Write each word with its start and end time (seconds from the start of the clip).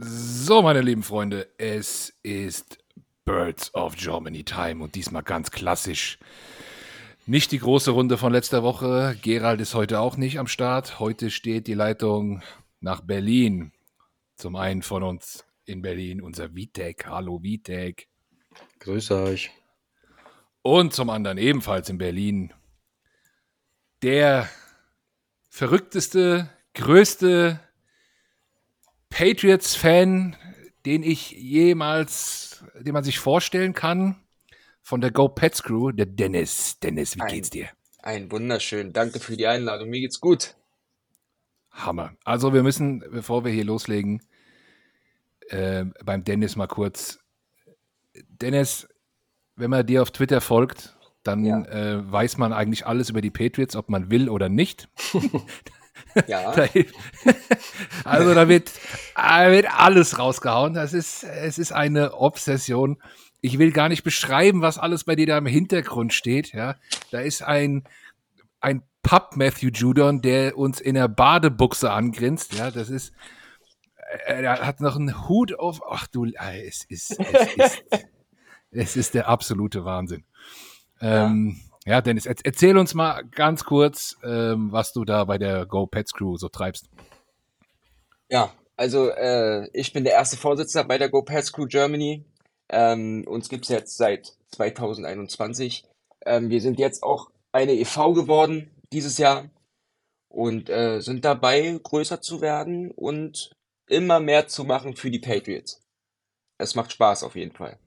So, 0.00 0.62
meine 0.62 0.80
lieben 0.80 1.02
Freunde, 1.02 1.48
es 1.58 2.16
ist 2.22 2.78
Birds 3.24 3.74
of 3.74 3.96
Germany 3.96 4.44
Time 4.44 4.84
und 4.84 4.94
diesmal 4.94 5.24
ganz 5.24 5.50
klassisch. 5.50 6.20
Nicht 7.26 7.50
die 7.50 7.58
große 7.58 7.90
Runde 7.90 8.16
von 8.16 8.32
letzter 8.32 8.62
Woche. 8.62 9.18
Gerald 9.22 9.60
ist 9.60 9.74
heute 9.74 9.98
auch 9.98 10.16
nicht 10.16 10.38
am 10.38 10.46
Start. 10.46 11.00
Heute 11.00 11.32
steht 11.32 11.66
die 11.66 11.74
Leitung 11.74 12.44
nach 12.78 13.00
Berlin. 13.00 13.72
Zum 14.36 14.54
einen 14.54 14.82
von 14.82 15.02
uns 15.02 15.44
in 15.64 15.82
Berlin 15.82 16.22
unser 16.22 16.54
Vitek. 16.54 17.06
Hallo 17.08 17.42
Vitek. 17.42 18.06
Grüße 18.78 19.20
euch. 19.20 19.50
Und 20.62 20.94
zum 20.94 21.10
anderen 21.10 21.38
ebenfalls 21.38 21.88
in 21.88 21.98
Berlin 21.98 22.54
der 24.02 24.48
verrückteste, 25.48 26.48
größte 26.74 27.58
Patriots-Fan, 29.10 30.36
den 30.86 31.02
ich 31.02 31.30
jemals, 31.32 32.64
den 32.78 32.92
man 32.92 33.04
sich 33.04 33.18
vorstellen 33.18 33.74
kann, 33.74 34.16
von 34.82 35.00
der 35.00 35.10
Go 35.10 35.28
Pets 35.28 35.62
Crew, 35.62 35.90
der 35.92 36.06
Dennis. 36.06 36.78
Dennis, 36.80 37.16
wie 37.16 37.20
Ein- 37.22 37.28
geht's 37.28 37.50
dir? 37.50 37.68
Ein 38.02 38.30
wunderschön. 38.30 38.92
Danke 38.92 39.18
für 39.20 39.36
die 39.36 39.46
Einladung. 39.46 39.90
Mir 39.90 40.00
geht's 40.00 40.20
gut. 40.20 40.54
Hammer. 41.70 42.12
Also 42.24 42.52
wir 42.54 42.62
müssen, 42.62 43.00
bevor 43.10 43.44
wir 43.44 43.52
hier 43.52 43.64
loslegen, 43.64 44.22
äh, 45.48 45.84
beim 46.04 46.24
Dennis 46.24 46.56
mal 46.56 46.66
kurz. 46.68 47.18
Dennis, 48.14 48.88
wenn 49.56 49.70
man 49.70 49.86
dir 49.86 50.02
auf 50.02 50.10
Twitter 50.10 50.40
folgt, 50.40 50.96
dann 51.22 51.44
Ja. 51.44 51.62
äh, 51.66 52.10
weiß 52.10 52.38
man 52.38 52.52
eigentlich 52.52 52.86
alles 52.86 53.10
über 53.10 53.20
die 53.20 53.30
Patriots, 53.30 53.76
ob 53.76 53.90
man 53.90 54.10
will 54.10 54.28
oder 54.28 54.48
nicht. 54.48 54.88
Ja. 56.26 56.52
Da- 56.52 56.68
also 58.04 58.34
da 58.34 58.48
wird, 58.48 58.72
da 59.14 59.50
wird 59.50 59.66
alles 59.72 60.18
rausgehauen. 60.18 60.74
Das 60.74 60.92
ist, 60.92 61.22
es 61.24 61.58
ist 61.58 61.72
eine 61.72 62.14
Obsession. 62.14 62.96
Ich 63.40 63.58
will 63.58 63.70
gar 63.72 63.88
nicht 63.88 64.02
beschreiben, 64.02 64.62
was 64.62 64.78
alles 64.78 65.04
bei 65.04 65.14
dir 65.14 65.26
da 65.26 65.38
im 65.38 65.46
Hintergrund 65.46 66.12
steht. 66.12 66.52
Ja, 66.52 66.74
da 67.12 67.20
ist 67.20 67.42
ein, 67.42 67.84
ein 68.60 68.82
Pub 69.02 69.36
Matthew 69.36 69.68
Judon, 69.72 70.20
der 70.22 70.58
uns 70.58 70.80
in 70.80 70.94
der 70.94 71.08
Badebuchse 71.08 71.90
angrinst. 71.92 72.54
Ja, 72.54 72.70
das 72.72 72.90
ist, 72.90 73.12
äh, 74.26 74.42
er 74.42 74.66
hat 74.66 74.80
noch 74.80 74.96
einen 74.96 75.28
Hut 75.28 75.56
auf. 75.58 75.80
Ach 75.88 76.06
du, 76.08 76.24
äh, 76.24 76.66
es 76.66 76.84
ist, 76.84 77.12
es 77.20 77.54
ist, 77.56 77.84
es 78.72 78.96
ist 78.96 79.14
der 79.14 79.28
absolute 79.28 79.84
Wahnsinn. 79.84 80.24
Ähm, 81.00 81.60
ja, 81.88 82.00
Dennis, 82.02 82.26
erz- 82.26 82.42
erzähl 82.44 82.76
uns 82.76 82.94
mal 82.94 83.22
ganz 83.34 83.64
kurz, 83.64 84.16
ähm, 84.22 84.70
was 84.72 84.92
du 84.92 85.04
da 85.04 85.24
bei 85.24 85.38
der 85.38 85.64
Go 85.66 85.86
Pets 85.86 86.12
Crew 86.12 86.36
so 86.36 86.48
treibst. 86.48 86.90
Ja, 88.30 88.52
also 88.76 89.08
äh, 89.08 89.68
ich 89.72 89.92
bin 89.92 90.04
der 90.04 90.12
erste 90.12 90.36
Vorsitzende 90.36 90.86
bei 90.86 90.98
der 90.98 91.08
Go 91.08 91.22
Pets 91.22 91.52
Crew 91.52 91.66
Germany. 91.66 92.24
Ähm, 92.68 93.24
uns 93.26 93.48
gibt's 93.48 93.68
jetzt 93.68 93.96
seit 93.96 94.34
2021. 94.52 95.84
Ähm, 96.26 96.50
wir 96.50 96.60
sind 96.60 96.78
jetzt 96.78 97.02
auch 97.02 97.30
eine 97.52 97.72
e.V. 97.72 98.12
geworden 98.12 98.70
dieses 98.92 99.16
Jahr 99.16 99.48
und 100.28 100.68
äh, 100.68 101.00
sind 101.00 101.24
dabei, 101.24 101.80
größer 101.82 102.20
zu 102.20 102.42
werden 102.42 102.90
und 102.90 103.50
immer 103.88 104.20
mehr 104.20 104.46
zu 104.46 104.64
machen 104.64 104.94
für 104.94 105.10
die 105.10 105.18
Patriots. 105.20 105.80
Es 106.58 106.74
macht 106.74 106.92
Spaß 106.92 107.22
auf 107.22 107.34
jeden 107.36 107.52
Fall. 107.56 107.78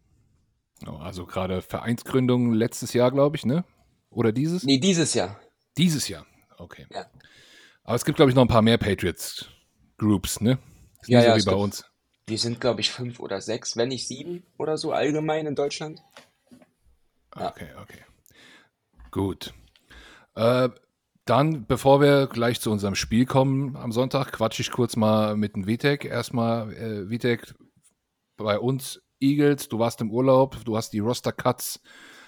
Oh, 0.88 0.96
Also 0.98 1.28
gerade 1.28 1.62
Vereinsgründung 1.62 2.52
letztes 2.54 2.94
Jahr, 2.94 3.12
glaube 3.12 3.36
ich, 3.36 3.46
ne? 3.46 3.64
Oder 4.12 4.32
dieses? 4.32 4.64
Nee, 4.64 4.78
dieses 4.78 5.14
Jahr. 5.14 5.40
Dieses 5.78 6.08
Jahr. 6.08 6.26
Okay. 6.58 6.86
Ja. 6.94 7.06
Aber 7.84 7.96
es 7.96 8.06
gibt, 8.06 8.18
glaube 8.18 8.30
ich, 8.30 8.36
noch 8.36 8.44
ein 8.44 8.48
paar 8.48 8.62
mehr 8.62 8.78
Patriots-Groups, 8.78 10.42
ne? 10.42 10.60
Ist 11.02 11.10
Ja, 11.10 11.24
ja, 11.24 11.34
so 11.34 11.42
wie 11.42 11.46
bei 11.46 11.52
gibt- 11.54 11.64
uns. 11.64 11.86
Wir 12.28 12.38
sind, 12.38 12.62
glaube 12.62 12.82
ich, 12.82 12.92
fünf 12.92 13.20
oder 13.20 13.42
sechs, 13.42 13.76
wenn 13.76 13.90
nicht 13.90 14.08
sieben 14.08 14.44
oder 14.58 14.78
so 14.78 14.92
allgemein 14.92 15.48
in 15.48 15.56
Deutschland. 15.56 16.02
Ja. 17.36 17.50
Okay, 17.50 17.70
okay. 17.82 18.00
Gut. 19.10 19.54
Äh, 20.36 20.70
dann, 21.26 21.66
bevor 21.66 22.00
wir 22.00 22.28
gleich 22.28 22.62
zu 22.62 22.72
unserem 22.72 22.96
Spiel 22.96 23.26
kommen 23.26 23.76
am 23.76 23.92
Sonntag, 23.92 24.32
quatsche 24.34 24.62
ich 24.62 24.72
kurz 24.72 24.96
mal 24.96 25.36
mit 25.36 25.56
dem 25.56 25.66
Vitek. 25.68 26.06
Erstmal, 26.06 26.74
äh, 26.74 27.10
Vitek, 27.10 27.54
bei 28.38 28.60
uns 28.60 29.02
Eagles, 29.20 29.68
du 29.68 29.80
warst 29.80 30.00
im 30.02 30.12
Urlaub, 30.12 30.64
du 30.66 30.78
hast 30.78 30.92
die 30.94 31.00
Roster-Cuts 31.00 31.82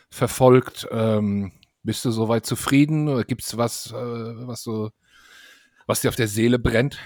verfolgt. 0.10 0.88
Ähm, 0.92 1.52
bist 1.84 2.06
du 2.06 2.12
soweit 2.12 2.46
zufrieden 2.46 3.08
oder 3.08 3.24
gibt 3.24 3.44
es 3.44 3.58
was, 3.58 3.92
äh, 3.92 3.96
was, 3.96 4.64
so, 4.64 4.92
was 5.86 6.02
dir 6.02 6.10
auf 6.10 6.16
der 6.16 6.28
Seele 6.28 6.60
brennt? 6.60 7.00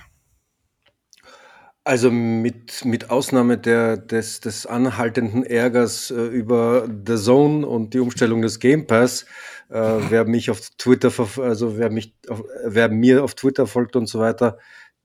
Also 1.83 2.11
mit, 2.11 2.83
mit 2.83 3.09
Ausnahme 3.09 3.57
der, 3.57 3.95
des, 3.95 4.41
des 4.41 4.65
anhaltenden 4.65 5.43
Ärgers 5.43 6.11
äh, 6.11 6.15
über 6.15 6.85
The 6.85 7.15
Zone 7.15 7.65
und 7.65 7.93
die 7.93 7.99
Umstellung 7.99 8.41
des 8.41 8.59
Game 8.59 8.87
Pass, 8.87 9.25
äh, 9.69 9.79
wer 10.09 10.25
mich 10.25 10.51
auf 10.51 10.69
Twitter, 10.77 11.11
also 11.41 11.77
wer 11.77 11.89
mich, 11.89 12.13
auf, 12.27 12.43
wer 12.65 12.89
mir 12.89 13.23
auf 13.23 13.35
Twitter 13.35 13.67
folgt 13.67 13.95
und 13.95 14.07
so 14.07 14.19
weiter, 14.19 14.57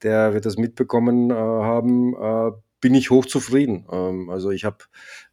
der 0.02 0.34
wird 0.34 0.44
das 0.44 0.56
mitbekommen 0.56 1.30
äh, 1.30 1.34
haben. 1.34 2.14
Bin 2.82 2.94
ich 2.96 3.10
hochzufrieden. 3.10 3.86
Ähm, 3.92 4.28
also 4.28 4.50
ich 4.50 4.64
habe, 4.64 4.78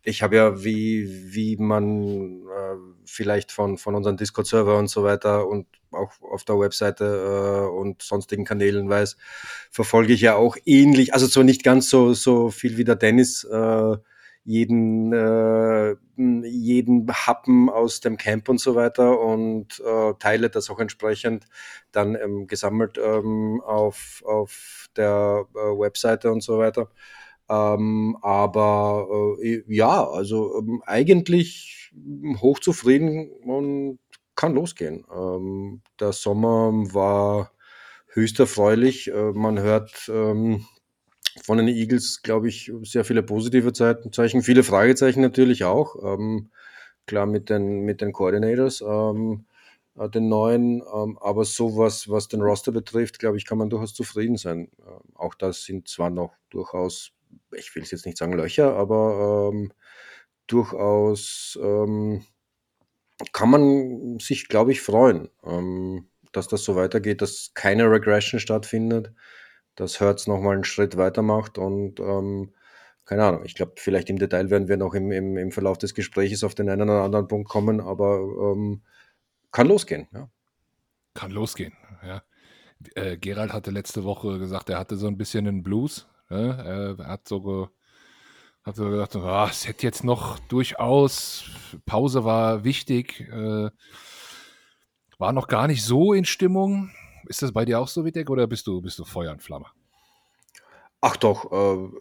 ich 0.03 0.21
habe 0.21 0.35
ja 0.35 0.63
wie 0.63 1.33
wie 1.33 1.57
man 1.57 2.43
äh, 2.47 2.75
vielleicht 3.05 3.51
von 3.51 3.77
von 3.79 3.95
unseren 3.95 4.17
Discord-Server 4.17 4.77
und 4.77 4.87
so 4.87 5.03
weiter 5.03 5.47
und 5.47 5.65
auch 5.91 6.11
auf 6.21 6.43
der 6.43 6.59
Webseite 6.59 7.05
äh, 7.05 7.75
und 7.75 8.03
sonstigen 8.03 8.45
Kanälen 8.45 8.87
weiß, 8.87 9.17
verfolge 9.71 10.13
ich 10.13 10.21
ja 10.21 10.35
auch 10.35 10.57
ähnlich, 10.65 11.13
also 11.15 11.27
zwar 11.27 11.43
nicht 11.43 11.63
ganz 11.63 11.89
so, 11.89 12.13
so 12.13 12.51
viel 12.51 12.77
wie 12.77 12.83
der 12.83 12.95
Dennis, 12.95 13.43
äh, 13.45 13.97
jeden, 14.45 15.11
äh, 15.13 15.95
jeden 16.17 17.07
Happen 17.11 17.69
aus 17.69 17.99
dem 18.01 18.17
Camp 18.17 18.49
und 18.49 18.59
so 18.59 18.75
weiter 18.75 19.19
und 19.19 19.79
äh, 19.79 20.13
teile 20.19 20.49
das 20.51 20.69
auch 20.69 20.79
entsprechend 20.79 21.45
dann 21.91 22.15
ähm, 22.15 22.47
gesammelt 22.47 22.97
ähm, 23.03 23.61
auf, 23.65 24.23
auf 24.25 24.87
der 24.95 25.45
äh, 25.55 25.57
Webseite 25.57 26.31
und 26.31 26.41
so 26.41 26.57
weiter. 26.59 26.89
Ähm, 27.49 28.17
aber 28.21 29.07
äh, 29.41 29.63
ja, 29.67 30.07
also 30.07 30.59
ähm, 30.59 30.83
eigentlich 30.85 31.91
hochzufrieden 32.41 33.31
und 33.43 33.99
kann 34.35 34.53
losgehen. 34.53 35.05
Ähm, 35.13 35.81
der 35.99 36.13
Sommer 36.13 36.71
war 36.93 37.51
höchst 38.07 38.39
erfreulich. 38.39 39.09
Äh, 39.09 39.31
man 39.33 39.59
hört 39.59 40.09
ähm, 40.13 40.65
von 41.43 41.57
den 41.57 41.67
Eagles, 41.67 42.21
glaube 42.21 42.49
ich, 42.49 42.71
sehr 42.83 43.05
viele 43.05 43.23
positive 43.23 43.73
Zeichen, 43.73 44.43
viele 44.43 44.63
Fragezeichen 44.63 45.21
natürlich 45.21 45.63
auch. 45.63 45.95
Ähm, 46.03 46.49
klar 47.05 47.25
mit 47.25 47.49
den, 47.49 47.81
mit 47.81 48.01
den 48.01 48.13
Coordinators, 48.13 48.81
ähm, 48.81 49.45
äh, 49.97 50.09
den 50.09 50.29
neuen, 50.29 50.83
aber 50.83 51.43
sowas, 51.45 52.09
was 52.09 52.27
den 52.27 52.41
Roster 52.41 52.71
betrifft, 52.71 53.19
glaube 53.19 53.37
ich, 53.37 53.45
kann 53.45 53.57
man 53.57 53.69
durchaus 53.69 53.93
zufrieden 53.93 54.37
sein. 54.37 54.69
Auch 55.15 55.33
das 55.33 55.63
sind 55.63 55.87
zwar 55.87 56.09
noch 56.09 56.33
durchaus, 56.49 57.11
ich 57.51 57.73
will 57.75 57.83
es 57.83 57.91
jetzt 57.91 58.05
nicht 58.05 58.17
sagen 58.17 58.33
Löcher, 58.33 58.75
aber 58.75 59.51
ähm, 59.53 59.71
durchaus 60.47 61.57
ähm, 61.61 62.25
kann 63.33 63.49
man 63.49 64.19
sich, 64.19 64.47
glaube 64.47 64.71
ich, 64.71 64.81
freuen, 64.81 65.29
ähm, 65.43 66.07
dass 66.31 66.47
das 66.47 66.63
so 66.63 66.75
weitergeht, 66.75 67.21
dass 67.21 67.51
keine 67.53 67.89
Regression 67.91 68.39
stattfindet, 68.39 69.13
dass 69.75 69.99
Hertz 69.99 70.27
nochmal 70.27 70.55
einen 70.55 70.63
Schritt 70.63 70.97
weitermacht 70.97 71.57
und 71.57 71.99
ähm, 71.99 72.53
keine 73.05 73.25
Ahnung, 73.25 73.43
ich 73.43 73.55
glaube, 73.55 73.73
vielleicht 73.77 74.09
im 74.11 74.19
Detail 74.19 74.51
werden 74.51 74.67
wir 74.67 74.77
noch 74.77 74.93
im, 74.93 75.11
im, 75.11 75.35
im 75.35 75.51
Verlauf 75.51 75.79
des 75.79 75.95
Gesprächs 75.95 76.43
auf 76.43 76.53
den 76.53 76.69
einen 76.69 76.83
oder 76.83 77.01
anderen 77.01 77.27
Punkt 77.27 77.49
kommen, 77.49 77.81
aber 77.81 78.19
ähm, 78.19 78.83
kann 79.51 79.67
losgehen. 79.67 80.07
Ja. 80.13 80.29
Kann 81.15 81.31
losgehen, 81.31 81.73
ja. 82.03 82.23
Äh, 82.95 83.17
Gerald 83.17 83.51
hatte 83.51 83.71
letzte 83.71 84.03
Woche 84.03 84.39
gesagt, 84.39 84.69
er 84.69 84.79
hatte 84.79 84.95
so 84.95 85.07
ein 85.07 85.17
bisschen 85.17 85.47
einen 85.47 85.63
Blues. 85.63 86.07
Ne? 86.29 86.97
Er 86.97 87.07
hat 87.07 87.27
so, 87.27 87.41
ge, 87.41 87.67
hat 88.63 88.75
so 88.75 88.89
gedacht, 88.89 89.15
ah, 89.15 89.47
es 89.49 89.67
hätte 89.67 89.85
jetzt 89.85 90.03
noch 90.03 90.39
durchaus, 90.39 91.45
Pause 91.85 92.23
war 92.23 92.63
wichtig, 92.63 93.21
äh, 93.31 93.69
war 95.17 95.33
noch 95.33 95.47
gar 95.47 95.67
nicht 95.67 95.83
so 95.83 96.13
in 96.13 96.25
Stimmung. 96.25 96.91
Ist 97.27 97.41
das 97.41 97.51
bei 97.51 97.65
dir 97.65 97.79
auch 97.79 97.87
so, 97.87 98.05
Wittek, 98.05 98.29
oder 98.29 98.47
bist 98.47 98.67
du, 98.67 98.81
bist 98.81 98.97
du 98.99 99.05
Feuer 99.05 99.31
und 99.31 99.43
Flamme? 99.43 99.65
Ach 101.01 101.15
doch, 101.17 101.51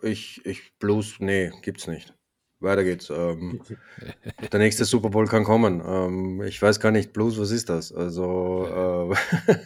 äh, 0.03 0.09
ich, 0.09 0.45
ich 0.45 0.73
Blues, 0.79 1.17
nee, 1.21 1.53
gibt's 1.63 1.87
nicht. 1.87 2.15
Weiter 2.61 2.83
geht's. 2.83 3.11
Ähm, 3.11 3.61
der 4.53 4.59
nächste 4.59 4.85
Super 4.85 5.11
Bowl 5.11 5.27
kann 5.27 5.45
kommen. 5.45 5.81
Ähm, 5.85 6.43
ich 6.43 6.61
weiß 6.61 6.81
gar 6.81 6.91
nicht, 6.91 7.13
Blues, 7.13 7.39
was 7.39 7.51
ist 7.53 7.69
das? 7.69 7.93
Also, 7.93 9.13
äh, 9.13 9.57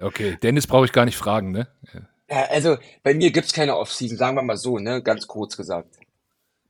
Okay, 0.00 0.36
Dennis 0.42 0.66
brauche 0.66 0.84
ich 0.84 0.92
gar 0.92 1.04
nicht 1.06 1.16
fragen, 1.16 1.52
ne? 1.52 1.68
Ja, 2.32 2.46
also 2.50 2.78
bei 3.02 3.14
mir 3.14 3.30
gibt's 3.30 3.52
keine 3.52 3.76
Offseason, 3.76 4.16
sagen 4.16 4.36
wir 4.36 4.42
mal 4.42 4.56
so, 4.56 4.78
ne? 4.78 5.02
Ganz 5.02 5.26
kurz 5.26 5.56
gesagt. 5.56 6.00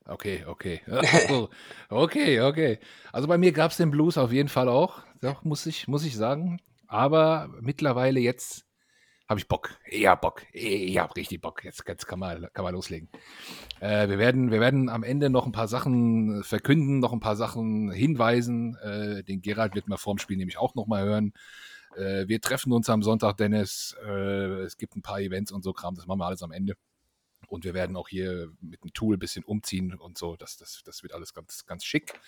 Okay, 0.06 0.44
okay. 0.46 0.80
Okay, 1.88 2.40
okay. 2.40 2.78
Also 3.12 3.28
bei 3.28 3.38
mir 3.38 3.52
gab 3.52 3.70
es 3.70 3.76
den 3.76 3.90
Blues 3.90 4.18
auf 4.18 4.32
jeden 4.32 4.48
Fall 4.48 4.68
auch, 4.68 5.02
doch, 5.20 5.44
muss 5.44 5.66
ich, 5.66 5.86
muss 5.88 6.04
ich 6.04 6.16
sagen. 6.16 6.60
Aber 6.88 7.48
mittlerweile 7.60 8.20
jetzt 8.20 8.66
Habe 9.28 9.40
ich 9.40 9.48
Bock. 9.48 9.78
Ja, 9.90 10.14
Bock. 10.16 10.42
Ja, 10.52 11.06
richtig 11.06 11.40
Bock. 11.40 11.64
Jetzt, 11.64 11.84
jetzt 11.88 12.06
kann, 12.06 12.18
man, 12.18 12.48
kann 12.52 12.64
man 12.64 12.74
loslegen. 12.74 13.10
Äh, 13.80 14.08
wir, 14.08 14.18
werden, 14.18 14.50
wir 14.50 14.60
werden 14.60 14.88
am 14.90 15.04
Ende 15.04 15.30
noch 15.30 15.46
ein 15.46 15.52
paar 15.52 15.68
Sachen 15.68 16.44
verkünden, 16.44 17.00
noch 17.00 17.12
ein 17.14 17.20
paar 17.20 17.36
Sachen 17.36 17.90
hinweisen. 17.92 18.76
Äh, 18.82 19.24
den 19.24 19.40
Gerald 19.42 19.74
wird 19.74 19.88
man 19.88 19.98
vorm 19.98 20.18
Spiel 20.18 20.36
nämlich 20.36 20.58
auch 20.58 20.74
noch 20.74 20.86
mal 20.86 21.04
hören. 21.04 21.32
Äh, 21.96 22.28
wir 22.28 22.40
treffen 22.40 22.72
uns 22.72 22.88
am 22.88 23.02
Sonntag, 23.02 23.36
Dennis. 23.36 23.96
Äh, 24.04 24.62
es 24.62 24.76
gibt 24.76 24.96
ein 24.96 25.02
paar 25.02 25.20
Events 25.20 25.52
und 25.52 25.62
so 25.62 25.72
Kram. 25.72 25.94
Das 25.94 26.06
machen 26.06 26.18
wir 26.18 26.26
alles 26.26 26.42
am 26.42 26.52
Ende. 26.52 26.74
Und 27.48 27.64
wir 27.64 27.74
werden 27.74 27.96
auch 27.96 28.08
hier 28.08 28.50
mit 28.60 28.82
dem 28.82 28.92
Tool 28.92 29.16
ein 29.16 29.18
bisschen 29.18 29.44
umziehen 29.44 29.94
und 29.94 30.16
so. 30.16 30.36
Das, 30.36 30.56
das, 30.56 30.82
das 30.84 31.02
wird 31.02 31.12
alles 31.12 31.34
ganz, 31.34 31.66
ganz 31.66 31.84
schick. 31.84 32.18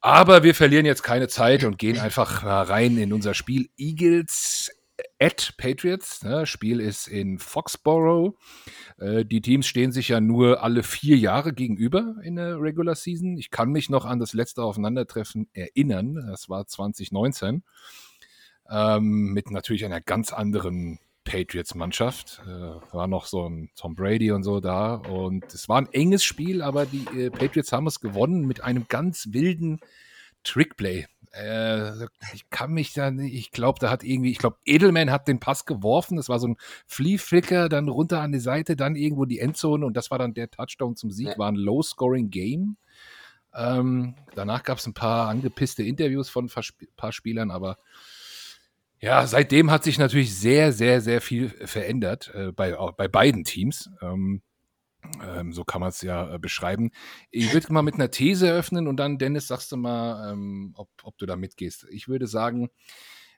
Aber 0.00 0.42
wir 0.42 0.54
verlieren 0.54 0.86
jetzt 0.86 1.02
keine 1.02 1.28
Zeit 1.28 1.64
und 1.64 1.78
gehen 1.78 1.98
einfach 1.98 2.44
rein 2.44 2.98
in 2.98 3.12
unser 3.12 3.34
Spiel 3.34 3.68
Eagles 3.76 4.70
at 5.18 5.54
Patriots. 5.56 6.22
Ne? 6.22 6.46
Spiel 6.46 6.80
ist 6.80 7.08
in 7.08 7.38
Foxborough. 7.38 8.34
Äh, 8.98 9.24
die 9.24 9.40
Teams 9.40 9.66
stehen 9.66 9.92
sich 9.92 10.08
ja 10.08 10.20
nur 10.20 10.62
alle 10.62 10.82
vier 10.82 11.16
Jahre 11.16 11.52
gegenüber 11.52 12.16
in 12.22 12.36
der 12.36 12.60
Regular 12.60 12.94
Season. 12.94 13.36
Ich 13.36 13.50
kann 13.50 13.70
mich 13.70 13.90
noch 13.90 14.04
an 14.04 14.18
das 14.18 14.32
letzte 14.32 14.62
Aufeinandertreffen 14.62 15.48
erinnern. 15.52 16.14
Das 16.26 16.48
war 16.48 16.66
2019. 16.66 17.62
Ähm, 18.70 19.32
mit 19.32 19.50
natürlich 19.50 19.84
einer 19.84 20.00
ganz 20.00 20.32
anderen 20.32 20.98
Patriots-Mannschaft. 21.26 22.40
Äh, 22.46 22.94
war 22.94 23.06
noch 23.06 23.26
so 23.26 23.48
ein 23.48 23.70
Tom 23.76 23.94
Brady 23.94 24.30
und 24.30 24.42
so 24.42 24.60
da. 24.60 24.94
Und 24.94 25.52
es 25.52 25.68
war 25.68 25.78
ein 25.78 25.88
enges 25.92 26.24
Spiel, 26.24 26.62
aber 26.62 26.86
die 26.86 27.04
äh, 27.16 27.30
Patriots 27.30 27.72
haben 27.72 27.86
es 27.86 28.00
gewonnen 28.00 28.46
mit 28.46 28.64
einem 28.64 28.86
ganz 28.88 29.28
wilden 29.32 29.80
Trickplay. 30.44 31.06
Äh, 31.32 32.06
ich 32.32 32.48
kann 32.48 32.72
mich 32.72 32.94
da 32.94 33.10
nicht, 33.10 33.34
ich 33.34 33.50
glaube, 33.50 33.78
da 33.80 33.90
hat 33.90 34.02
irgendwie, 34.02 34.30
ich 34.30 34.38
glaube, 34.38 34.56
Edelman 34.64 35.10
hat 35.10 35.28
den 35.28 35.40
Pass 35.40 35.66
geworfen. 35.66 36.16
Das 36.16 36.28
war 36.28 36.38
so 36.38 36.48
ein 36.48 36.56
Flea-Flicker, 36.86 37.68
dann 37.68 37.88
runter 37.88 38.22
an 38.22 38.32
die 38.32 38.38
Seite, 38.38 38.76
dann 38.76 38.96
irgendwo 38.96 39.26
die 39.26 39.40
Endzone 39.40 39.84
und 39.84 39.96
das 39.96 40.10
war 40.10 40.18
dann 40.18 40.32
der 40.32 40.50
Touchdown 40.50 40.96
zum 40.96 41.10
Sieg. 41.10 41.36
War 41.36 41.50
ein 41.50 41.56
Low-Scoring-Game. 41.56 42.76
Ähm, 43.54 44.14
danach 44.34 44.62
gab 44.62 44.78
es 44.78 44.86
ein 44.86 44.94
paar 44.94 45.28
angepisste 45.28 45.82
Interviews 45.82 46.28
von 46.28 46.46
ein 46.46 46.88
paar 46.96 47.12
Spielern, 47.12 47.50
aber 47.50 47.78
ja, 49.00 49.26
seitdem 49.26 49.70
hat 49.70 49.84
sich 49.84 49.98
natürlich 49.98 50.34
sehr, 50.34 50.72
sehr, 50.72 51.00
sehr 51.00 51.20
viel 51.20 51.50
verändert 51.50 52.32
äh, 52.34 52.52
bei, 52.52 52.72
bei 52.96 53.08
beiden 53.08 53.44
Teams. 53.44 53.90
Ähm, 54.00 54.42
ähm, 55.22 55.52
so 55.52 55.64
kann 55.64 55.80
man 55.80 55.90
es 55.90 56.02
ja 56.02 56.34
äh, 56.34 56.38
beschreiben. 56.38 56.90
Ich 57.30 57.52
würde 57.52 57.72
mal 57.72 57.82
mit 57.82 57.94
einer 57.94 58.10
These 58.10 58.48
eröffnen 58.48 58.88
und 58.88 58.96
dann, 58.96 59.18
Dennis, 59.18 59.48
sagst 59.48 59.72
du 59.72 59.76
mal, 59.76 60.32
ähm, 60.32 60.72
ob, 60.76 60.88
ob, 61.02 61.16
du 61.18 61.26
da 61.26 61.36
mitgehst. 61.36 61.86
Ich 61.90 62.08
würde 62.08 62.26
sagen, 62.26 62.70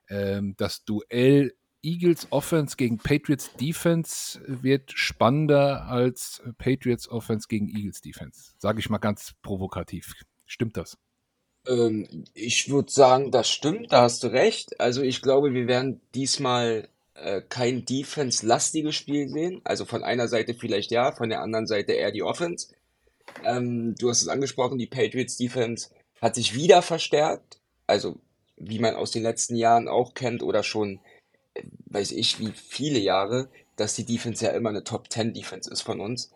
ähm, 0.08 0.54
das 0.56 0.84
Duell 0.84 1.54
Eagles 1.82 2.26
Offense 2.30 2.76
gegen 2.76 2.98
Patriots 2.98 3.54
Defense 3.54 4.40
wird 4.46 4.92
spannender 4.92 5.86
als 5.86 6.42
Patriots 6.58 7.08
Offense 7.08 7.46
gegen 7.48 7.68
Eagles 7.68 8.00
Defense. 8.00 8.52
Sage 8.58 8.80
ich 8.80 8.90
mal 8.90 8.98
ganz 8.98 9.34
provokativ. 9.42 10.14
Stimmt 10.44 10.76
das? 10.76 10.98
Ähm, 11.68 12.24
ich 12.34 12.70
würde 12.70 12.90
sagen, 12.90 13.30
das 13.30 13.48
stimmt, 13.48 13.92
da 13.92 14.02
hast 14.02 14.22
du 14.24 14.28
recht. 14.28 14.80
Also 14.80 15.02
ich 15.02 15.22
glaube, 15.22 15.52
wir 15.52 15.68
werden 15.68 16.00
diesmal 16.14 16.88
äh, 17.14 17.42
kein 17.48 17.84
defense-lastiges 17.84 18.94
Spiel 18.94 19.28
sehen. 19.28 19.60
Also 19.64 19.84
von 19.84 20.02
einer 20.02 20.28
Seite 20.28 20.54
vielleicht 20.54 20.90
ja, 20.90 21.12
von 21.12 21.28
der 21.28 21.42
anderen 21.42 21.66
Seite 21.66 21.92
eher 21.92 22.12
die 22.12 22.22
Offense. 22.22 22.68
Ähm, 23.44 23.94
du 23.98 24.08
hast 24.08 24.22
es 24.22 24.28
angesprochen, 24.28 24.78
die 24.78 24.86
Patriots 24.86 25.36
Defense 25.36 25.90
hat 26.20 26.34
sich 26.34 26.54
wieder 26.54 26.82
verstärkt. 26.82 27.58
Also 27.86 28.16
wie 28.56 28.78
man 28.78 28.96
aus 28.96 29.12
den 29.12 29.22
letzten 29.22 29.56
Jahren 29.56 29.88
auch 29.88 30.14
kennt 30.14 30.42
oder 30.42 30.62
schon, 30.62 31.00
äh, 31.54 31.62
weiß 31.86 32.12
ich, 32.12 32.40
wie 32.40 32.52
viele 32.52 32.98
Jahre, 32.98 33.48
dass 33.76 33.94
die 33.94 34.04
Defense 34.04 34.44
ja 34.44 34.52
immer 34.52 34.70
eine 34.70 34.84
Top 34.84 35.10
10 35.10 35.34
Defense 35.34 35.70
ist 35.70 35.82
von 35.82 36.00
uns. 36.00 36.30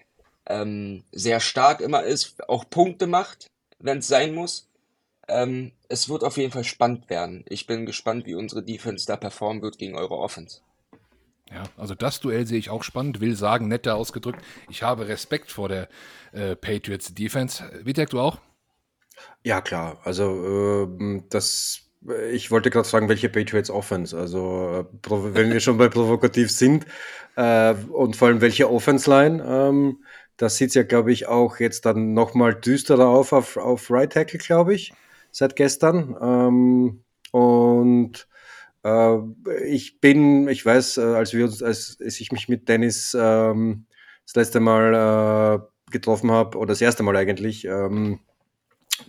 Ähm, 0.46 1.05
sehr 1.12 1.40
stark 1.40 1.81
immer 1.81 2.02
ist, 2.02 2.49
auch 2.49 2.69
Punkte 2.69 3.06
macht, 3.06 3.46
wenn 3.78 3.99
es 3.99 4.08
sein 4.08 4.35
muss. 4.35 4.69
Ähm, 5.29 5.73
es 5.89 6.09
wird 6.09 6.25
auf 6.25 6.37
jeden 6.37 6.53
Fall 6.53 6.65
spannend 6.65 7.09
werden. 7.09 7.45
Ich 7.49 7.67
bin 7.67 7.87
gespannt, 7.87 8.27
wie 8.27 8.35
unsere 8.35 8.63
Defense 8.63 9.07
da 9.07 9.17
performen 9.17 9.63
wird 9.63 9.79
gegen 9.79 9.97
eure 9.97 10.17
Offense. 10.17 10.61
Ja, 11.51 11.65
also 11.77 11.95
das 11.95 12.21
Duell 12.21 12.47
sehe 12.47 12.59
ich 12.59 12.71
auch 12.71 12.83
spannend, 12.83 13.21
will 13.21 13.37
sagen, 13.37 13.69
netter 13.69 13.95
ausgedrückt. 13.97 14.43
Ich 14.71 14.83
habe 14.83 15.09
Respekt 15.09 15.51
vor 15.51 15.69
der 15.69 15.89
äh, 16.33 16.57
Patriots 16.57 17.15
Defense. 17.15 17.63
Witek, 17.85 18.11
du 18.11 18.21
auch? 18.21 18.39
Ja, 19.45 19.61
klar. 19.61 20.01
Also 20.05 20.89
äh, 20.89 21.23
das, 21.29 21.83
ich 22.33 22.51
wollte 22.51 22.71
gerade 22.71 22.89
fragen, 22.89 23.09
welche 23.09 23.29
Patriots 23.29 23.71
Offense. 23.71 24.17
Also 24.17 24.87
äh, 24.91 25.11
wenn 25.35 25.53
wir 25.53 25.61
schon 25.61 25.77
bei 25.77 25.89
provokativ 25.89 26.51
sind 26.51 26.87
äh, 27.37 27.75
und 27.75 28.17
vor 28.17 28.29
allem 28.29 28.41
welche 28.41 28.71
Offense 28.71 29.11
Line. 29.11 29.45
Ähm, 29.47 30.05
das 30.39 30.57
sieht 30.57 30.75
ja, 30.75 30.83
glaube 30.83 31.13
ich, 31.13 31.29
auch 31.29 31.61
jetzt 31.61 31.85
dann 31.85 32.15
nochmal 32.15 32.55
düsterer 32.55 33.07
auf, 33.07 33.33
auf, 33.33 33.57
auf 33.59 33.91
Right 33.91 34.13
Tackle, 34.13 34.39
glaube 34.39 34.75
ich, 34.75 34.93
seit 35.32 35.56
gestern. 35.56 36.17
Ähm, 36.20 37.05
und 37.32 38.29
äh, 38.84 39.19
ich 39.67 40.00
bin, 40.00 40.46
ich 40.49 40.64
weiß, 40.64 40.99
äh, 40.99 41.02
als 41.02 41.32
wir 41.32 41.46
uns, 41.46 41.62
als, 41.62 41.99
als 42.00 42.20
ich 42.20 42.31
mich 42.31 42.49
mit 42.49 42.69
Dennis 42.69 43.17
ähm, 43.19 43.87
das 44.25 44.37
letzte 44.37 44.61
Mal 44.61 44.94
äh, 44.94 45.90
getroffen 45.90 46.31
habe, 46.31 46.58
oder 46.58 46.69
das 46.69 46.81
erste 46.81 47.02
Mal 47.02 47.17
eigentlich, 47.17 47.64
ähm, 47.64 48.20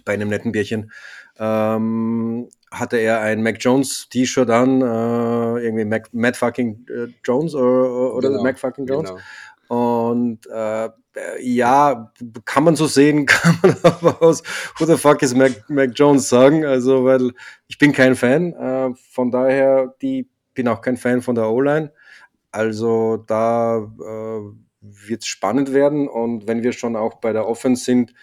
bei 0.05 0.13
einem 0.13 0.29
netten 0.29 0.51
Bierchen, 0.51 0.91
ähm, 1.37 2.49
hatte 2.71 2.97
er 2.97 3.21
ein 3.21 3.43
Mac 3.43 3.57
Jones 3.59 4.07
T-Shirt 4.09 4.49
an, 4.49 4.81
äh, 4.81 5.63
irgendwie 5.63 5.85
Mac, 5.85 6.09
Matt 6.13 6.37
fucking 6.37 6.85
äh, 6.89 7.07
Jones 7.23 7.53
oder, 7.53 8.15
oder 8.15 8.29
genau, 8.29 8.43
Mac 8.43 8.57
fucking 8.57 8.87
Jones. 8.87 9.09
Genau. 9.09 9.21
Und 9.67 10.45
äh, 10.47 10.89
ja, 11.41 12.11
kann 12.45 12.63
man 12.63 12.75
so 12.75 12.87
sehen, 12.87 13.25
kann 13.25 13.57
man 13.61 13.75
aber 13.83 14.21
aus 14.21 14.43
Who 14.77 14.85
the 14.85 14.97
fuck 14.97 15.21
is 15.21 15.35
Mac, 15.35 15.69
Mac 15.69 15.91
Jones 15.93 16.29
sagen. 16.29 16.65
Also, 16.65 17.05
weil 17.05 17.31
ich 17.67 17.77
bin 17.77 17.91
kein 17.91 18.15
Fan. 18.15 18.53
Äh, 18.53 18.93
von 19.11 19.31
daher, 19.31 19.93
die 20.01 20.29
bin 20.53 20.67
auch 20.67 20.81
kein 20.81 20.97
Fan 20.97 21.21
von 21.21 21.35
der 21.35 21.49
O-Line. 21.49 21.91
Also 22.51 23.17
da 23.17 23.77
äh, 23.77 24.41
wird 24.81 25.23
es 25.23 25.27
spannend 25.27 25.73
werden. 25.73 26.07
Und 26.07 26.47
wenn 26.47 26.63
wir 26.63 26.73
schon 26.73 26.95
auch 26.95 27.15
bei 27.15 27.33
der 27.33 27.47
Offense 27.47 27.83
sind, 27.83 28.13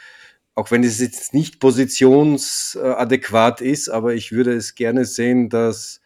auch 0.55 0.71
wenn 0.71 0.85
es 0.85 1.01
jetzt 1.01 1.35
nicht 1.35 1.61
positionsadäquat 1.61 3.61
ist, 3.61 3.89
aber 3.89 4.15
ich 4.15 4.33
würde 4.33 4.53
es 4.53 4.75
gerne 4.75 5.05
sehen, 5.05 5.49
dass, 5.49 6.01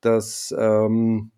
dass 0.00 0.54
ähm, 0.56 1.32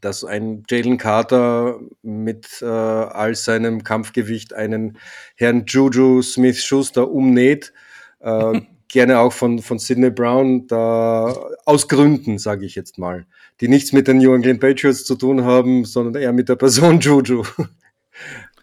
dass 0.00 0.24
ein 0.24 0.64
Jalen 0.68 0.98
Carter 0.98 1.78
mit 2.02 2.62
äh, 2.62 2.66
all 2.66 3.34
seinem 3.34 3.84
Kampfgewicht 3.84 4.52
einen 4.54 4.98
Herrn 5.36 5.64
Juju 5.66 6.22
Smith-Schuster 6.22 7.10
umnäht. 7.10 7.72
Äh, 8.20 8.60
gerne 8.92 9.20
auch 9.20 9.32
von, 9.32 9.60
von 9.60 9.78
Sidney 9.78 10.10
Brown, 10.10 10.66
da 10.66 11.34
aus 11.64 11.88
Gründen, 11.88 12.38
sage 12.38 12.66
ich 12.66 12.74
jetzt 12.74 12.98
mal, 12.98 13.26
die 13.60 13.68
nichts 13.68 13.92
mit 13.92 14.06
den 14.06 14.18
New 14.18 14.34
England 14.34 14.60
Patriots 14.60 15.04
zu 15.04 15.14
tun 15.14 15.44
haben, 15.44 15.86
sondern 15.86 16.22
eher 16.22 16.32
mit 16.32 16.48
der 16.48 16.56
Person 16.56 17.00
Juju. 17.00 17.42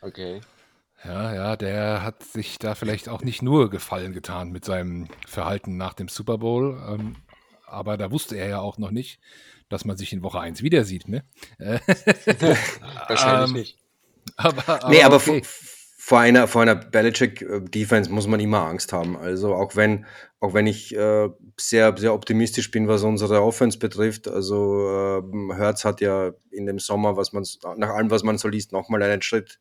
Okay. 0.01 0.42
Ja, 1.03 1.34
ja, 1.34 1.56
der 1.56 2.03
hat 2.03 2.24
sich 2.24 2.60
da 2.60 2.75
vielleicht 2.75 3.10
auch 3.10 3.22
nicht 3.22 3.42
nur 3.42 3.70
Gefallen 3.70 4.13
getan 4.13 4.51
mit 4.51 4.65
seinem 4.65 5.08
Verhalten 5.27 5.77
nach 5.77 5.94
dem 5.94 6.10
Super 6.10 6.38
Bowl, 6.38 6.80
ähm, 6.88 7.15
aber 7.65 7.98
da 7.98 8.12
wusste 8.12 8.36
er 8.36 8.50
ja 8.50 8.60
auch 8.60 8.77
noch 8.77 8.92
nicht, 8.92 9.20
dass 9.70 9.86
man 9.86 9.98
sich 9.98 10.12
in 10.14 10.24
Woche 10.24 10.40
1 10.40 10.62
wieder 10.62 10.84
sieht, 10.84 11.08
ne? 11.08 11.24
Wahrscheinlich 11.60 13.50
ähm, 13.50 13.54
nicht. 13.54 13.78
Aber, 14.36 14.68
aber, 14.68 14.90
nee, 14.90 15.04
aber 15.04 15.18
okay. 15.18 15.42
vor, 15.98 16.20
einer, 16.20 16.48
vor 16.48 16.62
einer 16.62 16.76
Belichick-Defense 16.76 18.12
muss 18.12 18.28
man 18.28 18.40
immer 18.40 18.66
Angst 18.66 18.94
haben. 18.94 19.18
Also 19.18 19.54
auch 19.54 19.76
wenn, 19.76 20.06
auch 20.40 20.54
wenn 20.54 20.68
ich 20.68 20.96
äh, 20.96 21.30
sehr, 21.60 21.96
sehr 21.98 22.14
optimistisch 22.14 22.72
bin, 22.72 22.88
was 22.88 23.04
unsere 23.04 23.42
Offense 23.44 23.78
betrifft. 23.78 24.28
Also 24.28 25.22
äh, 25.22 25.56
Hertz 25.56 25.86
hat 25.86 26.02
ja 26.02 26.32
in 26.52 26.66
dem 26.66 26.80
Sommer, 26.80 27.18
was 27.18 27.34
man 27.34 27.46
nach 27.78 27.90
allem, 27.90 28.12
was 28.12 28.24
man 28.24 28.38
so 28.38 28.48
liest, 28.48 28.72
nochmal 28.72 29.04
einen 29.04 29.22
Schritt 29.22 29.60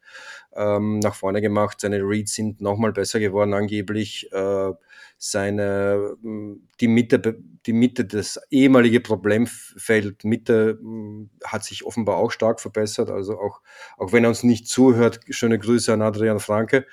ähm, 0.55 1.00
nach 1.00 1.15
vorne 1.15 1.41
gemacht. 1.41 1.81
Seine 1.81 1.99
Reads 1.99 2.35
sind 2.35 2.61
nochmal 2.61 2.93
besser 2.93 3.21
geworden 3.21 3.55
angeblich. 3.55 4.31
Äh, 4.33 4.73
seine, 5.18 6.16
hm, 6.22 6.68
die 6.80 6.88
Mitte, 6.88 7.38
die 7.66 7.72
Mitte, 7.72 8.04
das 8.04 8.40
ehemalige 8.50 9.00
Problemfeld 9.00 10.25
Mitte 10.25 10.78
hm, 10.80 11.30
hat 11.44 11.64
sich 11.64 11.84
offenbar 11.84 12.16
auch 12.16 12.30
stark 12.30 12.60
verbessert. 12.60 13.10
Also 13.10 13.38
auch, 13.38 13.60
auch 13.98 14.12
wenn 14.12 14.25
er 14.25 14.30
uns 14.30 14.44
nicht 14.44 14.68
zuhört, 14.68 15.20
schöne 15.28 15.58
Grüße 15.58 15.92
an 15.92 16.02
Adrian 16.02 16.38
Franke. 16.38 16.87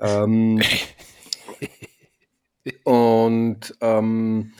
Ähm, 0.00 0.62
und 2.84 3.74
ähm, 3.80 4.52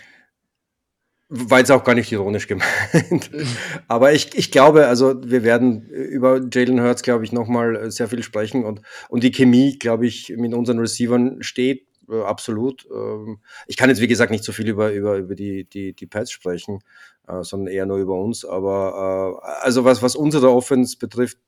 war 1.29 1.61
jetzt 1.61 1.71
auch 1.71 1.85
gar 1.85 1.95
nicht 1.95 2.13
ironisch 2.13 2.49
gemeint. 2.49 3.31
Aber 3.89 4.13
ich, 4.13 4.37
ich 4.37 4.51
glaube, 4.51 4.89
also 4.89 5.15
wir 5.25 5.45
werden 5.45 5.89
über 5.89 6.41
Jalen 6.53 6.83
Hurts, 6.83 7.03
glaube 7.03 7.25
ich, 7.25 7.33
nochmal 7.33 7.91
sehr 7.91 8.09
viel 8.09 8.23
sprechen 8.23 8.65
und, 8.65 8.83
und 9.09 9.23
die 9.23 9.31
Chemie, 9.31 9.79
glaube 9.79 10.07
ich, 10.07 10.35
mit 10.37 10.53
unseren 10.53 10.81
Receivern 10.81 11.41
steht 11.41 11.87
äh, 12.13 12.23
absolut. 12.23 12.87
Ähm, 12.93 13.41
ich 13.67 13.77
kann 13.77 13.89
jetzt, 13.89 14.01
wie 14.01 14.09
gesagt, 14.09 14.31
nicht 14.31 14.45
so 14.45 14.53
viel 14.53 14.69
über, 14.69 14.93
über, 14.93 15.17
über 15.17 15.35
die, 15.35 15.65
die, 15.65 15.95
die 15.95 16.07
Pads 16.07 16.31
sprechen, 16.31 16.81
äh, 17.27 17.43
sondern 17.43 17.73
eher 17.73 17.87
nur 17.87 17.99
über 17.99 18.15
uns. 18.15 18.45
Aber 18.45 19.41
äh, 19.43 19.65
also 19.65 19.85
was, 19.85 20.03
was 20.03 20.15
unsere 20.15 20.51
Offense 20.51 20.97
betrifft, 20.99 21.39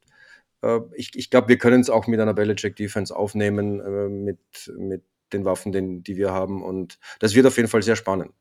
äh, 0.63 0.81
ich, 0.95 1.15
ich 1.15 1.31
glaube, 1.31 1.49
wir 1.49 1.59
können 1.59 1.81
es 1.81 1.91
auch 1.91 2.07
mit 2.07 2.21
einer 2.21 2.35
Belichick-Defense 2.35 3.15
aufnehmen, 3.15 3.81
äh, 3.81 4.09
mit, 4.09 4.39
mit 4.77 5.05
den 5.33 5.45
Waffen, 5.45 5.73
den, 5.73 6.03
die 6.03 6.17
wir 6.17 6.33
haben. 6.33 6.63
Und 6.63 6.99
das 7.21 7.35
wird 7.35 7.47
auf 7.47 7.57
jeden 7.57 7.69
Fall 7.69 7.83
sehr 7.83 7.97
spannend. 7.97 8.33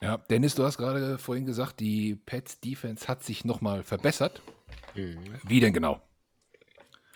Ja, 0.00 0.18
Dennis, 0.30 0.54
du 0.54 0.62
hast 0.62 0.78
gerade 0.78 1.18
vorhin 1.18 1.44
gesagt, 1.44 1.80
die 1.80 2.14
Pets 2.14 2.60
Defense 2.60 3.08
hat 3.08 3.24
sich 3.24 3.44
nochmal 3.44 3.82
verbessert. 3.82 4.42
Mhm. 4.94 5.18
Wie 5.44 5.60
denn 5.60 5.72
genau? 5.72 6.00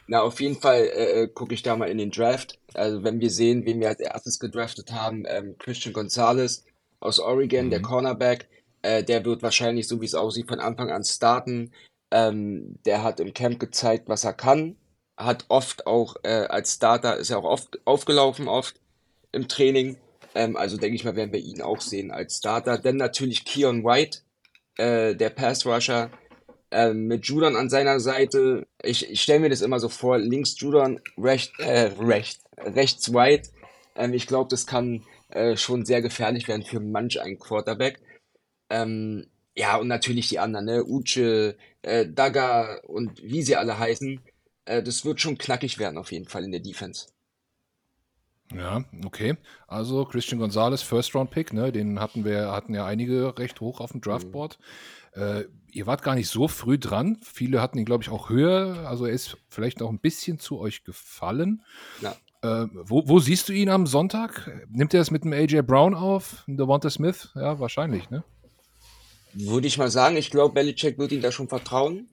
Na, 0.07 0.23
auf 0.23 0.41
jeden 0.41 0.57
Fall 0.57 0.83
äh, 0.83 1.23
äh, 1.23 1.29
gucke 1.29 1.55
ich 1.55 1.63
da 1.63 1.77
mal 1.77 1.89
in 1.89 1.99
den 1.99 2.11
Draft. 2.11 2.59
Also 2.75 3.05
wenn 3.05 3.21
wir 3.21 3.31
sehen, 3.31 3.65
wen 3.65 3.81
wir 3.81 3.89
als 3.89 4.01
erstes 4.01 4.39
gedraftet 4.39 4.93
haben, 4.93 5.25
ähm, 5.27 5.57
Christian 5.59 5.93
Gonzalez 5.93 6.65
aus 7.01 7.21
Oregon, 7.21 7.67
mhm. 7.67 7.71
der 7.71 7.83
Cornerback, 7.83 8.49
äh, 8.83 9.05
der 9.05 9.25
wird 9.25 9.43
wahrscheinlich, 9.43 9.89
so 9.89 10.01
wie 10.01 10.07
es 10.07 10.15
aussieht, 10.15 10.49
von 10.49 10.61
Anfang 10.61 10.91
an 10.91 11.05
starten. 11.05 11.73
Ähm, 12.11 12.79
der 12.85 13.03
hat 13.03 13.21
im 13.21 13.33
Camp 13.33 13.59
gezeigt, 13.59 14.09
was 14.09 14.25
er 14.25 14.35
kann. 14.35 14.77
Hat 15.17 15.47
oft 15.49 15.87
auch 15.87 16.17
äh, 16.25 16.47
als 16.47 16.75
Starter, 16.75 17.17
ist 17.17 17.31
er 17.31 17.39
auch 17.39 17.45
oft 17.45 17.79
aufgelaufen, 17.87 18.49
oft 18.49 18.81
im 19.31 19.49
Training. 19.49 19.97
Ähm, 20.35 20.57
also 20.57 20.77
denke 20.77 20.97
ich 20.97 21.05
mal, 21.05 21.17
werden 21.17 21.33
wir 21.33 21.41
ihn 21.41 21.63
auch 21.63 21.81
sehen 21.81 22.11
als 22.11 22.39
Starter. 22.39 22.79
Dann 22.79 22.97
natürlich 22.97 23.45
Keon 23.45 23.85
White, 23.85 24.21
äh, 24.77 25.15
der 25.15 25.31
Pass 25.31 25.65
Rusher, 25.65 26.11
ähm, 26.73 27.07
mit 27.07 27.27
Judon 27.27 27.55
an 27.55 27.69
seiner 27.69 28.01
Seite. 28.01 28.67
Ich, 28.83 29.09
ich 29.09 29.23
stelle 29.23 29.41
mir 29.41 29.51
das 29.51 29.61
immer 29.61 29.79
so 29.79 29.89
vor, 29.89 30.19
links 30.19 30.59
Judon, 30.59 31.01
recht, 31.19 31.53
äh, 31.59 31.93
recht, 32.01 32.41
rechts 32.59 33.13
White. 33.13 33.51
Ähm, 33.95 34.15
ich 34.15 34.27
glaube, 34.27 34.49
das 34.49 34.67
kann 34.67 35.05
äh, 35.29 35.57
schon 35.57 35.85
sehr 35.85 36.03
gefährlich 36.03 36.49
werden 36.49 36.65
für 36.65 36.81
manch 36.81 37.21
einen 37.21 37.39
Quarterback. 37.39 38.01
Ähm, 38.71 39.27
ja, 39.55 39.77
und 39.77 39.89
natürlich 39.89 40.29
die 40.31 40.39
anderen, 40.39 40.65
ne? 40.65 40.85
Uche, 40.85 41.57
äh, 41.83 42.07
Daga 42.09 42.81
und 42.87 43.23
wie 43.23 43.43
sie 43.43 43.57
alle 43.57 43.79
heißen. 43.79 44.21
Äh, 44.65 44.83
das 44.83 45.05
wird 45.05 45.21
schon 45.21 45.37
knackig 45.37 45.79
werden 45.79 45.99
auf 45.99 46.11
jeden 46.11 46.27
Fall 46.27 46.45
in 46.45 46.53
der 46.53 46.61
Defense. 46.61 47.09
Ja, 48.55 48.85
okay. 49.05 49.37
Also 49.67 50.05
Christian 50.05 50.41
Gonzalez, 50.41 50.83
First 50.83 51.15
Round 51.15 51.31
Pick, 51.31 51.53
ne? 51.53 51.73
Den 51.73 52.01
hatten 52.01 52.25
wir, 52.25 52.51
hatten 52.53 52.75
ja 52.75 52.87
einige 52.87 53.39
recht 53.39 53.61
hoch 53.61 53.81
auf 53.81 53.93
dem 53.93 54.01
Draftboard. 54.01 54.59
Mhm. 54.59 54.65
Äh, 55.13 55.45
ihr 55.71 55.87
wart 55.87 56.03
gar 56.03 56.15
nicht 56.15 56.29
so 56.29 56.49
früh 56.49 56.79
dran. 56.79 57.19
Viele 57.23 57.61
hatten 57.61 57.79
ihn, 57.79 57.85
glaube 57.85 58.03
ich, 58.03 58.11
auch 58.11 58.31
höher. 58.31 58.89
Also 58.89 59.07
er 59.07 59.13
ist 59.13 59.37
vielleicht 59.49 59.81
noch 59.81 59.91
ein 59.91 59.99
bisschen 59.99 60.39
zu 60.39 60.59
euch 60.59 60.85
gefallen. 60.85 61.63
Ja. 62.01 62.17
Äh, 62.43 62.69
wo, 62.73 63.07
wo, 63.07 63.19
siehst 63.21 63.49
du 63.49 63.53
ihn 63.53 63.69
am 63.69 63.87
Sonntag? 63.87 64.51
Nimmt 64.71 64.95
er 64.95 65.01
es 65.01 65.11
mit 65.11 65.25
dem 65.25 65.33
AJ 65.33 65.63
Brown 65.63 65.95
auf? 65.95 66.45
Devonta 66.47 66.91
Smith? 66.91 67.31
Ja, 67.35 67.61
wahrscheinlich, 67.61 68.11
ne? 68.11 68.25
Würde 69.35 69.67
ich 69.67 69.79
mal 69.79 69.91
sagen. 69.91 70.17
Ich 70.17 70.31
glaube, 70.31 70.55
Belichick 70.55 70.99
wird 70.99 71.13
ihm 71.13 71.23
da 71.23 71.31
schon 71.31 71.49
vertrauen. 71.49 72.09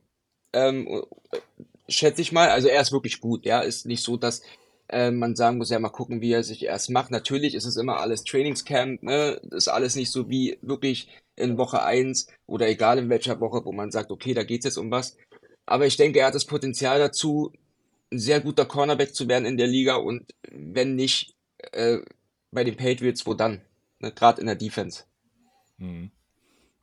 Ähm, 0.53 0.87
äh, 0.87 1.39
schätze 1.87 2.21
ich 2.21 2.31
mal. 2.31 2.49
Also 2.49 2.67
er 2.67 2.81
ist 2.81 2.91
wirklich 2.91 3.19
gut. 3.21 3.45
Ja, 3.45 3.61
ist 3.61 3.85
nicht 3.85 4.03
so, 4.03 4.17
dass 4.17 4.41
äh, 4.89 5.11
man 5.11 5.35
sagen 5.35 5.57
muss, 5.57 5.69
ja, 5.69 5.79
mal 5.79 5.89
gucken, 5.89 6.21
wie 6.21 6.31
er 6.31 6.43
sich 6.43 6.65
erst 6.65 6.89
macht. 6.89 7.11
Natürlich 7.11 7.55
ist 7.55 7.65
es 7.65 7.77
immer 7.77 7.99
alles 7.99 8.23
Trainingscamp, 8.23 9.03
ne? 9.03 9.39
Ist 9.51 9.67
alles 9.67 9.95
nicht 9.95 10.11
so 10.11 10.29
wie 10.29 10.57
wirklich 10.61 11.07
in 11.35 11.57
Woche 11.57 11.83
1 11.83 12.27
oder 12.47 12.67
egal 12.67 12.97
in 12.97 13.09
welcher 13.09 13.39
Woche, 13.39 13.63
wo 13.65 13.71
man 13.71 13.91
sagt, 13.91 14.11
okay, 14.11 14.33
da 14.33 14.43
geht's 14.43 14.65
jetzt 14.65 14.77
um 14.77 14.91
was. 14.91 15.15
Aber 15.65 15.85
ich 15.85 15.97
denke, 15.97 16.19
er 16.19 16.27
hat 16.27 16.35
das 16.35 16.45
Potenzial 16.45 16.99
dazu, 16.99 17.53
ein 18.11 18.19
sehr 18.19 18.41
guter 18.41 18.65
Cornerback 18.65 19.13
zu 19.13 19.27
werden 19.27 19.45
in 19.45 19.57
der 19.57 19.67
Liga 19.67 19.95
und 19.95 20.33
wenn 20.49 20.95
nicht 20.95 21.35
äh, 21.71 21.99
bei 22.51 22.63
den 22.63 22.75
Patriots, 22.75 23.25
wo 23.27 23.35
dann? 23.35 23.61
Ne? 23.99 24.11
Gerade 24.11 24.41
in 24.41 24.47
der 24.47 24.55
Defense. 24.55 25.03
Mhm. 25.77 26.11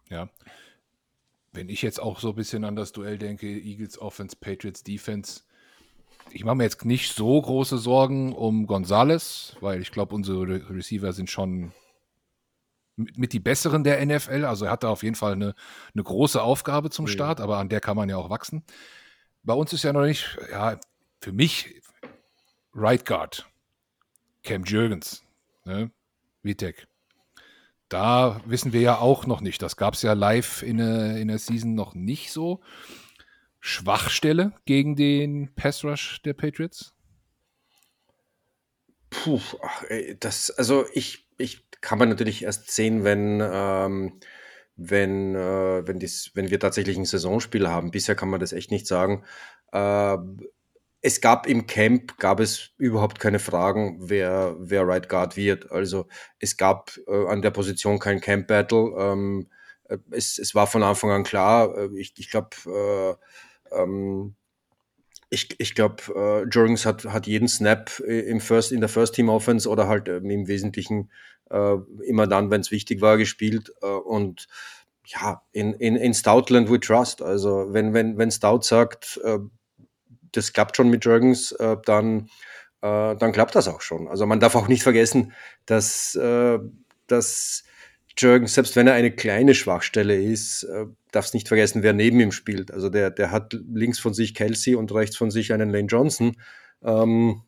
Ja. 0.09 0.29
Wenn 1.53 1.69
ich 1.69 1.83
jetzt 1.83 2.01
auch 2.01 2.21
so 2.21 2.31
ein 2.31 2.37
bisschen 2.37 2.65
an 2.65 2.77
das 2.77 2.93
Duell 2.93 3.19
denke, 3.19 3.49
Eagles 3.49 3.99
Offense, 3.99 4.37
Patriots 4.37 4.85
Defense, 4.85 5.43
ich 6.37 6.45
mache 6.45 6.57
mir 6.57 6.65
jetzt 6.65 6.85
nicht 6.85 7.15
so 7.15 7.41
große 7.41 7.79
Sorgen 7.79 8.35
um 8.35 8.67
Gonzales, 8.67 9.57
weil 9.61 9.81
ich 9.81 9.91
glaube, 9.91 10.15
unsere 10.15 10.47
Receiver 10.71 11.13
sind 11.15 11.31
schon 11.31 11.73
mit, 12.97 13.17
mit, 13.17 13.33
die 13.33 13.41
besseren 13.41 13.85
der 13.85 14.05
NFL. 14.05 14.45
Also 14.45 14.67
er 14.67 14.71
hat 14.71 14.85
da 14.85 14.91
auf 14.91 15.03
jeden 15.03 15.17
Fall 15.17 15.33
eine, 15.33 15.55
eine 15.95 16.03
große 16.03 16.43
Aufgabe 16.43 16.91
zum 16.91 17.07
Start, 17.07 17.41
aber 17.41 17.57
an 17.57 17.71
der 17.71 17.81
kann 17.81 17.97
man 17.97 18.11
ja 18.11 18.19
auch 18.19 18.29
wachsen. 18.29 18.65
Bei 19.45 19.55
uns 19.55 19.73
ist 19.73 19.83
ja 19.83 19.95
noch 19.95 20.05
nicht, 20.05 20.37
ja, 20.51 20.79
für 21.21 21.33
mich 21.33 21.81
Right 22.75 23.07
Guard, 23.07 23.49
Cam 24.43 24.65
Jürgens, 24.65 25.25
ne? 25.65 25.91
Vitek. 26.43 26.87
Da 27.89 28.43
wissen 28.45 28.75
wir 28.75 28.83
ja 28.83 28.99
auch 28.99 29.27
noch 29.27 29.41
nicht. 29.41 29.63
Das 29.63 29.77
gab 29.77 29.95
es 29.95 30.03
ja 30.03 30.13
live 30.13 30.63
in 30.63 30.77
der, 30.77 31.17
in 31.17 31.29
der 31.29 31.39
Season 31.39 31.75
noch 31.75 31.95
nicht 31.95 32.31
so. 32.31 32.61
Schwachstelle 33.61 34.53
gegen 34.65 34.97
den 34.97 35.55
Pass 35.55 35.85
Rush 35.85 36.23
der 36.23 36.35
Patriots? 36.35 36.95
Puh, 39.11 39.41
ach, 39.63 39.85
ey, 39.89 40.17
das, 40.19 40.51
also 40.51 40.85
ich, 40.93 41.29
ich 41.39 41.67
kann 41.81 41.99
man 41.99 42.09
natürlich 42.09 42.43
erst 42.43 42.71
sehen, 42.71 43.05
wenn, 43.05 43.41
ähm, 43.43 44.21
wenn, 44.77 45.35
äh, 45.35 45.87
wenn, 45.87 45.99
dies, 45.99 46.33
wenn 46.35 46.51
wir 46.51 46.61
tatsächlich 46.61 46.97
ein 46.97 47.05
Saisonspiel 47.05 47.69
haben. 47.69 47.91
Bisher 47.91 48.15
kann 48.15 48.29
man 48.29 48.41
das 48.41 48.53
echt 48.53 48.71
nicht 48.71 48.87
sagen. 48.87 49.25
Äh, 49.73 50.17
es 51.01 51.21
gab 51.21 51.47
im 51.47 51.67
Camp, 51.67 52.19
gab 52.19 52.41
es 52.41 52.71
überhaupt 52.79 53.21
keine 53.21 53.39
Fragen, 53.39 53.97
wer, 54.01 54.57
wer 54.59 54.87
Right 54.87 55.09
Guard 55.09 55.37
wird. 55.37 55.71
Also 55.71 56.09
es 56.41 56.57
gab 56.57 56.99
äh, 57.07 57.27
an 57.29 57.43
der 57.43 57.53
Position 57.53 57.99
kein 57.99 58.21
Camp 58.21 58.49
Battle. 58.49 58.93
Ähm, 58.99 59.49
äh, 59.85 59.99
es, 60.11 60.39
es 60.39 60.55
war 60.55 60.67
von 60.67 60.83
Anfang 60.83 61.11
an 61.11 61.25
klar. 61.25 61.77
Äh, 61.77 61.91
ich, 61.97 62.15
ich 62.19 62.31
glaube, 62.31 62.51
äh, 62.67 63.15
ähm, 63.73 64.35
ich, 65.29 65.55
ich 65.59 65.75
glaube, 65.75 66.03
äh, 66.15 66.49
Jurgens 66.49 66.87
hat, 66.87 67.05
hat 67.05 67.27
jeden 67.27 67.49
Snap 67.49 67.99
im 68.01 68.41
First, 68.41 68.73
in 68.73 68.81
der 68.81 68.89
First 68.89 69.15
Team 69.15 69.29
Offense 69.29 69.69
oder 69.69 69.89
halt 69.89 70.09
ähm, 70.09 70.31
im 70.31 70.47
Wesentlichen 70.47 71.11
äh, 71.51 71.77
immer 72.07 72.27
dann, 72.27 72.51
wenn 72.51 72.61
es 72.61 72.71
wichtig 72.71 73.01
war, 73.01 73.17
gespielt. 73.17 73.73
Äh, 73.83 73.87
und 73.87 74.47
ja, 75.05 75.43
in, 75.53 75.73
in, 75.75 75.97
in 75.97 76.15
Stoutland 76.15 76.71
we 76.71 76.81
trust. 76.81 77.23
Also 77.23 77.73
wenn, 77.73 77.93
wenn, 77.95 78.19
wenn 78.19 78.31
Stout 78.31 78.63
sagt, 78.63 79.21
äh, 79.25 79.39
das 80.33 80.53
klappt 80.53 80.77
schon 80.77 80.91
mit 80.91 81.05
Jurgens, 81.05 81.53
äh, 81.53 81.77
dann, 81.85 82.29
äh, 82.83 83.17
dann 83.17 83.33
klappt 83.33 83.55
das 83.55 83.69
auch 83.69 83.81
schon. 83.81 84.09
Also 84.09 84.27
man 84.27 84.41
darf 84.41 84.55
auch 84.55 84.69
nicht 84.69 84.83
vergessen, 84.83 85.33
dass, 85.65 86.15
äh, 86.15 86.59
dass 87.07 87.65
Jürgen, 88.19 88.47
selbst 88.47 88.77
wenn 88.77 88.87
er 88.87 88.95
eine 88.95 89.11
kleine 89.11 89.55
Schwachstelle 89.55 90.21
ist, 90.21 90.65
äh, 90.65 90.87
darf 91.13 91.27
es 91.27 91.35
nicht 91.35 91.49
vergessen, 91.49 91.83
wer 91.83 91.93
neben 91.93 92.21
ihm 92.21 92.33
spielt. 92.33 92.71
Also 92.71 92.89
der, 92.89 93.11
der 93.11 93.31
hat 93.31 93.53
links 93.53 93.99
von 93.99 94.15
sich 94.15 94.35
Kelsey 94.35 94.75
und 94.75 94.93
rechts 94.93 95.17
von 95.17 95.31
sich 95.31 95.53
einen 95.53 95.71
Lane 95.71 95.89
Johnson. 95.89 96.37
Ähm, 96.83 97.43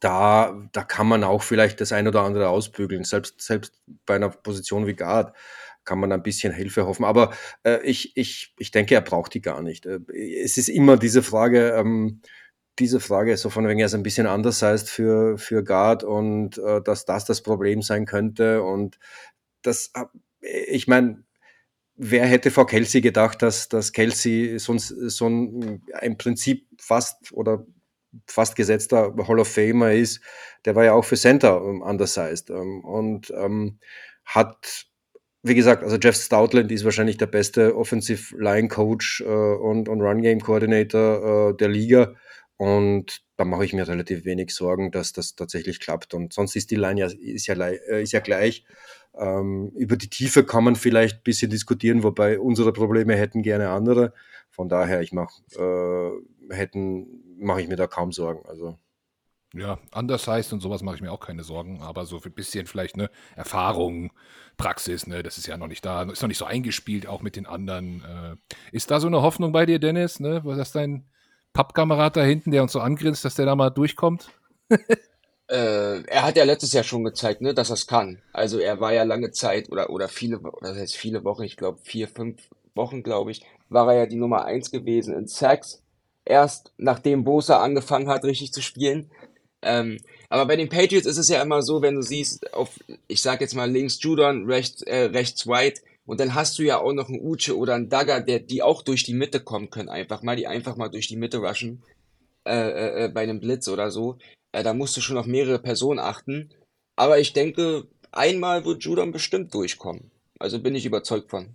da, 0.00 0.68
da 0.72 0.82
kann 0.82 1.06
man 1.06 1.24
auch 1.24 1.42
vielleicht 1.42 1.80
das 1.80 1.92
ein 1.92 2.08
oder 2.08 2.22
andere 2.22 2.48
ausbügeln. 2.48 3.04
Selbst, 3.04 3.40
selbst 3.40 3.74
bei 4.04 4.16
einer 4.16 4.30
Position 4.30 4.86
wie 4.86 4.94
Guard 4.94 5.34
kann 5.84 6.00
man 6.00 6.12
ein 6.12 6.22
bisschen 6.22 6.52
Hilfe 6.52 6.86
hoffen. 6.86 7.04
Aber 7.04 7.32
äh, 7.62 7.80
ich, 7.82 8.16
ich, 8.16 8.54
ich 8.58 8.72
denke, 8.72 8.94
er 8.94 9.00
braucht 9.00 9.34
die 9.34 9.40
gar 9.40 9.62
nicht. 9.62 9.86
Äh, 9.86 10.00
es 10.42 10.58
ist 10.58 10.68
immer 10.68 10.96
diese 10.96 11.22
Frage, 11.22 11.70
ähm, 11.70 12.20
diese 12.78 13.00
Frage 13.00 13.36
so 13.36 13.48
von 13.48 13.66
wegen 13.66 13.80
er 13.80 13.86
ist 13.86 13.94
ein 13.94 14.02
bisschen 14.02 14.26
anders 14.26 14.60
heißt 14.60 14.90
für, 14.90 15.38
für 15.38 15.64
Guard 15.64 16.04
und 16.04 16.58
äh, 16.58 16.82
dass 16.82 17.06
das 17.06 17.24
das 17.24 17.42
Problem 17.42 17.80
sein 17.80 18.04
könnte. 18.04 18.62
Und 18.62 18.98
das, 19.66 19.92
äh, 19.94 20.64
ich 20.68 20.86
meine, 20.88 21.24
wer 21.96 22.26
hätte 22.26 22.50
vor 22.50 22.66
Kelsey 22.66 23.00
gedacht, 23.00 23.42
dass, 23.42 23.68
dass 23.68 23.92
Kelsey 23.92 24.58
so, 24.58 24.76
so 24.78 25.28
ein 25.28 25.82
im 26.02 26.18
Prinzip 26.18 26.66
fast 26.78 27.32
oder 27.32 27.66
fast 28.26 28.56
gesetzter 28.56 29.14
Hall 29.26 29.40
of 29.40 29.48
Famer 29.48 29.92
ist, 29.92 30.20
der 30.64 30.74
war 30.74 30.84
ja 30.84 30.92
auch 30.92 31.04
für 31.04 31.16
Center 31.16 31.62
um, 31.62 31.82
undersized 31.82 32.50
um, 32.50 32.84
und 32.84 33.30
ähm, 33.36 33.78
hat, 34.24 34.86
wie 35.42 35.54
gesagt, 35.54 35.82
also 35.82 35.96
Jeff 35.96 36.16
Stoutland 36.16 36.72
ist 36.72 36.84
wahrscheinlich 36.84 37.18
der 37.18 37.26
beste 37.26 37.76
Offensive 37.76 38.36
Line 38.38 38.68
Coach 38.68 39.20
äh, 39.20 39.24
und, 39.24 39.88
und 39.88 40.00
Run 40.00 40.22
Game 40.22 40.40
Coordinator 40.40 41.50
äh, 41.50 41.56
der 41.56 41.68
Liga 41.68 42.14
und 42.56 43.22
da 43.36 43.44
mache 43.44 43.64
ich 43.64 43.72
mir 43.72 43.86
relativ 43.86 44.24
wenig 44.24 44.54
Sorgen, 44.54 44.90
dass 44.90 45.12
das 45.12 45.34
tatsächlich 45.34 45.80
klappt 45.80 46.14
und 46.14 46.32
sonst 46.32 46.56
ist 46.56 46.70
die 46.70 46.76
Line 46.76 47.00
ja, 47.00 47.06
ist 47.06 47.46
ja, 47.46 47.54
äh, 47.54 48.02
ist 48.02 48.12
ja 48.12 48.20
gleich 48.20 48.64
ähm, 49.16 49.70
über 49.74 49.96
die 49.96 50.10
Tiefe 50.10 50.44
kann 50.44 50.64
man 50.64 50.76
vielleicht 50.76 51.18
ein 51.18 51.22
bisschen 51.24 51.50
diskutieren, 51.50 52.02
wobei 52.02 52.38
unsere 52.38 52.72
Probleme 52.72 53.16
hätten 53.16 53.42
gerne 53.42 53.70
andere. 53.70 54.12
Von 54.50 54.68
daher, 54.68 55.00
ich 55.00 55.12
mache 55.12 55.42
äh, 55.58 56.54
hätten 56.54 57.22
mache 57.38 57.62
ich 57.62 57.68
mir 57.68 57.76
da 57.76 57.86
kaum 57.86 58.12
Sorgen. 58.12 58.46
Also 58.46 58.78
ja, 59.54 59.78
anders 59.90 60.28
heißt 60.28 60.52
und 60.52 60.60
sowas 60.60 60.82
mache 60.82 60.96
ich 60.96 61.02
mir 61.02 61.12
auch 61.12 61.20
keine 61.20 61.44
Sorgen, 61.44 61.80
aber 61.80 62.04
so 62.04 62.20
ein 62.22 62.32
bisschen 62.32 62.66
vielleicht 62.66 62.94
eine 62.94 63.10
Erfahrung, 63.36 64.12
Praxis, 64.58 65.06
ne, 65.06 65.22
das 65.22 65.38
ist 65.38 65.46
ja 65.46 65.56
noch 65.56 65.68
nicht 65.68 65.84
da, 65.84 66.02
ist 66.02 66.20
noch 66.20 66.28
nicht 66.28 66.38
so 66.38 66.44
eingespielt, 66.44 67.06
auch 67.06 67.22
mit 67.22 67.36
den 67.36 67.46
anderen. 67.46 68.02
Äh, 68.02 68.36
ist 68.72 68.90
da 68.90 69.00
so 69.00 69.06
eine 69.06 69.22
Hoffnung 69.22 69.52
bei 69.52 69.64
dir, 69.64 69.78
Dennis, 69.78 70.20
ne? 70.20 70.42
Was 70.44 70.58
ist 70.58 70.74
dein 70.74 71.08
Pappkamerad 71.56 72.16
da 72.16 72.22
hinten, 72.22 72.50
der 72.50 72.62
uns 72.62 72.72
so 72.72 72.80
angrinst, 72.80 73.24
dass 73.24 73.34
der 73.34 73.46
da 73.46 73.56
mal 73.56 73.70
durchkommt? 73.70 74.28
Äh, 75.48 76.02
er 76.08 76.24
hat 76.24 76.36
ja 76.36 76.42
letztes 76.42 76.72
Jahr 76.72 76.82
schon 76.82 77.04
gezeigt, 77.04 77.40
ne, 77.40 77.54
dass 77.54 77.70
er 77.70 77.74
es 77.74 77.86
kann. 77.86 78.20
Also 78.32 78.58
er 78.58 78.80
war 78.80 78.92
ja 78.92 79.04
lange 79.04 79.30
Zeit 79.30 79.70
oder 79.70 79.90
oder 79.90 80.08
viele, 80.08 80.40
das 80.60 80.76
heißt 80.76 80.96
viele 80.96 81.22
Wochen, 81.22 81.44
ich 81.44 81.56
glaube 81.56 81.78
vier, 81.84 82.08
fünf 82.08 82.42
Wochen, 82.74 83.04
glaube 83.04 83.30
ich, 83.30 83.46
war 83.68 83.86
er 83.92 83.98
ja 84.00 84.06
die 84.06 84.16
Nummer 84.16 84.44
eins 84.44 84.72
gewesen 84.72 85.14
in 85.14 85.28
Sacks. 85.28 85.84
Erst 86.24 86.72
nachdem 86.78 87.22
Bosa 87.22 87.62
angefangen 87.62 88.08
hat, 88.08 88.24
richtig 88.24 88.52
zu 88.52 88.60
spielen. 88.60 89.08
Ähm, 89.62 89.98
aber 90.28 90.46
bei 90.46 90.56
den 90.56 90.68
Patriots 90.68 91.06
ist 91.06 91.18
es 91.18 91.28
ja 91.28 91.40
immer 91.40 91.62
so, 91.62 91.80
wenn 91.80 91.94
du 91.94 92.02
siehst, 92.02 92.52
auf, 92.52 92.70
ich 93.06 93.22
sag 93.22 93.40
jetzt 93.40 93.54
mal 93.54 93.70
links 93.70 94.02
Judon, 94.02 94.46
rechts, 94.46 94.82
äh, 94.82 95.10
rechts 95.12 95.46
White, 95.46 95.80
und 96.06 96.20
dann 96.20 96.34
hast 96.34 96.58
du 96.58 96.62
ja 96.62 96.78
auch 96.78 96.92
noch 96.92 97.08
einen 97.08 97.20
Uche 97.20 97.56
oder 97.56 97.74
einen 97.74 97.88
Dagger, 97.88 98.20
der, 98.20 98.38
die 98.38 98.62
auch 98.62 98.82
durch 98.82 99.02
die 99.02 99.14
Mitte 99.14 99.40
kommen 99.40 99.70
können, 99.70 99.88
einfach 99.88 100.22
mal, 100.22 100.36
die 100.36 100.46
einfach 100.46 100.76
mal 100.76 100.88
durch 100.88 101.08
die 101.08 101.16
Mitte 101.16 101.38
rushen, 101.38 101.82
äh, 102.46 102.52
äh, 102.52 103.04
äh 103.04 103.08
bei 103.08 103.22
einem 103.22 103.40
Blitz 103.40 103.68
oder 103.68 103.90
so. 103.90 104.18
Äh, 104.52 104.62
da 104.62 104.72
musst 104.72 104.96
du 104.96 105.00
schon 105.00 105.18
auf 105.18 105.26
mehrere 105.26 105.58
Personen 105.58 105.98
achten. 105.98 106.50
Aber 106.94 107.18
ich 107.18 107.32
denke, 107.32 107.88
einmal 108.12 108.64
wird 108.64 108.84
Judon 108.84 109.12
bestimmt 109.12 109.52
durchkommen. 109.52 110.10
Also 110.38 110.60
bin 110.60 110.74
ich 110.74 110.86
überzeugt 110.86 111.30
von. 111.30 111.54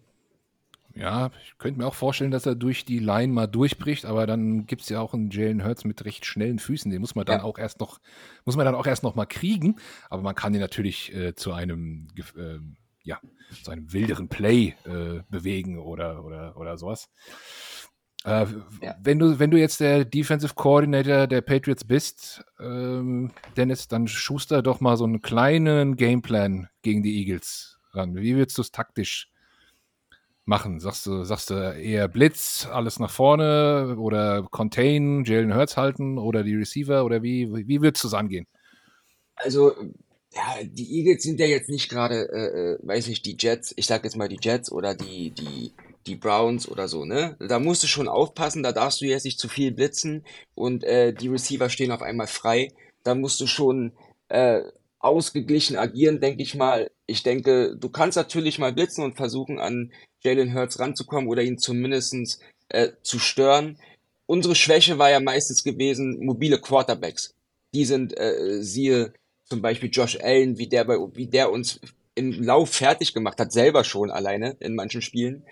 Ja, 0.93 1.31
ich 1.45 1.57
könnte 1.57 1.79
mir 1.79 1.87
auch 1.87 1.95
vorstellen, 1.95 2.31
dass 2.31 2.45
er 2.45 2.55
durch 2.55 2.83
die 2.83 2.99
Line 2.99 3.31
mal 3.31 3.47
durchbricht, 3.47 4.05
aber 4.05 4.27
dann 4.27 4.65
gibt 4.65 4.81
es 4.81 4.89
ja 4.89 4.99
auch 4.99 5.13
einen 5.13 5.29
Jalen 5.29 5.63
Hurts 5.63 5.85
mit 5.85 6.03
recht 6.03 6.25
schnellen 6.25 6.59
Füßen. 6.59 6.91
Den 6.91 6.99
muss 6.99 7.15
man 7.15 7.25
dann 7.25 7.39
ja. 7.39 7.43
auch 7.43 7.57
erst 7.57 7.79
noch, 7.79 7.99
muss 8.45 8.57
man 8.57 8.65
dann 8.65 8.75
auch 8.75 8.85
erst 8.85 9.03
noch 9.03 9.15
mal 9.15 9.25
kriegen. 9.25 9.77
Aber 10.09 10.21
man 10.21 10.35
kann 10.35 10.53
ihn 10.53 10.59
natürlich 10.59 11.13
äh, 11.15 11.33
zu 11.33 11.53
einem, 11.53 12.07
äh, 12.35 12.59
ja, 13.03 13.19
zu 13.63 13.71
einem 13.71 13.91
wilderen 13.91 14.27
Play 14.27 14.75
äh, 14.85 15.21
bewegen 15.29 15.79
oder, 15.79 16.23
oder, 16.23 16.57
oder 16.57 16.77
sowas. 16.77 17.09
Äh, 18.23 18.45
ja. 18.81 18.95
wenn, 19.01 19.17
du, 19.17 19.39
wenn 19.39 19.49
du 19.49 19.57
jetzt 19.57 19.79
der 19.79 20.05
Defensive 20.05 20.53
Coordinator 20.53 21.25
der 21.25 21.41
Patriots 21.41 21.83
bist, 21.83 22.43
ähm, 22.59 23.31
Dennis, 23.57 23.87
dann 23.87 24.07
schuster 24.07 24.61
doch 24.61 24.79
mal 24.79 24.95
so 24.95 25.05
einen 25.05 25.21
kleinen 25.21 25.95
Gameplan 25.95 26.69
gegen 26.83 27.01
die 27.01 27.17
Eagles 27.17 27.79
ran. 27.93 28.15
Wie 28.15 28.35
würdest 28.35 28.57
du 28.59 28.61
es 28.61 28.71
taktisch 28.71 29.31
machen? 30.45 30.79
Sagst 30.79 31.07
du, 31.07 31.23
sagst 31.23 31.49
du 31.49 31.55
eher 31.55 32.07
Blitz, 32.07 32.67
alles 32.71 32.99
nach 32.99 33.09
vorne 33.09 33.95
oder 33.97 34.43
Contain, 34.43 35.23
Jalen 35.25 35.55
Hurts 35.55 35.75
halten 35.75 36.19
oder 36.19 36.43
die 36.43 36.55
Receiver 36.55 37.03
oder 37.03 37.23
wie, 37.23 37.51
wie 37.67 37.81
würdest 37.81 38.03
du 38.03 38.07
es 38.09 38.13
angehen? 38.13 38.45
Also, 39.35 39.73
ja, 40.33 40.63
die 40.63 40.97
Eagles 40.97 41.23
sind 41.23 41.39
ja 41.39 41.45
jetzt 41.45 41.69
nicht 41.69 41.89
gerade, 41.89 42.29
äh, 42.31 42.73
äh 42.73 42.79
weiß 42.81 43.07
ich, 43.09 43.21
die 43.21 43.35
Jets, 43.37 43.73
ich 43.75 43.85
sag 43.85 44.03
jetzt 44.03 44.15
mal 44.15 44.29
die 44.29 44.39
Jets 44.41 44.71
oder 44.71 44.95
die, 44.95 45.31
die, 45.31 45.73
die 46.05 46.15
Browns 46.15 46.67
oder 46.69 46.87
so, 46.87 47.05
ne? 47.05 47.35
Da 47.39 47.59
musst 47.59 47.83
du 47.83 47.87
schon 47.87 48.07
aufpassen, 48.07 48.63
da 48.63 48.71
darfst 48.71 49.01
du 49.01 49.05
jetzt 49.05 49.25
nicht 49.25 49.39
zu 49.39 49.49
viel 49.49 49.71
blitzen 49.71 50.25
und 50.55 50.83
äh, 50.83 51.13
die 51.13 51.27
Receiver 51.27 51.69
stehen 51.69 51.91
auf 51.91 52.01
einmal 52.01 52.27
frei. 52.27 52.71
Da 53.03 53.13
musst 53.15 53.41
du 53.41 53.47
schon 53.47 53.91
äh, 54.29 54.61
ausgeglichen 54.99 55.75
agieren, 55.75 56.21
denke 56.21 56.43
ich 56.43 56.55
mal. 56.55 56.89
Ich 57.07 57.23
denke, 57.23 57.75
du 57.77 57.89
kannst 57.89 58.17
natürlich 58.17 58.59
mal 58.59 58.73
blitzen 58.73 59.03
und 59.03 59.17
versuchen, 59.17 59.59
an 59.59 59.91
Jalen 60.21 60.53
Hurts 60.53 60.79
ranzukommen 60.79 61.29
oder 61.29 61.41
ihn 61.41 61.57
zumindestens 61.57 62.39
äh, 62.69 62.89
zu 63.01 63.19
stören. 63.19 63.77
Unsere 64.27 64.55
Schwäche 64.55 64.97
war 64.97 65.09
ja 65.09 65.19
meistens 65.19 65.63
gewesen, 65.63 66.23
mobile 66.23 66.59
Quarterbacks. 66.61 67.33
Die 67.73 67.85
sind, 67.85 68.17
äh, 68.17 68.61
siehe 68.61 69.13
zum 69.51 69.61
Beispiel 69.61 69.89
Josh 69.91 70.17
Allen, 70.21 70.57
wie 70.57 70.67
der, 70.67 70.85
bei, 70.85 70.95
wie 71.13 71.27
der 71.27 71.51
uns 71.51 71.81
im 72.15 72.41
Lauf 72.41 72.69
fertig 72.69 73.13
gemacht 73.13 73.37
hat, 73.37 73.51
selber 73.51 73.83
schon 73.83 74.09
alleine 74.09 74.55
in 74.61 74.75
manchen 74.75 75.01
Spielen. 75.01 75.43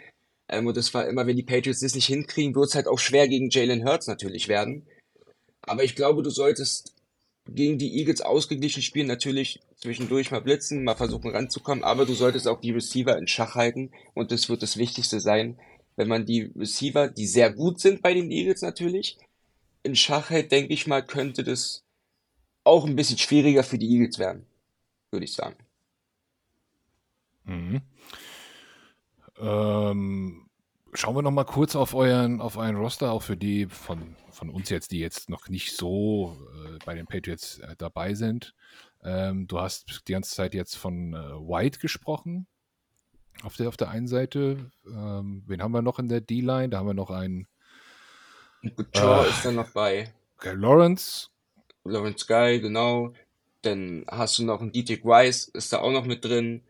Ähm, 0.48 0.68
und 0.68 0.78
das 0.78 0.94
war 0.94 1.06
immer, 1.06 1.28
wenn 1.28 1.36
die 1.36 1.44
Patriots 1.44 1.82
das 1.82 1.96
nicht 1.96 2.06
hinkriegen, 2.06 2.56
wird 2.56 2.70
es 2.70 2.76
halt 2.76 2.88
auch 2.88 2.98
schwer 2.98 3.28
gegen 3.28 3.50
Jalen 3.50 3.86
Hurts 3.86 4.08
natürlich 4.08 4.48
werden. 4.48 4.88
Aber 5.64 5.84
ich 5.84 5.98
glaube, 5.98 6.24
du 6.24 6.30
solltest 6.30 6.94
gegen 7.46 7.78
die 7.78 7.98
Eagles 7.98 8.22
ausgeglichen 8.22 8.82
spielen, 8.82 9.08
natürlich 9.08 9.60
zwischendurch 9.82 10.32
mal 10.32 10.40
blitzen, 10.40 10.86
mal 10.86 10.96
versuchen 10.96 11.32
ranzukommen, 11.32 11.84
aber 11.84 12.06
du 12.06 12.14
solltest 12.14 12.48
auch 12.48 12.62
die 12.62 12.72
Receiver 12.72 13.18
in 13.18 13.28
Schach 13.28 13.56
halten 13.56 13.92
und 14.14 14.32
das 14.32 14.48
wird 14.48 14.64
das 14.64 14.78
Wichtigste 14.78 15.20
sein, 15.20 15.60
wenn 15.98 16.08
man 16.08 16.26
die 16.26 16.54
Receiver, 16.56 17.10
die 17.10 17.28
sehr 17.28 17.52
gut 17.52 17.82
sind 17.82 18.02
bei 18.02 18.14
den 18.14 18.32
Eagles 18.32 18.62
natürlich, 18.62 19.18
in 19.84 19.98
Schach 19.98 20.30
hält, 20.30 20.54
denke 20.54 20.74
ich 20.74 20.88
mal, 20.88 21.02
könnte 21.02 21.44
das 21.44 21.84
auch 22.64 22.86
ein 22.86 22.96
bisschen 22.96 23.18
schwieriger 23.18 23.64
für 23.64 23.78
die 23.78 23.90
Eagles 23.90 24.20
werden, 24.20 24.46
würde 25.12 25.26
ich 25.26 25.34
sagen. 25.34 25.56
Mhm. 27.46 27.82
Ähm, 29.38 30.50
schauen 30.94 31.16
wir 31.16 31.22
noch 31.22 31.32
mal 31.32 31.46
kurz 31.46 31.76
auf 31.76 31.94
euren, 31.94 32.42
auf 32.42 32.58
euren 32.58 32.76
Roster, 32.76 33.12
auch 33.12 33.24
für 33.24 33.38
die 33.38 33.66
von, 33.66 34.16
von 34.32 34.50
uns 34.50 34.70
jetzt, 34.70 34.92
die 34.92 35.00
jetzt 35.00 35.30
noch 35.30 35.48
nicht 35.50 35.76
so 35.76 36.38
äh, 36.66 36.78
bei 36.86 36.96
den 36.96 37.08
Patriots 37.08 37.60
äh, 37.60 37.76
dabei 37.78 38.14
sind. 38.14 38.54
Ähm, 39.04 39.48
du 39.48 39.60
hast 39.60 40.08
die 40.08 40.12
ganze 40.12 40.36
Zeit 40.36 40.54
jetzt 40.54 40.76
von 40.76 41.14
äh, 41.14 41.18
White 41.18 41.80
gesprochen. 41.80 42.48
Auf 43.44 43.56
der, 43.56 43.70
auf 43.70 43.78
der 43.78 43.90
einen 43.90 44.08
Seite. 44.08 44.72
Ähm, 44.86 45.44
wen 45.48 45.64
haben 45.64 45.72
wir 45.72 45.82
noch 45.82 46.00
in 46.00 46.10
der 46.10 46.20
D-Line? 46.20 46.70
Da 46.70 46.80
haben 46.80 46.88
wir 46.88 46.94
noch 46.94 47.10
einen. 47.10 47.48
Shaw 48.94 49.26
ist 49.26 49.46
dann 49.46 49.56
noch 49.56 49.70
bei. 49.70 50.14
Lawrence. 50.44 51.30
Lawrence 51.84 52.26
Guy, 52.28 52.60
genau. 52.60 53.14
Dann 53.62 54.06
hast 54.08 54.40
du 54.40 54.46
noch 54.46 54.62
einen 54.62 54.72
Dietrich 54.72 55.04
Weiss, 55.04 55.46
ist 55.50 55.74
da 55.74 55.80
auch 55.80 55.92
noch 55.92 56.06
mit 56.06 56.24
drin. 56.24 56.62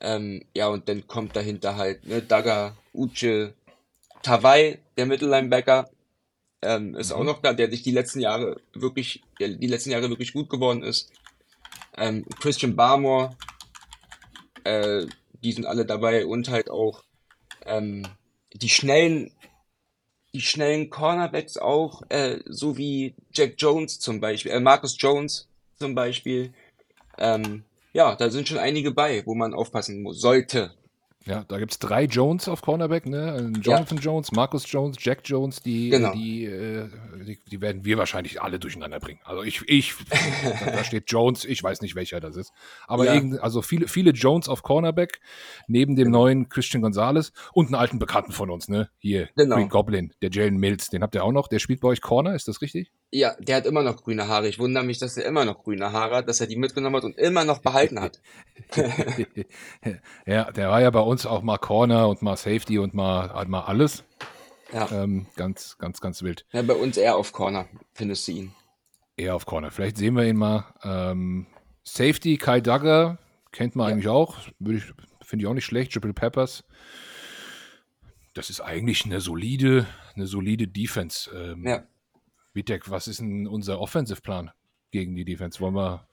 Ähm, 0.00 0.44
ja, 0.54 0.68
und 0.68 0.88
dann 0.88 1.06
kommt 1.06 1.36
dahinter 1.36 1.76
halt 1.76 2.06
ne, 2.06 2.22
Daga, 2.22 2.76
Uche, 2.92 3.54
Tawai, 4.22 4.78
der 4.96 5.06
Mittellinebacker, 5.06 5.88
ähm, 6.62 6.94
ist 6.96 7.10
mhm. 7.10 7.16
auch 7.16 7.24
noch 7.24 7.42
da, 7.42 7.52
der 7.52 7.70
sich 7.70 7.82
die 7.82 7.92
letzten 7.92 8.20
Jahre 8.20 8.60
wirklich, 8.72 9.22
der 9.38 9.50
die 9.50 9.66
letzten 9.66 9.90
Jahre 9.90 10.08
wirklich 10.08 10.32
gut 10.32 10.48
geworden 10.48 10.82
ist. 10.82 11.12
Ähm, 11.96 12.24
Christian 12.40 12.74
Barmore, 12.74 13.36
äh, 14.64 15.06
die 15.42 15.52
sind 15.52 15.66
alle 15.66 15.84
dabei 15.84 16.26
und 16.26 16.48
halt 16.48 16.70
auch 16.70 17.04
ähm, 17.66 18.06
die 18.52 18.68
schnellen, 18.68 19.30
die 20.34 20.40
schnellen 20.40 20.90
Cornerbacks 20.90 21.56
auch, 21.56 22.02
äh, 22.08 22.40
so 22.46 22.76
wie 22.76 23.14
Jack 23.32 23.54
Jones 23.56 24.00
zum 24.00 24.20
Beispiel, 24.20 24.52
äh, 24.52 24.60
Marcus 24.60 24.96
Jones 24.98 25.48
zum 25.78 25.94
Beispiel. 25.94 26.52
Ähm, 27.18 27.64
ja, 27.92 28.16
da 28.16 28.28
sind 28.30 28.48
schon 28.48 28.58
einige 28.58 28.90
bei, 28.90 29.24
wo 29.24 29.34
man 29.34 29.54
aufpassen 29.54 30.02
muss, 30.02 30.20
sollte. 30.20 30.74
Ja, 31.26 31.44
da 31.48 31.58
gibt 31.58 31.72
es 31.72 31.78
drei 31.78 32.04
Jones 32.04 32.48
auf 32.48 32.60
Cornerback, 32.60 33.06
ne? 33.06 33.50
Jonathan 33.62 33.96
ja. 33.96 34.04
Jones, 34.04 34.32
Marcus 34.32 34.70
Jones, 34.70 34.98
Jack 35.00 35.20
Jones, 35.24 35.62
die, 35.62 35.88
genau. 35.88 36.12
die, 36.12 36.44
äh, 36.44 36.88
die, 37.26 37.38
die, 37.50 37.60
werden 37.62 37.84
wir 37.84 37.96
wahrscheinlich 37.96 38.42
alle 38.42 38.58
durcheinander 38.58 39.00
bringen. 39.00 39.20
Also 39.24 39.42
ich, 39.42 39.62
ich, 39.66 39.94
da 40.66 40.84
steht 40.84 41.10
Jones, 41.10 41.46
ich 41.46 41.62
weiß 41.62 41.80
nicht, 41.80 41.94
welcher 41.94 42.20
das 42.20 42.36
ist. 42.36 42.52
Aber 42.86 43.06
ja. 43.06 43.14
irgend, 43.14 43.40
also 43.40 43.62
viele, 43.62 43.88
viele 43.88 44.10
Jones 44.10 44.50
auf 44.50 44.62
Cornerback, 44.62 45.20
neben 45.66 45.96
dem 45.96 46.06
genau. 46.06 46.24
neuen 46.24 46.48
Christian 46.50 46.82
Gonzalez 46.82 47.32
und 47.54 47.66
einen 47.66 47.76
alten 47.76 47.98
Bekannten 47.98 48.32
von 48.32 48.50
uns, 48.50 48.68
ne? 48.68 48.90
Hier, 48.98 49.30
genau. 49.34 49.56
Green 49.56 49.70
Goblin, 49.70 50.12
der 50.20 50.30
Jalen 50.30 50.58
Mills, 50.58 50.90
den 50.90 51.02
habt 51.02 51.14
ihr 51.14 51.24
auch 51.24 51.32
noch, 51.32 51.48
der 51.48 51.58
spielt 51.58 51.80
bei 51.80 51.88
euch 51.88 52.02
Corner, 52.02 52.34
ist 52.34 52.48
das 52.48 52.60
richtig? 52.60 52.92
Ja, 53.14 53.36
der 53.38 53.58
hat 53.58 53.66
immer 53.66 53.84
noch 53.84 54.02
grüne 54.02 54.26
Haare. 54.26 54.48
Ich 54.48 54.58
wundere 54.58 54.82
mich, 54.82 54.98
dass 54.98 55.16
er 55.16 55.24
immer 55.24 55.44
noch 55.44 55.62
grüne 55.62 55.92
Haare 55.92 56.16
hat, 56.16 56.28
dass 56.28 56.40
er 56.40 56.48
die 56.48 56.56
mitgenommen 56.56 56.96
hat 56.96 57.04
und 57.04 57.16
immer 57.16 57.44
noch 57.44 57.60
behalten 57.60 58.00
hat. 58.00 58.20
ja, 60.26 60.50
der 60.50 60.68
war 60.68 60.80
ja 60.80 60.90
bei 60.90 60.98
uns 60.98 61.24
auch 61.24 61.42
mal 61.42 61.58
Corner 61.58 62.08
und 62.08 62.22
mal 62.22 62.36
Safety 62.36 62.80
und 62.80 62.92
mal, 62.92 63.46
mal 63.46 63.60
alles. 63.60 64.02
Ja. 64.72 64.90
Ähm, 64.90 65.28
ganz, 65.36 65.78
ganz, 65.78 66.00
ganz 66.00 66.24
wild. 66.24 66.44
Ja, 66.50 66.62
bei 66.62 66.74
uns 66.74 66.96
eher 66.96 67.14
auf 67.14 67.32
Corner, 67.32 67.68
findest 67.92 68.26
du 68.26 68.32
ihn. 68.32 68.54
Eher 69.16 69.36
auf 69.36 69.46
Corner. 69.46 69.70
Vielleicht 69.70 69.96
sehen 69.96 70.16
wir 70.16 70.24
ihn 70.24 70.36
mal. 70.36 70.64
Ähm, 70.82 71.46
Safety, 71.84 72.36
Kai 72.36 72.60
Duggar, 72.60 73.18
kennt 73.52 73.76
man 73.76 73.86
ja. 73.86 73.92
eigentlich 73.92 74.08
auch. 74.08 74.38
Finde 74.58 75.44
ich 75.44 75.46
auch 75.46 75.54
nicht 75.54 75.66
schlecht. 75.66 75.92
Triple 75.92 76.14
Peppers. 76.14 76.64
Das 78.34 78.50
ist 78.50 78.60
eigentlich 78.60 79.04
eine 79.04 79.20
solide, 79.20 79.86
eine 80.16 80.26
solide 80.26 80.66
Defense. 80.66 81.30
Ähm, 81.32 81.64
ja 81.64 81.84
Vitek, 82.54 82.88
was 82.90 83.08
ist 83.08 83.20
denn 83.20 83.46
unser 83.46 83.80
Offensive-Plan 83.80 84.50
gegen 84.90 85.14
die 85.16 85.24
Defense? 85.24 85.60
Wollen 85.60 85.74
wir. 85.74 86.06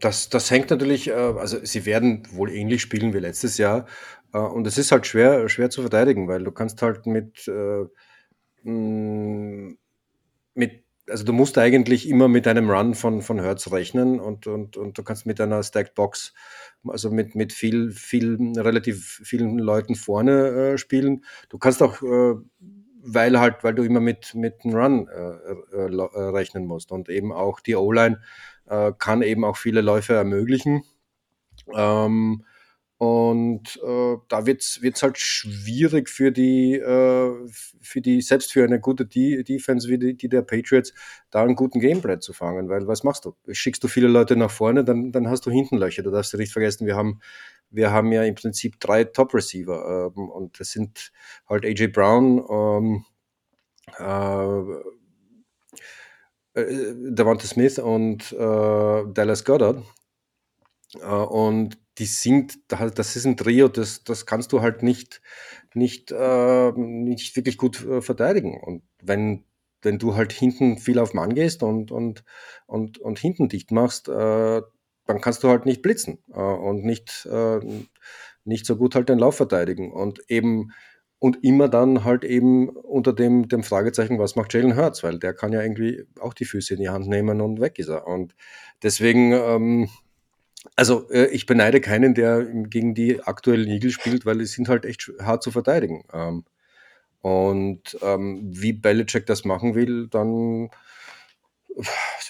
Das, 0.00 0.30
das 0.30 0.50
hängt 0.50 0.70
natürlich, 0.70 1.08
äh, 1.08 1.12
also 1.12 1.58
sie 1.64 1.84
werden 1.84 2.22
wohl 2.30 2.50
ähnlich 2.50 2.80
spielen 2.80 3.12
wie 3.12 3.18
letztes 3.18 3.58
Jahr. 3.58 3.86
Äh, 4.32 4.38
und 4.38 4.66
es 4.66 4.78
ist 4.78 4.92
halt 4.92 5.06
schwer, 5.06 5.48
schwer 5.48 5.68
zu 5.68 5.82
verteidigen, 5.82 6.28
weil 6.28 6.44
du 6.44 6.52
kannst 6.52 6.80
halt 6.80 7.06
mit, 7.06 7.46
äh, 7.48 7.84
mm, 8.62 9.76
mit 10.54 10.84
also 11.08 11.24
du 11.24 11.32
musst 11.32 11.58
eigentlich 11.58 12.08
immer 12.08 12.28
mit 12.28 12.46
einem 12.46 12.70
Run 12.70 12.94
von, 12.94 13.20
von 13.20 13.40
Hertz 13.40 13.72
rechnen 13.72 14.20
und, 14.20 14.46
und, 14.46 14.76
und 14.76 14.96
du 14.96 15.02
kannst 15.02 15.26
mit 15.26 15.40
einer 15.40 15.60
Stacked 15.64 15.96
Box, 15.96 16.32
also 16.86 17.10
mit, 17.10 17.34
mit 17.34 17.52
viel, 17.52 17.90
viel, 17.90 18.38
relativ 18.56 19.20
vielen 19.24 19.58
Leuten 19.58 19.96
vorne 19.96 20.78
spielen. 20.78 21.24
Du 21.48 21.58
kannst 21.58 21.82
auch 21.82 22.00
weil 23.02 23.38
halt, 23.40 23.64
weil 23.64 23.74
du 23.74 23.82
immer 23.82 24.00
mit, 24.00 24.34
mit 24.34 24.64
einem 24.64 24.74
Run 24.74 25.08
äh, 25.08 25.76
äh, 25.76 25.96
äh, 25.96 26.20
rechnen 26.30 26.66
musst. 26.66 26.92
Und 26.92 27.08
eben 27.08 27.32
auch 27.32 27.60
die 27.60 27.76
O-Line 27.76 28.20
äh, 28.66 28.92
kann 28.98 29.22
eben 29.22 29.44
auch 29.44 29.56
viele 29.56 29.80
Läufe 29.80 30.14
ermöglichen. 30.14 30.82
Ähm, 31.74 32.44
Und 32.98 33.80
äh, 33.82 34.16
da 34.28 34.44
wird 34.44 34.60
es 34.62 35.02
halt 35.02 35.16
schwierig 35.18 36.10
für 36.10 36.32
die, 36.32 36.74
äh, 36.74 37.32
für 37.80 38.02
die, 38.02 38.20
selbst 38.20 38.52
für 38.52 38.62
eine 38.62 38.78
gute 38.78 39.06
De 39.06 39.42
Defense 39.42 39.88
wie 39.88 39.98
die, 39.98 40.16
die, 40.16 40.28
der 40.28 40.42
Patriots, 40.42 40.92
da 41.30 41.42
einen 41.42 41.56
guten 41.56 41.80
Gameplan 41.80 42.20
zu 42.20 42.34
fangen. 42.34 42.68
Weil 42.68 42.86
was 42.86 43.02
machst 43.02 43.24
du? 43.24 43.34
Schickst 43.52 43.82
du 43.82 43.88
viele 43.88 44.08
Leute 44.08 44.36
nach 44.36 44.50
vorne, 44.50 44.84
dann, 44.84 45.12
dann 45.12 45.28
hast 45.28 45.46
du 45.46 45.50
hinten 45.50 45.78
Löcher. 45.78 46.02
Du 46.02 46.10
darfst 46.10 46.34
ja 46.34 46.38
nicht 46.38 46.52
vergessen, 46.52 46.86
wir 46.86 46.94
haben, 46.96 47.20
wir 47.70 47.90
haben 47.92 48.12
ja 48.12 48.24
im 48.24 48.34
Prinzip 48.34 48.80
drei 48.80 49.04
Top-Receiver. 49.04 50.12
Ähm, 50.16 50.28
und 50.28 50.60
das 50.60 50.70
sind 50.72 51.12
halt 51.48 51.64
AJ 51.64 51.88
Brown, 51.88 52.44
ähm, 52.50 53.04
äh, 53.98 54.60
äh, 56.60 56.94
Davante 57.12 57.46
Smith 57.46 57.78
und 57.78 58.32
äh, 58.32 58.36
Dallas 59.12 59.44
Goddard. 59.44 59.82
Äh, 61.00 61.06
und 61.06 61.78
die 61.98 62.06
sind, 62.06 62.58
das 62.68 63.16
ist 63.16 63.26
ein 63.26 63.36
Trio, 63.36 63.68
das, 63.68 64.04
das 64.04 64.26
kannst 64.26 64.52
du 64.52 64.62
halt 64.62 64.82
nicht, 64.82 65.20
nicht, 65.74 66.12
äh, 66.12 66.72
nicht 66.72 67.36
wirklich 67.36 67.58
gut 67.58 67.84
äh, 67.84 68.00
verteidigen. 68.00 68.58
Und 68.60 68.82
wenn, 69.02 69.44
wenn 69.82 69.98
du 69.98 70.14
halt 70.14 70.32
hinten 70.32 70.78
viel 70.78 70.98
auf 70.98 71.14
Mann 71.14 71.34
gehst 71.34 71.62
und, 71.62 71.90
und, 71.92 72.24
und, 72.66 72.98
und 72.98 73.18
hinten 73.18 73.48
dicht 73.48 73.70
machst, 73.70 74.08
äh, 74.08 74.62
dann 75.10 75.20
kannst 75.20 75.42
du 75.42 75.48
halt 75.48 75.66
nicht 75.66 75.82
blitzen 75.82 76.18
äh, 76.32 76.40
und 76.40 76.84
nicht, 76.84 77.26
äh, 77.30 77.58
nicht 78.44 78.64
so 78.64 78.76
gut 78.76 78.94
halt 78.94 79.08
den 79.08 79.18
Lauf 79.18 79.36
verteidigen. 79.36 79.92
Und 79.92 80.20
eben, 80.28 80.70
und 81.18 81.42
immer 81.42 81.68
dann 81.68 82.04
halt 82.04 82.24
eben 82.24 82.68
unter 82.68 83.12
dem, 83.12 83.48
dem 83.48 83.64
Fragezeichen, 83.64 84.20
was 84.20 84.36
macht 84.36 84.54
Jalen 84.54 84.76
Hurts, 84.76 85.02
weil 85.02 85.18
der 85.18 85.34
kann 85.34 85.52
ja 85.52 85.62
irgendwie 85.62 86.04
auch 86.20 86.32
die 86.32 86.44
Füße 86.44 86.74
in 86.74 86.80
die 86.80 86.90
Hand 86.90 87.08
nehmen 87.08 87.40
und 87.40 87.60
weg 87.60 87.80
ist 87.80 87.88
er. 87.88 88.06
Und 88.06 88.36
deswegen, 88.84 89.32
ähm, 89.32 89.88
also 90.76 91.10
äh, 91.10 91.26
ich 91.26 91.44
beneide 91.44 91.80
keinen, 91.80 92.14
der 92.14 92.44
gegen 92.44 92.94
die 92.94 93.20
aktuellen 93.20 93.68
Eagles 93.68 93.94
spielt, 93.94 94.24
weil 94.26 94.38
die 94.38 94.46
sind 94.46 94.68
halt 94.68 94.84
echt 94.84 95.10
hart 95.20 95.42
zu 95.42 95.50
verteidigen. 95.50 96.04
Ähm, 96.12 96.44
und 97.20 97.98
ähm, 98.00 98.42
wie 98.44 98.72
Belichick 98.72 99.26
das 99.26 99.44
machen 99.44 99.74
will, 99.74 100.06
dann 100.06 100.70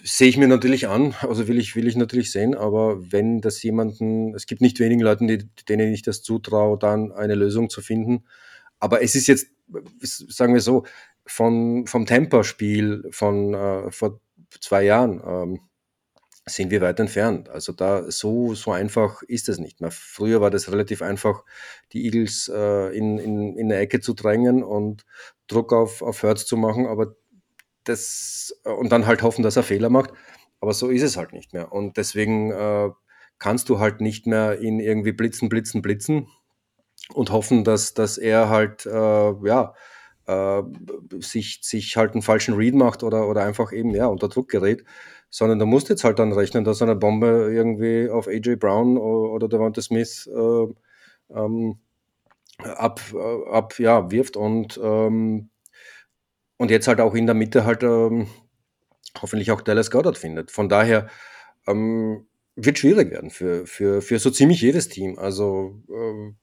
sehe 0.03 0.29
ich 0.29 0.37
mir 0.37 0.49
natürlich 0.49 0.89
an, 0.89 1.15
also 1.23 1.49
will 1.49 1.59
ich, 1.59 1.77
will 1.77 1.89
ich 1.89 1.97
natürlich 1.97 2.33
sehen, 2.33 2.55
aber 2.55 3.13
wenn 3.13 3.41
das 3.41 3.63
jemanden, 3.63 4.35
es 4.35 4.47
gibt 4.47 4.61
nicht 4.61 4.81
wenigen 4.81 5.01
Leuten, 5.01 5.29
die, 5.29 5.49
denen 5.69 5.93
ich 5.93 6.03
das 6.03 6.23
zutraue, 6.23 6.79
dann 6.79 7.13
eine 7.13 7.35
Lösung 7.35 7.71
zu 7.71 7.83
finden. 7.83 8.25
Aber 8.79 9.03
es 9.03 9.15
ist 9.15 9.27
jetzt, 9.27 9.49
sagen 10.01 10.55
wir 10.55 10.61
so, 10.61 10.85
von, 11.27 11.87
vom 11.87 12.07
Tempo-Spiel 12.07 13.09
von 13.11 13.55
äh, 13.55 13.91
vor 13.91 14.21
zwei 14.61 14.85
Jahren, 14.85 15.23
ähm, 15.25 15.61
sind 16.47 16.71
wir 16.71 16.81
weit 16.81 16.99
entfernt. 16.99 17.49
Also 17.49 17.73
da 17.73 18.11
so, 18.11 18.55
so 18.55 18.73
einfach 18.73 19.23
ist 19.23 19.49
es 19.49 19.59
nicht 19.59 19.81
mehr. 19.81 19.91
Früher 19.91 20.41
war 20.41 20.51
das 20.51 20.71
relativ 20.71 21.03
einfach, 21.03 21.45
die 21.93 22.05
Eagles 22.05 22.51
äh, 22.53 22.97
in, 22.97 23.19
in, 23.19 23.57
in 23.57 23.67
eine 23.67 23.77
Ecke 23.77 24.01
zu 24.01 24.15
drängen 24.15 24.63
und 24.65 25.05
Druck 25.47 25.73
auf, 25.73 26.03
auf 26.03 26.23
Hertz 26.23 26.47
zu 26.47 26.57
machen, 26.57 26.87
aber 26.87 27.15
das 27.85 28.61
und 28.65 28.91
dann 28.93 29.07
halt 29.07 29.23
hoffen, 29.23 29.43
dass 29.43 29.57
er 29.57 29.63
Fehler 29.63 29.91
macht. 29.91 30.13
Aber 30.61 30.73
so 30.75 30.89
ist 30.89 31.03
es 31.03 31.17
halt 31.17 31.33
nicht 31.33 31.53
mehr. 31.53 31.73
Und 31.73 31.97
deswegen 31.97 32.51
äh, 32.51 32.91
kannst 33.39 33.69
du 33.69 33.79
halt 33.79 34.01
nicht 34.01 34.27
mehr 34.27 34.61
ihn 34.61 34.81
irgendwie 34.81 35.13
blitzen, 35.13 35.49
blitzen, 35.49 35.83
blitzen 35.83 36.29
und 37.15 37.33
hoffen, 37.33 37.65
dass, 37.65 37.95
dass 37.95 38.19
er 38.19 38.51
halt 38.51 38.87
äh, 38.87 38.91
ja 39.47 39.75
äh, 40.27 40.63
sich, 41.21 41.61
sich 41.63 41.97
halt 41.97 42.13
einen 42.13 42.23
falschen 42.23 42.55
Read 42.55 42.75
macht 42.75 43.03
oder, 43.03 43.29
oder 43.29 43.45
einfach 43.45 43.73
eben 43.73 43.95
ja 43.95 44.07
unter 44.07 44.29
Druck 44.29 44.49
gerät 44.49 44.85
sondern 45.31 45.61
du 45.61 45.67
musst 45.67 45.89
jetzt 45.89 46.05
halt 46.05 46.19
dann 46.19 46.33
rechnen, 46.33 46.65
dass 46.65 46.83
eine 46.83 46.97
Bombe 46.97 47.51
irgendwie 47.53 48.11
auf 48.11 48.27
AJ 48.27 48.57
Brown 48.57 48.99
oder 48.99 49.49
Devonta 49.49 49.81
Smith 49.81 50.29
äh, 50.29 50.67
ähm, 51.33 51.79
ab, 52.59 53.01
äh, 53.15 53.51
ab 53.51 53.79
ja, 53.79 54.11
wirft 54.11 54.37
und, 54.37 54.79
ähm, 54.83 55.50
und 56.61 56.71
jetzt 56.71 56.89
halt 56.89 57.01
auch 57.01 57.15
in 57.15 57.25
der 57.25 57.35
Mitte 57.35 57.65
halt 57.65 57.83
ähm, 57.83 58.27
hoffentlich 59.19 59.51
auch 59.51 59.63
Dallas 59.63 59.91
Goddard 59.91 60.19
findet. 60.19 60.51
Von 60.51 60.69
daher 60.69 61.09
ähm, 61.67 62.27
wird 62.55 62.79
schwierig 62.79 63.11
werden 63.11 63.31
für, 63.31 63.65
für, 63.65 64.03
für 64.03 64.19
so 64.19 64.29
ziemlich 64.29 64.61
jedes 64.61 64.91
Team, 64.91 65.19
also 65.19 65.83
äh, 65.89 66.35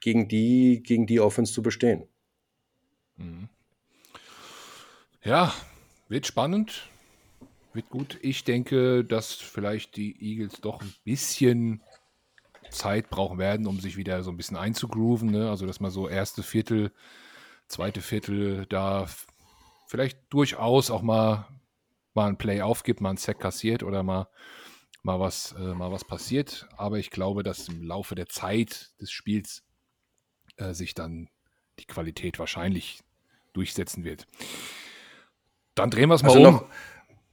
gegen, 0.00 0.26
die, 0.26 0.82
gegen 0.82 1.06
die 1.06 1.20
Offense 1.20 1.52
zu 1.52 1.62
bestehen. 1.62 2.08
Mhm. 3.16 3.48
Ja, 5.22 5.54
wird 6.08 6.26
spannend 6.26 6.88
wird 7.74 7.90
gut. 7.90 8.18
Ich 8.22 8.42
denke, 8.42 9.04
dass 9.04 9.34
vielleicht 9.34 9.94
die 9.94 10.16
Eagles 10.20 10.60
doch 10.62 10.82
ein 10.82 10.94
bisschen 11.04 11.80
Zeit 12.70 13.08
brauchen 13.08 13.38
werden, 13.38 13.68
um 13.68 13.78
sich 13.78 13.96
wieder 13.96 14.24
so 14.24 14.32
ein 14.32 14.36
bisschen 14.36 14.56
einzugrooven. 14.56 15.30
Ne? 15.30 15.48
Also, 15.48 15.64
dass 15.64 15.78
man 15.78 15.92
so 15.92 16.08
erste 16.08 16.42
Viertel, 16.42 16.90
zweite 17.68 18.00
Viertel 18.00 18.66
da 18.68 19.06
vielleicht 19.86 20.18
durchaus 20.30 20.90
auch 20.90 21.02
mal, 21.02 21.48
mal 22.14 22.28
ein 22.28 22.38
Play 22.38 22.62
aufgibt, 22.62 23.00
mal 23.00 23.10
ein 23.10 23.16
Sack 23.16 23.40
kassiert 23.40 23.82
oder 23.82 24.02
mal, 24.02 24.28
mal, 25.02 25.20
was, 25.20 25.54
äh, 25.58 25.74
mal 25.74 25.92
was 25.92 26.04
passiert. 26.04 26.68
Aber 26.76 26.98
ich 26.98 27.10
glaube, 27.10 27.42
dass 27.42 27.68
im 27.68 27.82
Laufe 27.82 28.14
der 28.14 28.28
Zeit 28.28 28.92
des 29.00 29.10
Spiels 29.10 29.64
äh, 30.56 30.74
sich 30.74 30.94
dann 30.94 31.28
die 31.78 31.86
Qualität 31.86 32.38
wahrscheinlich 32.38 33.02
durchsetzen 33.52 34.04
wird. 34.04 34.26
Dann 35.74 35.90
drehen 35.90 36.08
wir 36.08 36.14
es 36.14 36.22
mal 36.22 36.28
also 36.28 36.38
um. 36.38 36.54
Noch, 36.54 36.68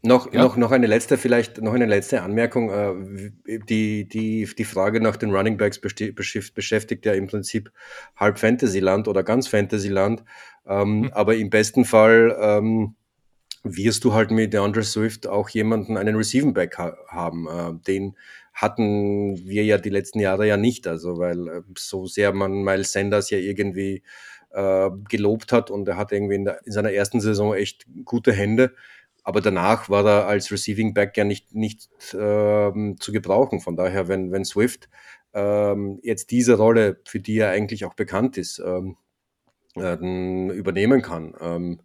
noch, 0.03 0.33
ja. 0.33 0.41
noch, 0.41 0.57
noch 0.57 0.71
eine 0.71 0.87
letzte, 0.87 1.17
vielleicht 1.17 1.61
noch 1.61 1.73
eine 1.73 1.85
letzte 1.85 2.23
Anmerkung. 2.23 2.71
Äh, 2.71 3.31
die, 3.69 4.07
die, 4.07 4.49
die 4.57 4.63
Frage 4.63 4.99
nach 4.99 5.15
den 5.15 5.29
Running 5.29 5.57
Backs 5.57 5.79
beschäftigt 5.79 7.05
ja 7.05 7.13
im 7.13 7.27
Prinzip 7.27 7.71
halb 8.15 8.39
Fantasyland 8.39 9.07
oder 9.07 9.21
ganz 9.23 9.47
Fantasyland. 9.47 10.23
Ähm, 10.67 11.01
mhm. 11.01 11.11
Aber 11.13 11.35
im 11.35 11.49
besten 11.49 11.85
Fall 11.85 12.35
ähm, 12.39 12.95
wirst 13.63 14.03
du 14.03 14.13
halt 14.13 14.31
mit 14.31 14.53
DeAndre 14.53 14.83
Swift 14.83 15.27
auch 15.27 15.49
jemanden, 15.49 15.97
einen 15.97 16.15
Receiving 16.15 16.53
Back 16.53 16.77
ha 16.77 16.95
haben. 17.07 17.47
Äh, 17.47 17.73
den 17.87 18.17
hatten 18.53 19.37
wir 19.47 19.63
ja 19.63 19.77
die 19.77 19.89
letzten 19.89 20.19
Jahre 20.19 20.47
ja 20.47 20.57
nicht. 20.57 20.87
Also, 20.87 21.17
weil 21.17 21.47
äh, 21.47 21.61
so 21.77 22.05
sehr 22.05 22.33
man 22.33 22.63
Miles 22.63 22.91
Sanders 22.91 23.29
ja 23.29 23.37
irgendwie 23.37 24.03
äh, 24.51 24.89
gelobt 25.09 25.51
hat 25.51 25.71
und 25.71 25.87
er 25.87 25.97
hat 25.97 26.11
irgendwie 26.11 26.35
in, 26.35 26.45
der, 26.45 26.65
in 26.65 26.71
seiner 26.71 26.91
ersten 26.91 27.21
Saison 27.21 27.53
echt 27.53 27.85
gute 28.05 28.33
Hände 28.33 28.73
aber 29.23 29.41
danach 29.41 29.89
war 29.89 30.05
er 30.05 30.27
als 30.27 30.51
Receiving 30.51 30.93
Back 30.93 31.15
ja 31.17 31.23
nicht, 31.23 31.53
nicht 31.53 31.89
ähm, 32.13 32.97
zu 32.99 33.11
gebrauchen. 33.11 33.59
Von 33.59 33.75
daher, 33.75 34.07
wenn, 34.07 34.31
wenn 34.31 34.45
Swift 34.45 34.89
ähm, 35.33 35.99
jetzt 36.03 36.31
diese 36.31 36.55
Rolle, 36.55 36.99
für 37.05 37.19
die 37.19 37.37
er 37.37 37.51
eigentlich 37.51 37.85
auch 37.85 37.93
bekannt 37.93 38.37
ist, 38.37 38.59
ähm, 38.59 38.91
äh, 38.91 39.10
übernehmen 39.75 41.01
kann, 41.01 41.33
ähm, 41.39 41.79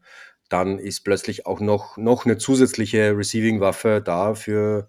dann 0.49 0.79
ist 0.79 1.05
plötzlich 1.05 1.47
auch 1.47 1.61
noch, 1.61 1.97
noch 1.97 2.25
eine 2.25 2.39
zusätzliche 2.39 3.17
Receiving-Waffe 3.17 4.03
da 4.05 4.35
für 4.35 4.89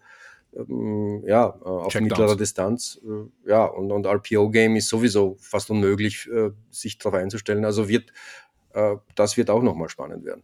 ähm, 0.55 1.23
ja, 1.27 1.47
äh, 1.47 1.65
auf 1.65 1.93
mittlerer 1.95 2.35
Distanz. 2.35 2.99
Äh, 3.03 3.49
ja, 3.49 3.65
und, 3.65 3.91
und 3.91 4.05
RPO-Game 4.05 4.75
ist 4.75 4.89
sowieso 4.89 5.37
fast 5.39 5.69
unmöglich, 5.69 6.27
äh, 6.31 6.51
sich 6.71 6.97
darauf 6.97 7.19
einzustellen. 7.19 7.65
Also 7.65 7.87
wird 7.87 8.11
äh, 8.77 8.97
das 9.15 9.37
wird 9.37 9.49
auch 9.49 9.63
nochmal 9.63 9.89
spannend 9.89 10.23
werden. 10.23 10.43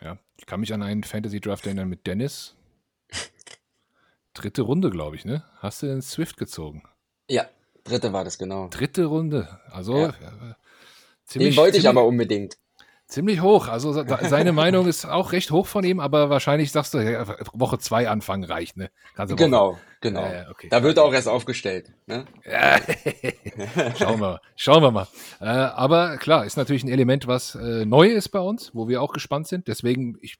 Ja, 0.00 0.18
ich 0.36 0.46
kann 0.46 0.60
mich 0.60 0.72
an 0.72 0.82
einen 0.82 1.04
Fantasy 1.04 1.40
Draft 1.40 1.66
erinnern 1.66 1.88
mit 1.88 2.06
Dennis. 2.06 2.56
Dritte 4.34 4.62
Runde, 4.62 4.90
glaube 4.90 5.16
ich, 5.16 5.24
ne? 5.24 5.44
Hast 5.58 5.82
du 5.82 5.86
den 5.86 6.02
Swift 6.02 6.36
gezogen? 6.36 6.82
Ja, 7.28 7.48
dritte 7.84 8.12
war 8.12 8.24
das 8.24 8.38
genau. 8.38 8.68
Dritte 8.68 9.04
Runde. 9.04 9.60
Also 9.70 9.96
ja. 9.98 10.14
Ziemlich. 11.30 11.54
Den 11.54 11.62
wollte 11.62 11.78
ich 11.78 11.88
aber 11.88 12.04
unbedingt. 12.04 12.56
Ziemlich 13.10 13.40
hoch. 13.40 13.66
Also 13.66 13.92
seine 13.92 14.52
Meinung 14.52 14.86
ist 14.86 15.04
auch 15.04 15.32
recht 15.32 15.50
hoch 15.50 15.66
von 15.66 15.82
ihm, 15.82 15.98
aber 15.98 16.30
wahrscheinlich 16.30 16.70
sagst 16.70 16.94
du, 16.94 16.98
Woche 17.52 17.78
zwei 17.78 18.08
anfangen 18.08 18.44
reicht, 18.44 18.76
ne? 18.76 18.88
genau, 19.34 19.80
genau. 20.00 20.24
Äh, 20.24 20.44
okay. 20.48 20.68
Da 20.70 20.84
wird 20.84 20.96
auch 21.00 21.12
erst 21.12 21.26
aufgestellt. 21.26 21.92
Ne? 22.06 22.24
schauen 23.98 24.20
wir 24.20 24.28
mal. 24.28 24.40
Schauen 24.54 24.82
wir 24.82 24.92
mal. 24.92 25.08
Äh, 25.40 25.46
aber 25.46 26.18
klar, 26.18 26.46
ist 26.46 26.56
natürlich 26.56 26.84
ein 26.84 26.88
Element, 26.88 27.26
was 27.26 27.56
äh, 27.56 27.84
neu 27.84 28.06
ist 28.06 28.28
bei 28.28 28.38
uns, 28.38 28.70
wo 28.76 28.86
wir 28.86 29.02
auch 29.02 29.12
gespannt 29.12 29.48
sind. 29.48 29.66
Deswegen, 29.66 30.16
ich, 30.20 30.36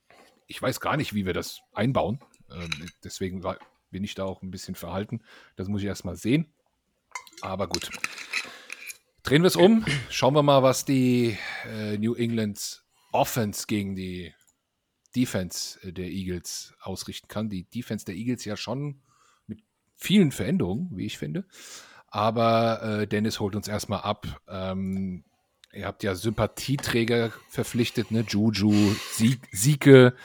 ich 0.47 0.61
weiß 0.61 0.79
gar 0.79 0.95
nicht, 0.95 1.13
wie 1.13 1.25
wir 1.25 1.33
das 1.33 1.59
einbauen. 1.73 2.21
Ähm, 2.49 2.69
deswegen 3.03 3.43
bin 3.89 4.05
ich 4.05 4.15
da 4.15 4.23
auch 4.23 4.41
ein 4.43 4.51
bisschen 4.51 4.75
verhalten. 4.75 5.19
Das 5.57 5.67
muss 5.67 5.81
ich 5.81 5.87
erst 5.87 6.05
mal 6.05 6.15
sehen. 6.15 6.53
Aber 7.41 7.67
gut. 7.67 7.89
Drehen 9.23 9.43
wir 9.43 9.47
es 9.47 9.55
um. 9.55 9.85
Schauen 10.09 10.33
wir 10.33 10.43
mal, 10.43 10.63
was 10.63 10.83
die 10.83 11.37
äh, 11.65 11.97
New 11.97 12.15
Englands 12.15 12.83
Offense 13.11 13.65
gegen 13.67 13.95
die 13.95 14.33
Defense 15.15 15.79
äh, 15.87 15.93
der 15.93 16.07
Eagles 16.07 16.73
ausrichten 16.81 17.27
kann. 17.27 17.49
Die 17.49 17.65
Defense 17.65 18.05
der 18.05 18.15
Eagles 18.15 18.45
ja 18.45 18.57
schon 18.57 19.01
mit 19.45 19.59
vielen 19.95 20.31
Veränderungen, 20.31 20.89
wie 20.95 21.05
ich 21.05 21.17
finde. 21.17 21.45
Aber 22.07 22.81
äh, 22.81 23.07
Dennis 23.07 23.39
holt 23.39 23.55
uns 23.55 23.67
erstmal 23.67 24.01
ab. 24.01 24.41
Ähm, 24.47 25.23
ihr 25.71 25.85
habt 25.85 26.03
ja 26.03 26.15
Sympathieträger 26.15 27.31
verpflichtet, 27.49 28.11
ne? 28.11 28.25
Juju, 28.27 28.95
Sieke, 29.51 30.15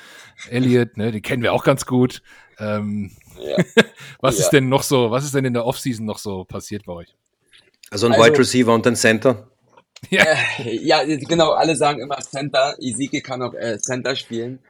Elliot, 0.49 0.97
ne? 0.97 1.13
Den 1.13 1.23
kennen 1.23 1.43
wir 1.43 1.53
auch 1.53 1.65
ganz 1.65 1.87
gut. 1.87 2.23
Ähm, 2.59 3.13
ja. 3.39 3.57
was 4.21 4.39
ja. 4.39 4.45
ist 4.45 4.51
denn 4.51 4.69
noch 4.69 4.83
so, 4.83 5.11
was 5.11 5.25
ist 5.25 5.35
denn 5.35 5.45
in 5.45 5.53
der 5.53 5.67
Offseason 5.67 6.07
noch 6.07 6.19
so 6.19 6.45
passiert 6.45 6.87
bei 6.87 6.95
euch? 6.95 7.15
Also 7.91 8.07
ein 8.07 8.13
also, 8.13 8.25
Wide 8.25 8.39
Receiver 8.39 8.75
und 8.75 8.87
ein 8.87 8.97
Center? 8.97 9.49
Ja. 10.11 10.25
Äh, 10.59 10.77
ja, 10.83 11.05
genau, 11.05 11.53
alle 11.53 11.77
sagen 11.77 12.01
immer 12.01 12.19
Center. 12.19 12.77
Ezekiel 12.81 13.23
kann 13.23 13.43
auch 13.43 13.55
äh, 13.55 13.79
Center 13.79 14.17
spielen. 14.17 14.61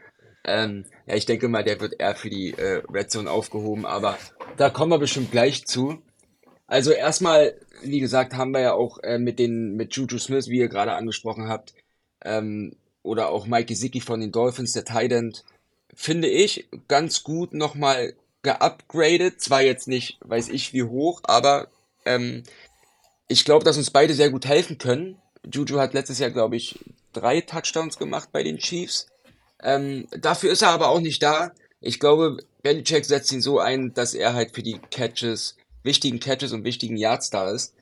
Ähm, 0.45 0.85
ja, 1.07 1.17
ich 1.17 1.27
denke 1.27 1.49
mal, 1.49 1.65
der 1.65 1.81
wird 1.81 1.95
eher 1.99 2.15
für 2.15 2.31
die 2.31 2.53
äh, 2.53 2.83
Red 2.93 3.11
Zone 3.11 3.31
aufgehoben, 3.31 3.85
aber 3.85 4.17
da 4.57 4.71
kommen 4.71 4.93
wir 4.93 4.99
bestimmt 4.99 5.33
gleich 5.33 5.67
zu. 5.67 5.99
Also 6.69 6.93
erstmal, 6.93 7.55
wie 7.83 8.01
gesagt, 8.01 8.35
haben 8.35 8.53
wir 8.53 8.61
ja 8.61 8.73
auch 8.73 8.99
äh, 9.03 9.19
mit 9.19 9.39
den 9.39 9.75
mit 9.75 9.95
Juju 9.95 10.19
Smith, 10.19 10.49
wie 10.49 10.59
ihr 10.59 10.69
gerade 10.69 10.93
angesprochen 10.93 11.49
habt, 11.49 11.75
ähm, 12.25 12.77
oder 13.03 13.29
auch 13.29 13.47
Mike 13.47 13.67
Gesicki 13.67 14.01
von 14.01 14.21
den 14.21 14.33
Dolphins, 14.33 14.73
der 14.73 14.85
Tight 14.85 15.13
End, 15.13 15.45
finde 15.95 16.29
ich 16.29 16.69
ganz 16.89 17.23
gut 17.25 17.53
nochmal 17.53 18.15
geupgradet. 18.43 19.41
Zwar 19.41 19.63
jetzt 19.63 19.89
nicht, 19.89 20.19
weiß 20.23 20.49
ich 20.49 20.73
wie 20.73 20.85
hoch, 20.85 21.21
aber 21.25 21.69
ähm, 22.05 22.45
ich 23.29 23.45
glaube, 23.45 23.65
dass 23.65 23.77
uns 23.77 23.91
beide 23.91 24.15
sehr 24.15 24.31
gut 24.31 24.47
helfen 24.47 24.79
können. 24.79 25.21
Juju 25.53 25.79
hat 25.79 25.95
letztes 25.95 26.19
Jahr, 26.19 26.31
glaube 26.31 26.57
ich, 26.57 26.79
drei 27.13 27.41
Touchdowns 27.41 27.99
gemacht 27.99 28.31
bei 28.33 28.43
den 28.43 28.59
Chiefs. 28.59 29.07
Ähm, 29.63 30.07
dafür 30.11 30.53
ist 30.53 30.63
er 30.63 30.71
aber 30.71 30.89
auch 30.89 31.01
nicht 31.01 31.23
da. 31.23 31.53
Ich 31.81 32.01
glaube, 32.01 32.39
Belichick 32.63 33.05
setzt 33.05 33.33
ihn 33.33 33.41
so 33.41 33.59
ein, 33.59 33.95
dass 33.95 34.15
er 34.15 34.35
halt 34.35 34.55
für 34.55 34.63
die 34.63 34.79
Catches, 34.91 35.57
wichtigen 35.83 36.21
Catches 36.21 36.53
und 36.53 36.65
wichtigen 36.65 36.97
Yards 36.97 37.31
da 37.31 37.51
ist. 37.51 37.75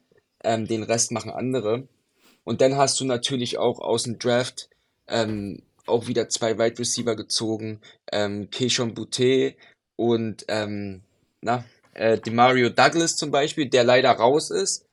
Ähm, 0.42 0.66
den 0.66 0.82
Rest 0.82 1.10
machen 1.10 1.30
andere. 1.30 1.88
Und 2.44 2.60
dann 2.60 2.76
hast 2.76 3.00
du 3.00 3.04
natürlich 3.04 3.58
auch 3.58 3.80
aus 3.80 4.02
dem 4.02 4.18
Draft 4.18 4.68
ähm, 5.08 5.62
auch 5.86 6.06
wieder 6.06 6.28
zwei 6.28 6.58
Wide 6.58 6.78
Receiver 6.78 7.16
gezogen. 7.16 7.80
Ähm, 8.12 8.50
Keishon 8.50 8.94
Boutte 8.94 9.54
und 9.96 10.44
ähm, 10.48 11.02
na, 11.40 11.64
äh, 11.94 12.18
Demario 12.18 12.68
Douglas 12.68 13.16
zum 13.16 13.30
Beispiel, 13.30 13.68
der 13.68 13.84
leider 13.84 14.10
raus 14.10 14.50
ist. 14.50 14.86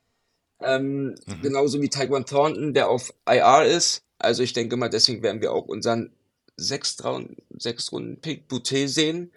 Ähm, 0.63 1.15
mhm. 1.25 1.41
Genauso 1.41 1.81
wie 1.81 1.89
Taekwon 1.89 2.25
Thornton, 2.25 2.73
der 2.73 2.89
auf 2.89 3.13
IR 3.27 3.65
ist. 3.65 4.03
Also 4.17 4.43
ich 4.43 4.53
denke 4.53 4.77
mal, 4.77 4.89
deswegen 4.89 5.23
werden 5.23 5.41
wir 5.41 5.51
auch 5.51 5.67
unseren 5.67 6.11
Sechs-Runden-Pick 6.57 8.47
Boutte 8.47 8.87
sehen, 8.87 9.31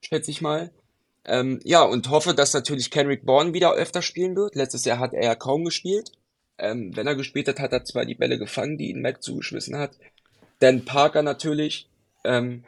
schätze 0.00 0.30
ich 0.30 0.40
mal. 0.40 0.70
Ähm, 1.24 1.60
ja, 1.64 1.82
und 1.82 2.08
hoffe, 2.08 2.34
dass 2.34 2.54
natürlich 2.54 2.90
Kendrick 2.90 3.26
Bourne 3.26 3.52
wieder 3.52 3.72
öfter 3.74 4.02
spielen 4.02 4.36
wird. 4.36 4.54
Letztes 4.54 4.84
Jahr 4.84 4.98
hat 4.98 5.12
er 5.12 5.24
ja 5.24 5.34
kaum 5.34 5.64
gespielt. 5.64 6.12
Ähm, 6.58 6.94
wenn 6.94 7.06
er 7.06 7.14
gespielt 7.14 7.48
hat, 7.48 7.58
hat 7.58 7.72
er 7.72 7.84
zwar 7.84 8.04
die 8.04 8.14
Bälle 8.14 8.38
gefangen, 8.38 8.78
die 8.78 8.90
ihn 8.90 9.02
Mac 9.02 9.22
zugeschmissen 9.22 9.76
hat. 9.76 9.92
Dan 10.60 10.84
Parker 10.84 11.22
natürlich. 11.22 11.88
Ähm, 12.24 12.64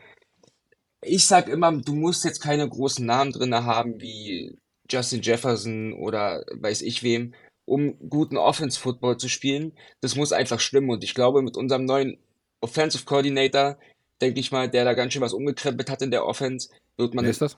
ich 1.02 1.26
sag 1.26 1.48
immer, 1.48 1.72
du 1.72 1.94
musst 1.94 2.24
jetzt 2.24 2.40
keine 2.40 2.68
großen 2.68 3.04
Namen 3.04 3.32
drin 3.32 3.54
haben 3.54 4.00
wie 4.00 4.56
Justin 4.88 5.22
Jefferson 5.22 5.92
oder 5.94 6.44
weiß 6.52 6.82
ich 6.82 7.02
wem, 7.02 7.34
um 7.72 7.96
guten 8.11 8.37
Offense-Football 8.37 9.16
zu 9.16 9.30
spielen. 9.30 9.72
Das 10.02 10.14
muss 10.14 10.32
einfach 10.32 10.61
stimmen. 10.61 10.90
Und 10.90 11.02
ich 11.02 11.14
glaube, 11.14 11.40
mit 11.40 11.56
unserem 11.56 11.87
neuen 11.87 12.18
Offensive 12.61 13.06
Coordinator, 13.06 13.78
denke 14.20 14.40
ich 14.40 14.52
mal, 14.52 14.68
der 14.68 14.85
da 14.85 14.92
ganz 14.92 15.14
schön 15.14 15.22
was 15.22 15.32
umgekrempelt 15.32 15.88
hat 15.88 16.02
in 16.02 16.11
der 16.11 16.26
Offense, 16.26 16.68
wird 16.98 17.14
man. 17.14 17.24
Wer 17.24 17.30
ist 17.30 17.40
das? 17.40 17.56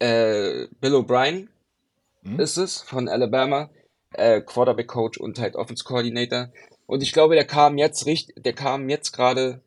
Äh, 0.00 0.66
Bill 0.80 0.96
O'Brien 0.96 1.46
hm? 2.24 2.40
ist 2.40 2.56
es 2.56 2.82
von 2.82 3.08
Alabama, 3.08 3.70
äh, 4.14 4.40
Quarterback 4.40 4.88
Coach 4.88 5.18
und 5.18 5.38
halt 5.38 5.54
Offense 5.54 5.84
Coordinator. 5.84 6.50
Und 6.86 7.04
ich 7.04 7.12
glaube, 7.12 7.36
der 7.36 7.46
kam 7.46 7.78
jetzt 7.78 8.04
richtig, 8.06 8.42
der 8.42 8.54
kam 8.54 8.88
jetzt 8.88 9.12
gerade 9.12 9.60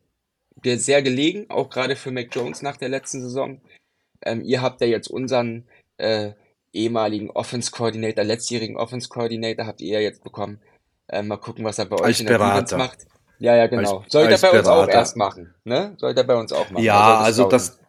sehr 0.62 1.02
gelegen, 1.02 1.46
auch 1.50 1.70
gerade 1.70 1.96
für 1.96 2.12
Mac 2.12 2.36
Jones 2.36 2.62
nach 2.62 2.76
der 2.76 2.90
letzten 2.90 3.22
Saison. 3.22 3.62
Ähm, 4.24 4.42
ihr 4.44 4.62
habt 4.62 4.82
ja 4.82 4.88
jetzt 4.88 5.08
unseren 5.08 5.64
äh, 5.98 6.32
ehemaligen 6.76 7.30
Offense 7.32 7.72
Coordinator, 7.72 8.24
letztjährigen 8.24 8.78
Offense 8.78 9.10
Coordinator 9.10 9.66
habt 9.66 9.82
ihr 9.82 9.94
ja 9.94 10.00
jetzt 10.00 10.24
bekommen. 10.24 10.60
Ähm, 11.10 11.28
mal 11.28 11.38
gucken, 11.38 11.64
was 11.66 11.80
er 11.80 11.86
bei 11.86 11.98
euch 11.98 12.06
Als 12.06 12.20
in 12.20 12.28
der 12.28 12.38
Berater. 12.38 12.78
macht. 12.78 13.06
Ja, 13.40 13.56
ja, 13.56 13.68
genau. 13.68 14.00
Als, 14.00 14.12
Sollte 14.12 14.34
er 14.34 14.40
bei 14.40 14.60
uns 14.60 14.68
auch 14.68 14.88
erst 14.88 15.18
machen, 15.18 15.54
ne? 15.64 15.94
Sollte 15.98 16.22
er 16.22 16.28
bei 16.28 16.36
uns 16.36 16.52
auch 16.52 16.70
machen. 16.70 16.84
Ja, 16.84 17.20
also 17.20 17.48
das, 17.48 17.80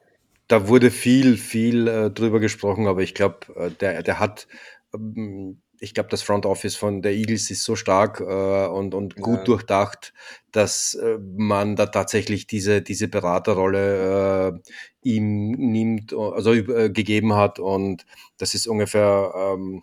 da 0.49 0.68
wurde 0.68 0.90
viel, 0.90 1.37
viel 1.37 1.88
äh, 1.88 2.11
drüber 2.11 2.40
gesprochen, 2.40 2.87
aber 2.87 3.03
ich 3.03 3.14
glaube, 3.14 3.38
äh, 3.57 3.70
der, 3.70 4.03
der 4.03 4.20
hat, 4.20 4.46
ähm, 4.94 5.61
ich 5.81 5.95
glaube, 5.95 6.09
das 6.11 6.23
Front 6.23 6.47
Office 6.47 6.77
von 6.77 7.03
der 7.03 7.12
Eagles 7.12 7.51
ist 7.51 7.65
so 7.65 7.77
stark 7.77 8.21
äh, 8.21 8.67
und, 8.67 8.95
und 8.95 9.17
gut 9.17 9.39
ja. 9.39 9.45
durchdacht, 9.45 10.12
dass 10.53 10.95
äh, 10.95 11.19
man 11.37 11.77
da 11.77 11.87
tatsächlich 11.87 12.47
diese, 12.47 12.83
diese 12.83 13.09
Beraterrolle 13.09 14.53
äh, 14.62 14.71
ihm 15.03 15.53
nimmt, 15.53 16.12
also 16.12 16.53
äh, 16.53 16.91
gegeben 16.91 17.35
hat 17.35 17.59
und 17.59 18.07
das 18.39 18.55
ist 18.55 18.67
ungefähr 18.67 19.33
ähm, 19.35 19.83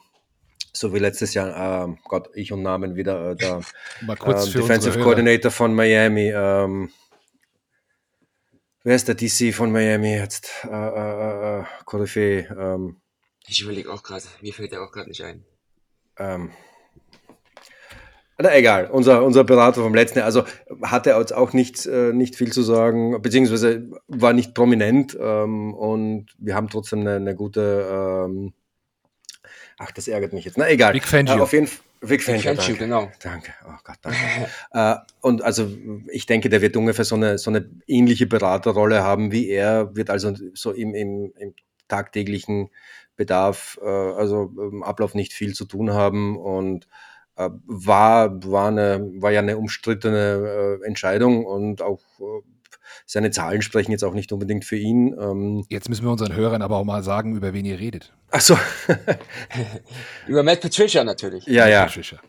so 0.74 0.94
wie 0.94 1.00
letztes 1.00 1.34
Jahr, 1.36 1.88
äh, 1.88 1.96
Gott, 2.06 2.30
ich 2.34 2.52
und 2.52 2.64
Namen 2.64 2.96
wieder, 2.96 3.32
äh, 3.32 3.36
der 3.36 3.62
äh, 4.02 4.52
Defensive 4.52 5.00
Coordinator 5.00 5.52
von 5.52 5.74
Miami. 5.74 6.32
Ähm, 6.36 6.92
wer 8.84 8.96
ist 8.96 9.08
der 9.08 9.16
DC 9.16 9.54
von 9.54 9.72
Miami 9.72 10.16
jetzt? 10.16 10.50
Äh, 10.64 10.70
äh, 10.70 11.60
äh, 11.60 11.64
Koryphäe. 11.86 12.48
Ähm, 12.58 13.02
ich 13.48 13.62
überlege 13.62 13.92
auch 13.92 14.02
gerade, 14.02 14.24
mir 14.42 14.54
fällt 14.54 14.72
der 14.72 14.82
auch 14.82 14.92
gerade 14.92 15.10
nicht 15.10 15.24
ein. 15.24 15.46
Ähm, 16.18 16.52
na, 18.40 18.56
egal, 18.56 18.90
unser, 18.92 19.24
unser 19.24 19.44
Berater 19.44 19.82
vom 19.82 19.94
letzten 19.94 20.20
Jahr, 20.20 20.26
also 20.26 20.44
hatte 20.82 21.12
jetzt 21.12 21.34
auch 21.34 21.54
nicht, 21.54 21.86
äh, 21.86 22.12
nicht 22.14 22.36
viel 22.36 22.52
zu 22.52 22.64
sagen, 22.64 23.22
beziehungsweise 23.22 23.90
war 24.08 24.34
nicht 24.34 24.56
prominent 24.56 25.18
ähm, 25.20 25.74
und 25.74 26.28
wir 26.40 26.56
haben 26.56 26.70
trotzdem 26.70 27.02
eine, 27.02 27.16
eine 27.16 27.36
gute 27.36 28.26
ähm, 28.28 28.54
Ach, 29.78 29.92
das 29.92 30.08
ärgert 30.08 30.34
mich 30.34 30.46
jetzt. 30.46 30.58
Na 30.58 30.70
egal. 30.70 30.94
Big 30.94 31.06
Fangio. 31.06 31.38
Äh, 31.38 31.42
auf 31.42 31.54
jeden 31.54 31.68
Fall. 31.68 31.84
Big 32.02 32.22
Fangio, 32.22 32.52
Big 32.52 32.62
Fangio 32.62 32.76
genau. 32.78 33.12
Danke. 33.22 33.54
Oh 33.66 33.78
Gott, 33.84 33.98
danke. 34.02 34.18
äh, 34.72 34.96
und 35.22 35.42
also 35.42 35.72
ich 36.12 36.26
denke, 36.26 36.50
der 36.50 36.62
wird 36.62 36.76
ungefähr 36.76 37.06
so 37.06 37.16
eine, 37.16 37.38
so 37.38 37.50
eine 37.50 37.70
ähnliche 37.88 38.28
Beraterrolle 38.28 39.04
haben 39.04 39.32
wie 39.32 39.50
er, 39.50 39.96
wird 39.96 40.10
also 40.10 40.34
so 40.54 40.72
im, 40.72 40.94
im, 40.94 41.34
im 41.38 41.54
tagtäglichen 41.88 42.70
Bedarf, 43.16 43.80
äh, 43.82 43.88
also 43.88 44.52
im 44.58 44.84
Ablauf 44.84 45.16
nicht 45.16 45.34
viel 45.34 45.54
zu 45.54 45.66
tun 45.66 45.92
haben 45.94 46.38
und 46.38 46.88
äh, 47.36 47.50
war, 47.66 48.44
war, 48.44 48.68
eine, 48.68 49.12
war 49.20 49.32
ja 49.32 49.40
eine 49.40 49.58
umstrittene 49.58 50.80
äh, 50.82 50.88
Entscheidung 50.88 51.46
und 51.46 51.82
auch 51.82 52.02
äh, 52.20 52.42
seine 53.06 53.32
Zahlen 53.32 53.62
sprechen 53.62 53.92
jetzt 53.92 54.04
auch 54.04 54.14
nicht 54.14 54.32
unbedingt 54.32 54.66
für 54.66 54.78
ihn. 54.78 55.16
Ähm, 55.20 55.66
jetzt 55.70 55.90
müssen 55.90 56.06
wir 56.06 56.12
unseren 56.12 56.36
Hörern 56.36 56.62
aber 56.62 56.78
auch 56.78 56.84
mal 56.84 57.04
sagen, 57.04 57.36
über 57.36 57.54
wen 57.54 57.66
ihr 57.66 57.80
redet. 57.80 58.14
Ach 58.32 58.42
so. 58.42 58.58
über 60.28 60.44
Matt 60.44 60.62
Patricia 60.62 61.04
natürlich. 61.04 61.46
Ja, 61.46 61.68
ja. 61.68 61.86
Patricia. 61.86 62.20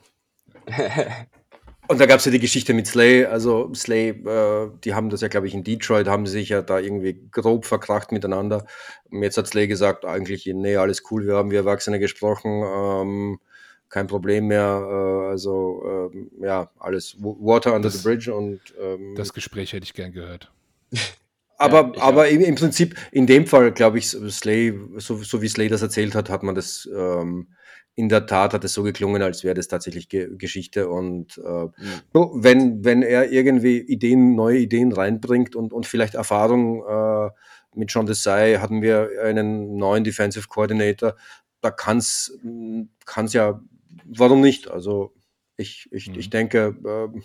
Und 1.87 2.01
da 2.01 2.07
gab 2.07 2.19
es 2.19 2.25
ja 2.25 2.33
die 2.33 2.39
Geschichte 2.39 2.73
mit 2.73 2.87
Slay. 2.87 3.27
Also 3.27 3.73
Slay, 3.75 4.11
äh, 4.11 4.71
die 4.85 4.95
haben 4.95 5.11
das 5.11 5.21
ja, 5.21 5.29
glaube 5.29 5.47
ich, 5.47 5.55
in 5.55 5.65
Detroit, 5.65 6.09
haben 6.09 6.27
sich 6.27 6.49
ja 6.49 6.63
da 6.63 6.79
irgendwie 6.79 7.29
grob 7.31 7.67
verkracht 7.67 8.11
miteinander. 8.11 8.67
Und 9.11 9.23
jetzt 9.23 9.37
hat 9.37 9.47
Slay 9.47 9.67
gesagt, 9.67 10.05
eigentlich, 10.05 10.47
nee, 10.47 10.77
alles 10.77 11.03
cool, 11.11 11.27
wir 11.27 11.37
haben 11.37 11.51
wie 11.51 11.57
Erwachsene 11.57 11.99
gesprochen. 11.99 12.63
Ähm, 12.65 13.39
kein 13.95 14.07
Problem 14.07 14.49
mehr. 14.49 14.87
Äh, 14.91 15.31
also 15.31 16.11
ähm, 16.13 16.31
ja, 16.41 16.71
alles 16.79 17.17
Water 17.21 17.75
under 17.75 17.89
das, 17.89 18.03
the 18.03 18.09
bridge 18.09 18.35
und 18.35 18.61
ähm, 18.81 19.15
das 19.15 19.33
Gespräch 19.33 19.73
hätte 19.73 19.85
ich 19.85 19.95
gern 19.95 20.13
gehört. 20.13 20.51
aber 21.59 21.93
ja, 21.95 22.03
aber 22.03 22.29
im, 22.29 22.41
im, 22.41 22.55
Prinzip 22.57 22.97
in 23.13 23.27
dem 23.27 23.47
Fall 23.47 23.73
glaube 23.73 23.99
ich, 23.99 24.09
Slay, 24.09 24.75
so, 24.97 25.19
so, 25.19 25.43
wie 25.43 25.49
Slay 25.49 25.69
das 25.69 25.83
erzählt 25.83 26.15
hat, 26.15 26.31
hat 26.31 26.43
man 26.43 26.55
das 26.55 26.89
ähm, 26.93 27.49
in 27.97 28.09
der 28.09 28.27
Tat 28.27 28.55
hat 28.55 28.65
es 28.65 28.75
so 28.75 28.83
geklungen, 28.83 29.23
als 29.23 29.45
wäre 29.45 29.55
das 29.55 29.69
tatsächlich 29.69 30.09
Ge 30.09 30.37
Geschichte. 30.37 30.89
Und 30.89 31.39
äh, 31.39 31.65
mhm. 31.65 31.73
so, 32.13 32.33
wenn, 32.35 32.85
wenn 32.85 33.03
er 33.03 33.31
irgendwie 33.31 33.79
Ideen, 33.79 34.35
neue 34.35 34.59
Ideen 34.59 34.93
reinbringt 34.93 35.55
und, 35.55 35.73
und 35.73 35.87
vielleicht 35.87 36.15
Erfahrung 36.15 36.85
äh, 36.87 37.31
mit 37.75 37.93
John 37.93 38.07
Desai 38.07 38.57
hatten 38.57 38.83
wir 38.83 39.11
einen 39.23 39.77
neuen 39.77 40.05
Defensive 40.05 40.49
Coordinator, 40.49 41.17
da 41.61 41.71
kann 41.71 41.99
es 41.99 42.33
ja 43.33 43.61
warum 44.05 44.41
nicht? 44.41 44.69
Also 44.71 45.15
ich, 45.57 45.89
ich, 45.93 46.09
mhm. 46.09 46.19
ich 46.19 46.31
denke, 46.31 46.77
äh, 46.85 47.21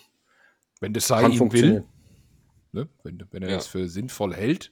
wenn 0.79 0.93
das 0.93 1.07
sei 1.07 1.27
ihm 1.27 1.51
will, 1.51 1.83
ne? 2.71 2.87
wenn, 3.03 3.23
wenn 3.31 3.43
er 3.43 3.49
ja. 3.49 3.55
das 3.55 3.67
für 3.67 3.87
sinnvoll 3.87 4.33
hält, 4.33 4.71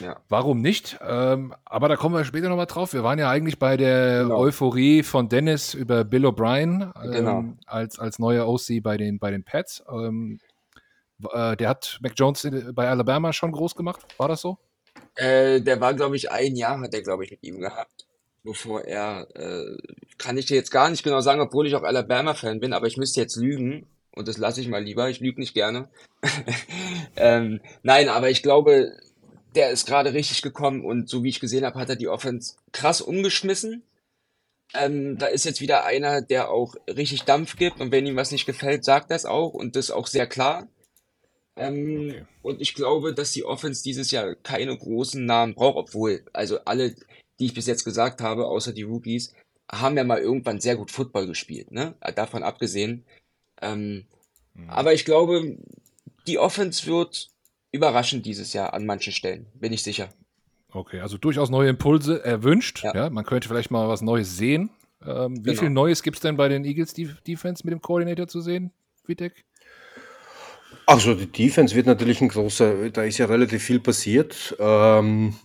ja. 0.00 0.16
warum 0.28 0.60
nicht? 0.60 0.98
Ähm, 1.06 1.54
aber 1.64 1.88
da 1.88 1.96
kommen 1.96 2.14
wir 2.14 2.24
später 2.24 2.48
nochmal 2.48 2.66
drauf. 2.66 2.92
Wir 2.92 3.02
waren 3.02 3.18
ja 3.18 3.30
eigentlich 3.30 3.58
bei 3.58 3.76
der 3.76 4.24
genau. 4.24 4.38
Euphorie 4.38 5.02
von 5.02 5.28
Dennis 5.28 5.74
über 5.74 6.04
Bill 6.04 6.26
O'Brien 6.26 6.92
ähm, 7.04 7.10
genau. 7.10 7.44
als, 7.66 7.98
als 7.98 8.18
neuer 8.18 8.48
OC 8.48 8.82
bei 8.82 8.96
den, 8.96 9.18
bei 9.18 9.30
den 9.30 9.44
Pets. 9.44 9.84
Ähm, 9.90 10.40
äh, 11.32 11.56
der 11.56 11.68
hat 11.68 11.98
Mac 12.02 12.12
Jones 12.16 12.48
bei 12.72 12.88
Alabama 12.88 13.32
schon 13.32 13.52
groß 13.52 13.74
gemacht, 13.74 14.06
war 14.18 14.28
das 14.28 14.40
so? 14.40 14.58
Äh, 15.16 15.60
der 15.60 15.80
war, 15.80 15.94
glaube 15.94 16.16
ich, 16.16 16.30
ein 16.30 16.56
Jahr 16.56 16.80
hat 16.80 16.94
er, 16.94 17.02
glaube 17.02 17.24
ich, 17.24 17.30
mit 17.30 17.42
ihm 17.42 17.60
gehabt 17.60 18.06
bevor 18.48 18.84
er, 18.84 19.26
äh, 19.34 19.76
kann 20.16 20.38
ich 20.38 20.46
dir 20.46 20.56
jetzt 20.56 20.70
gar 20.70 20.88
nicht 20.90 21.02
genau 21.02 21.20
sagen, 21.20 21.40
obwohl 21.40 21.66
ich 21.66 21.74
auch 21.74 21.82
Alabama-Fan 21.82 22.60
bin, 22.60 22.72
aber 22.72 22.86
ich 22.86 22.96
müsste 22.96 23.20
jetzt 23.20 23.36
lügen 23.36 23.86
und 24.12 24.26
das 24.26 24.38
lasse 24.38 24.60
ich 24.60 24.68
mal 24.68 24.82
lieber, 24.82 25.08
ich 25.08 25.20
lüge 25.20 25.40
nicht 25.40 25.54
gerne. 25.54 25.88
ähm, 27.16 27.60
nein, 27.82 28.08
aber 28.08 28.30
ich 28.30 28.42
glaube, 28.42 28.92
der 29.54 29.70
ist 29.70 29.86
gerade 29.86 30.12
richtig 30.12 30.42
gekommen 30.42 30.84
und 30.84 31.08
so 31.08 31.22
wie 31.22 31.30
ich 31.30 31.40
gesehen 31.40 31.64
habe, 31.64 31.78
hat 31.78 31.88
er 31.88 31.96
die 31.96 32.08
Offense 32.08 32.56
krass 32.72 33.00
umgeschmissen. 33.00 33.82
Ähm, 34.74 35.16
da 35.16 35.26
ist 35.26 35.44
jetzt 35.44 35.60
wieder 35.60 35.84
einer, 35.84 36.20
der 36.20 36.50
auch 36.50 36.74
richtig 36.88 37.22
Dampf 37.22 37.56
gibt 37.56 37.80
und 37.80 37.90
wenn 37.90 38.06
ihm 38.06 38.16
was 38.16 38.32
nicht 38.32 38.46
gefällt, 38.46 38.84
sagt 38.84 39.10
das 39.10 39.24
auch 39.24 39.54
und 39.54 39.76
das 39.76 39.90
auch 39.90 40.06
sehr 40.06 40.26
klar. 40.26 40.68
Ähm, 41.56 42.10
okay. 42.10 42.24
Und 42.42 42.60
ich 42.60 42.74
glaube, 42.74 43.14
dass 43.14 43.32
die 43.32 43.44
Offense 43.44 43.82
dieses 43.82 44.10
Jahr 44.10 44.34
keine 44.34 44.76
großen 44.76 45.24
Namen 45.24 45.54
braucht, 45.54 45.76
obwohl, 45.76 46.24
also 46.32 46.60
alle, 46.64 46.94
die 47.40 47.46
ich 47.46 47.54
bis 47.54 47.66
jetzt 47.66 47.84
gesagt 47.84 48.20
habe, 48.20 48.46
außer 48.46 48.72
die 48.72 48.82
Rookies, 48.82 49.34
haben 49.70 49.96
ja 49.96 50.04
mal 50.04 50.20
irgendwann 50.20 50.60
sehr 50.60 50.76
gut 50.76 50.90
Football 50.90 51.26
gespielt, 51.26 51.72
ne? 51.72 51.94
Davon 52.14 52.42
abgesehen. 52.42 53.04
Ähm, 53.60 54.06
mhm. 54.54 54.70
Aber 54.70 54.94
ich 54.94 55.04
glaube, 55.04 55.58
die 56.26 56.38
Offense 56.38 56.86
wird 56.86 57.30
überraschend 57.72 58.26
dieses 58.26 58.52
Jahr 58.52 58.74
an 58.74 58.86
manchen 58.86 59.12
Stellen, 59.12 59.46
bin 59.54 59.72
ich 59.72 59.82
sicher. 59.82 60.08
Okay, 60.70 61.00
also 61.00 61.16
durchaus 61.16 61.50
neue 61.50 61.70
Impulse 61.70 62.24
erwünscht. 62.24 62.82
Ja. 62.84 62.94
ja 62.94 63.10
man 63.10 63.24
könnte 63.24 63.48
vielleicht 63.48 63.70
mal 63.70 63.88
was 63.88 64.02
Neues 64.02 64.36
sehen. 64.36 64.70
Ähm, 65.06 65.38
wie 65.38 65.50
genau. 65.50 65.60
viel 65.60 65.70
Neues 65.70 66.02
gibt 66.02 66.16
es 66.16 66.22
denn 66.22 66.36
bei 66.36 66.48
den 66.48 66.64
Eagles 66.64 66.92
Defense 66.92 67.64
mit 67.64 67.72
dem 67.72 67.80
Koordinator 67.80 68.26
zu 68.26 68.40
sehen, 68.40 68.72
Vitek? 69.06 69.44
Also 70.86 71.14
die 71.14 71.26
Defense 71.26 71.74
wird 71.74 71.86
natürlich 71.86 72.20
ein 72.20 72.28
großer, 72.28 72.90
da 72.90 73.04
ist 73.04 73.18
ja 73.18 73.26
relativ 73.26 73.62
viel 73.62 73.80
passiert. 73.80 74.56
Ähm, 74.58 75.36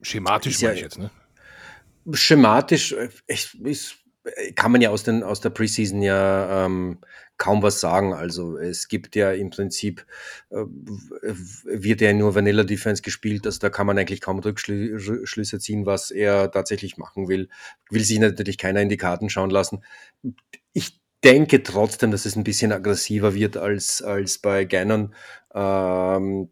schematisch 0.00 0.60
ja, 0.60 0.72
ich 0.72 0.80
jetzt, 0.80 0.98
ne? 0.98 1.10
Schematisch 2.12 2.92
äh, 2.92 3.08
ist, 3.26 3.54
ist, 3.54 3.96
kann 4.54 4.72
man 4.72 4.80
ja 4.80 4.90
aus, 4.90 5.02
den, 5.02 5.22
aus 5.22 5.40
der 5.40 5.50
Preseason 5.50 6.00
ja 6.00 6.64
ähm, 6.64 6.98
kaum 7.36 7.62
was 7.62 7.80
sagen. 7.80 8.14
Also 8.14 8.56
es 8.56 8.88
gibt 8.88 9.16
ja 9.16 9.32
im 9.32 9.50
Prinzip, 9.50 10.06
äh, 10.50 10.64
wird 11.64 12.00
ja 12.00 12.12
nur 12.12 12.34
Vanilla 12.34 12.64
Defense 12.64 13.02
gespielt, 13.02 13.46
also 13.46 13.58
da 13.58 13.70
kann 13.70 13.86
man 13.86 13.98
eigentlich 13.98 14.20
kaum 14.20 14.38
Rückschlüsse 14.38 15.58
ziehen, 15.58 15.86
was 15.86 16.10
er 16.10 16.50
tatsächlich 16.50 16.96
machen 16.96 17.28
will. 17.28 17.48
Will 17.90 18.04
sich 18.04 18.18
natürlich 18.18 18.58
keiner 18.58 18.80
in 18.80 18.88
die 18.88 18.96
Karten 18.96 19.28
schauen 19.28 19.50
lassen. 19.50 19.84
Ich 20.72 21.00
denke 21.22 21.62
trotzdem, 21.62 22.10
dass 22.10 22.26
es 22.26 22.36
ein 22.36 22.44
bisschen 22.44 22.72
aggressiver 22.72 23.34
wird 23.34 23.56
als, 23.56 24.02
als 24.02 24.38
bei 24.38 24.64
Gannon. 24.64 25.14
Ähm, 25.54 26.50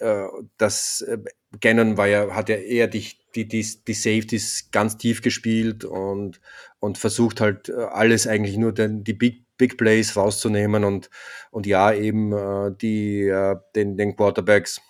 äh, 0.00 0.26
das 0.56 1.02
äh, 1.02 1.18
Gannon 1.60 1.96
war 1.96 2.06
ja, 2.06 2.34
hat 2.34 2.48
ja 2.48 2.56
eher 2.56 2.88
die, 2.88 3.06
die, 3.34 3.48
die, 3.48 3.66
die 3.86 3.94
Safeties 3.94 4.70
ganz 4.70 4.96
tief 4.96 5.22
gespielt 5.22 5.84
und, 5.84 6.40
und 6.80 6.98
versucht 6.98 7.40
halt 7.40 7.68
äh, 7.68 7.72
alles 7.72 8.26
eigentlich 8.26 8.56
nur 8.56 8.72
den, 8.72 9.04
die 9.04 9.14
Big 9.14 9.42
Big 9.58 9.78
Plays 9.78 10.16
rauszunehmen 10.16 10.82
und, 10.82 11.08
und 11.52 11.66
ja, 11.66 11.92
eben 11.92 12.32
äh, 12.32 12.72
die, 12.80 13.28
äh, 13.28 13.56
den, 13.76 13.96
den 13.96 14.16
Quarterbacks 14.16 14.80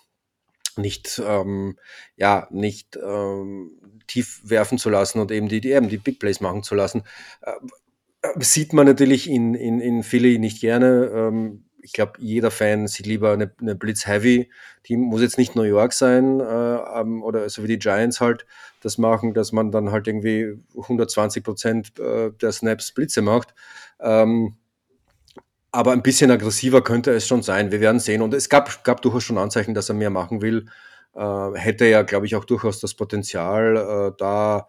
nicht, 0.77 1.21
ähm, 1.23 1.77
ja, 2.15 2.47
nicht 2.49 2.97
ähm, 2.97 4.01
tief 4.07 4.41
werfen 4.43 4.79
zu 4.79 4.89
lassen 4.89 5.19
und 5.19 5.31
eben 5.31 5.47
die, 5.47 5.61
die, 5.61 5.71
eben 5.71 5.89
die 5.89 5.97
Big 5.97 6.19
Plays 6.19 6.41
machen 6.41 6.63
zu 6.63 6.73
lassen. 6.73 7.03
Äh, 7.41 7.51
sieht 8.39 8.73
man 8.73 8.87
natürlich 8.87 9.29
in, 9.29 9.53
in, 9.53 9.79
in 9.79 10.01
Philly 10.01 10.39
nicht 10.39 10.61
gerne. 10.61 11.11
Ähm, 11.13 11.65
ich 11.83 11.93
glaube, 11.93 12.13
jeder 12.19 12.49
Fan 12.49 12.87
sieht 12.87 13.05
lieber 13.05 13.33
eine, 13.33 13.51
eine 13.59 13.75
Blitz-Heavy-Team. 13.75 14.99
Muss 14.99 15.21
jetzt 15.21 15.37
nicht 15.37 15.55
New 15.55 15.63
York 15.63 15.93
sein 15.93 16.39
äh, 16.39 16.43
ähm, 16.43 17.21
oder 17.23 17.47
so 17.49 17.63
wie 17.63 17.67
die 17.67 17.79
Giants 17.79 18.21
halt 18.21 18.45
das 18.81 18.97
machen, 18.97 19.33
dass 19.33 19.51
man 19.51 19.71
dann 19.71 19.91
halt 19.91 20.07
irgendwie 20.07 20.57
120 20.75 21.43
Prozent 21.43 21.99
äh, 21.99 22.31
der 22.31 22.51
Snaps 22.51 22.93
Blitze 22.93 23.21
macht. 23.21 23.53
Ähm, 23.99 24.55
aber 25.71 25.91
ein 25.91 26.03
bisschen 26.03 26.31
aggressiver 26.31 26.83
könnte 26.83 27.11
es 27.11 27.27
schon 27.27 27.43
sein. 27.43 27.71
Wir 27.71 27.81
werden 27.81 27.99
sehen. 27.99 28.21
Und 28.21 28.33
es 28.33 28.47
gab, 28.47 28.83
gab 28.83 29.01
durchaus 29.01 29.23
schon 29.23 29.37
Anzeichen, 29.37 29.73
dass 29.73 29.89
er 29.89 29.95
mehr 29.95 30.09
machen 30.09 30.41
will. 30.41 30.67
Äh, 31.15 31.51
hätte 31.55 31.85
ja, 31.85 32.03
glaube 32.03 32.25
ich, 32.25 32.35
auch 32.35 32.45
durchaus 32.45 32.79
das 32.79 32.93
Potenzial, 32.93 33.75
äh, 33.77 34.15
da 34.17 34.67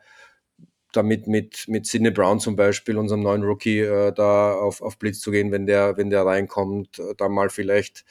damit 0.96 1.26
mit, 1.26 1.64
mit 1.68 1.86
Sidney 1.86 2.10
Brown 2.10 2.40
zum 2.40 2.56
Beispiel, 2.56 2.96
unserem 2.96 3.22
neuen 3.22 3.42
Rookie, 3.42 3.80
äh, 3.80 4.12
da 4.12 4.54
auf, 4.54 4.80
auf 4.80 4.98
Blitz 4.98 5.20
zu 5.20 5.30
gehen, 5.30 5.52
wenn 5.52 5.66
der, 5.66 5.96
wenn 5.96 6.10
der 6.10 6.24
reinkommt, 6.24 6.98
äh, 6.98 7.14
da 7.16 7.28
mal 7.28 7.50
vielleicht 7.50 8.04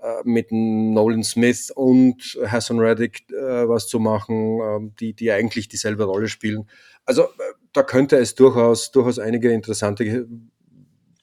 äh, 0.00 0.22
mit 0.24 0.52
Nolan 0.52 1.24
Smith 1.24 1.70
und 1.70 2.38
Hassan 2.46 2.78
Reddick 2.78 3.30
äh, 3.30 3.68
was 3.68 3.88
zu 3.88 3.98
machen, 3.98 4.60
äh, 4.60 4.90
die, 5.00 5.14
die 5.14 5.32
eigentlich 5.32 5.68
dieselbe 5.68 6.04
Rolle 6.04 6.28
spielen. 6.28 6.68
Also 7.04 7.24
äh, 7.24 7.26
da 7.72 7.82
könnte 7.82 8.16
es 8.16 8.34
durchaus, 8.34 8.92
durchaus 8.92 9.18
einige 9.18 9.52
interessante 9.52 10.28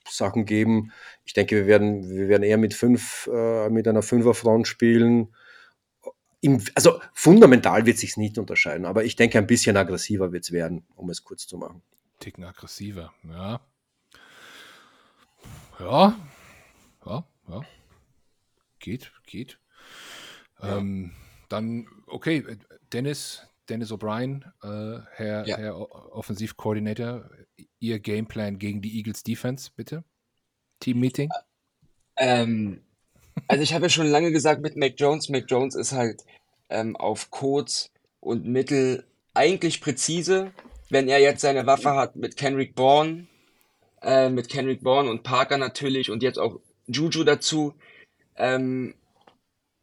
Sachen 0.09 0.45
geben. 0.45 0.91
Ich 1.25 1.33
denke, 1.33 1.55
wir 1.55 1.67
werden, 1.67 2.09
wir 2.09 2.27
werden 2.27 2.43
eher 2.43 2.57
mit 2.57 2.73
fünf, 2.73 3.29
äh, 3.33 3.69
mit 3.69 3.87
einer 3.87 4.03
Fünferfront 4.03 4.67
spielen. 4.67 5.29
Im, 6.45 6.61
also 6.75 7.01
fundamental 7.11 7.87
wird 7.87 7.97
sich 7.97 8.17
nicht 8.17 8.37
unterscheiden, 8.37 8.85
aber 8.85 9.03
ich 9.03 9.15
denke, 9.15 9.39
ein 9.39 9.47
bisschen 9.47 9.77
aggressiver 9.77 10.31
wird 10.31 10.43
es 10.43 10.51
werden, 10.51 10.85
um 10.95 11.09
es 11.09 11.23
kurz 11.23 11.47
zu 11.47 11.57
machen. 11.57 11.81
Ticken 12.19 12.43
aggressiver, 12.43 13.11
ja. 13.23 13.59
Ja, 15.79 16.15
ja, 17.03 17.27
ja. 17.47 17.61
Geht, 18.77 19.11
geht. 19.25 19.57
Ja. 20.61 20.77
Ähm, 20.77 21.13
dann, 21.49 21.87
okay, 22.05 22.45
Dennis, 22.93 23.47
Dennis 23.67 23.91
O'Brien, 23.91 24.43
äh, 24.61 25.01
Herr, 25.13 25.47
ja. 25.47 25.57
Herr 25.57 26.15
Offensivkoordinator, 26.15 27.27
Ihr 27.79 27.99
Gameplan 27.99 28.59
gegen 28.59 28.83
die 28.83 28.97
Eagles 28.99 29.23
Defense, 29.23 29.71
bitte? 29.75 30.03
Team-Meeting? 30.79 31.31
Ähm, 32.17 32.84
also 33.47 33.63
ich 33.63 33.73
habe 33.73 33.85
ja 33.85 33.89
schon 33.89 34.07
lange 34.07 34.31
gesagt 34.31 34.61
mit 34.61 34.75
Mac 34.75 34.93
Jones, 34.97 35.29
Mac 35.29 35.45
Jones 35.47 35.75
ist 35.75 35.91
halt 35.91 36.23
ähm, 36.69 36.95
auf 36.95 37.31
kurz 37.31 37.91
und 38.19 38.45
mittel 38.45 39.05
eigentlich 39.33 39.81
präzise. 39.81 40.51
Wenn 40.89 41.07
er 41.07 41.19
jetzt 41.19 41.41
seine 41.41 41.65
Waffe 41.65 41.95
hat 41.95 42.15
mit 42.15 42.37
Kenrick 42.37 42.75
Bourne, 42.75 43.27
äh, 44.01 44.29
mit 44.29 44.49
Kenrick 44.49 44.83
Bourne 44.83 45.09
und 45.09 45.23
Parker 45.23 45.57
natürlich 45.57 46.11
und 46.11 46.23
jetzt 46.23 46.37
auch 46.39 46.59
Juju 46.87 47.23
dazu. 47.23 47.73
Ähm, 48.37 48.93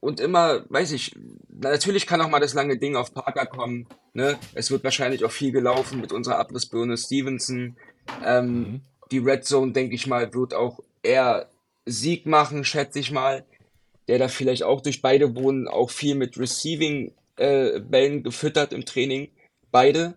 und 0.00 0.20
immer, 0.20 0.64
weiß 0.68 0.92
ich, 0.92 1.14
natürlich 1.48 2.06
kann 2.06 2.20
auch 2.20 2.28
mal 2.28 2.40
das 2.40 2.54
lange 2.54 2.76
Ding 2.76 2.96
auf 2.96 3.14
Parker 3.14 3.46
kommen. 3.46 3.86
Ne? 4.14 4.36
Es 4.54 4.70
wird 4.70 4.84
wahrscheinlich 4.84 5.24
auch 5.24 5.30
viel 5.30 5.52
gelaufen 5.52 6.00
mit 6.00 6.12
unserer 6.12 6.38
Abrissbirne 6.38 6.96
Stevenson. 6.96 7.76
Ähm, 8.24 8.46
mhm. 8.46 8.80
Die 9.10 9.18
Red 9.18 9.44
Zone, 9.44 9.72
denke 9.72 9.94
ich 9.94 10.06
mal, 10.06 10.34
wird 10.34 10.54
auch 10.54 10.80
eher 11.02 11.48
Sieg 11.87 12.27
machen, 12.27 12.64
schätze 12.64 12.99
ich 12.99 13.11
mal. 13.11 13.45
Der 14.09 14.18
da 14.18 14.29
vielleicht 14.29 14.64
auch 14.64 14.81
durch 14.81 15.01
beide 15.01 15.37
wurden 15.37 15.68
auch 15.68 15.90
viel 15.90 16.14
mit 16.14 16.38
Receiving-Bällen 16.38 18.18
äh, 18.18 18.23
gefüttert 18.23 18.73
im 18.73 18.85
Training. 18.85 19.31
Beide. 19.71 20.14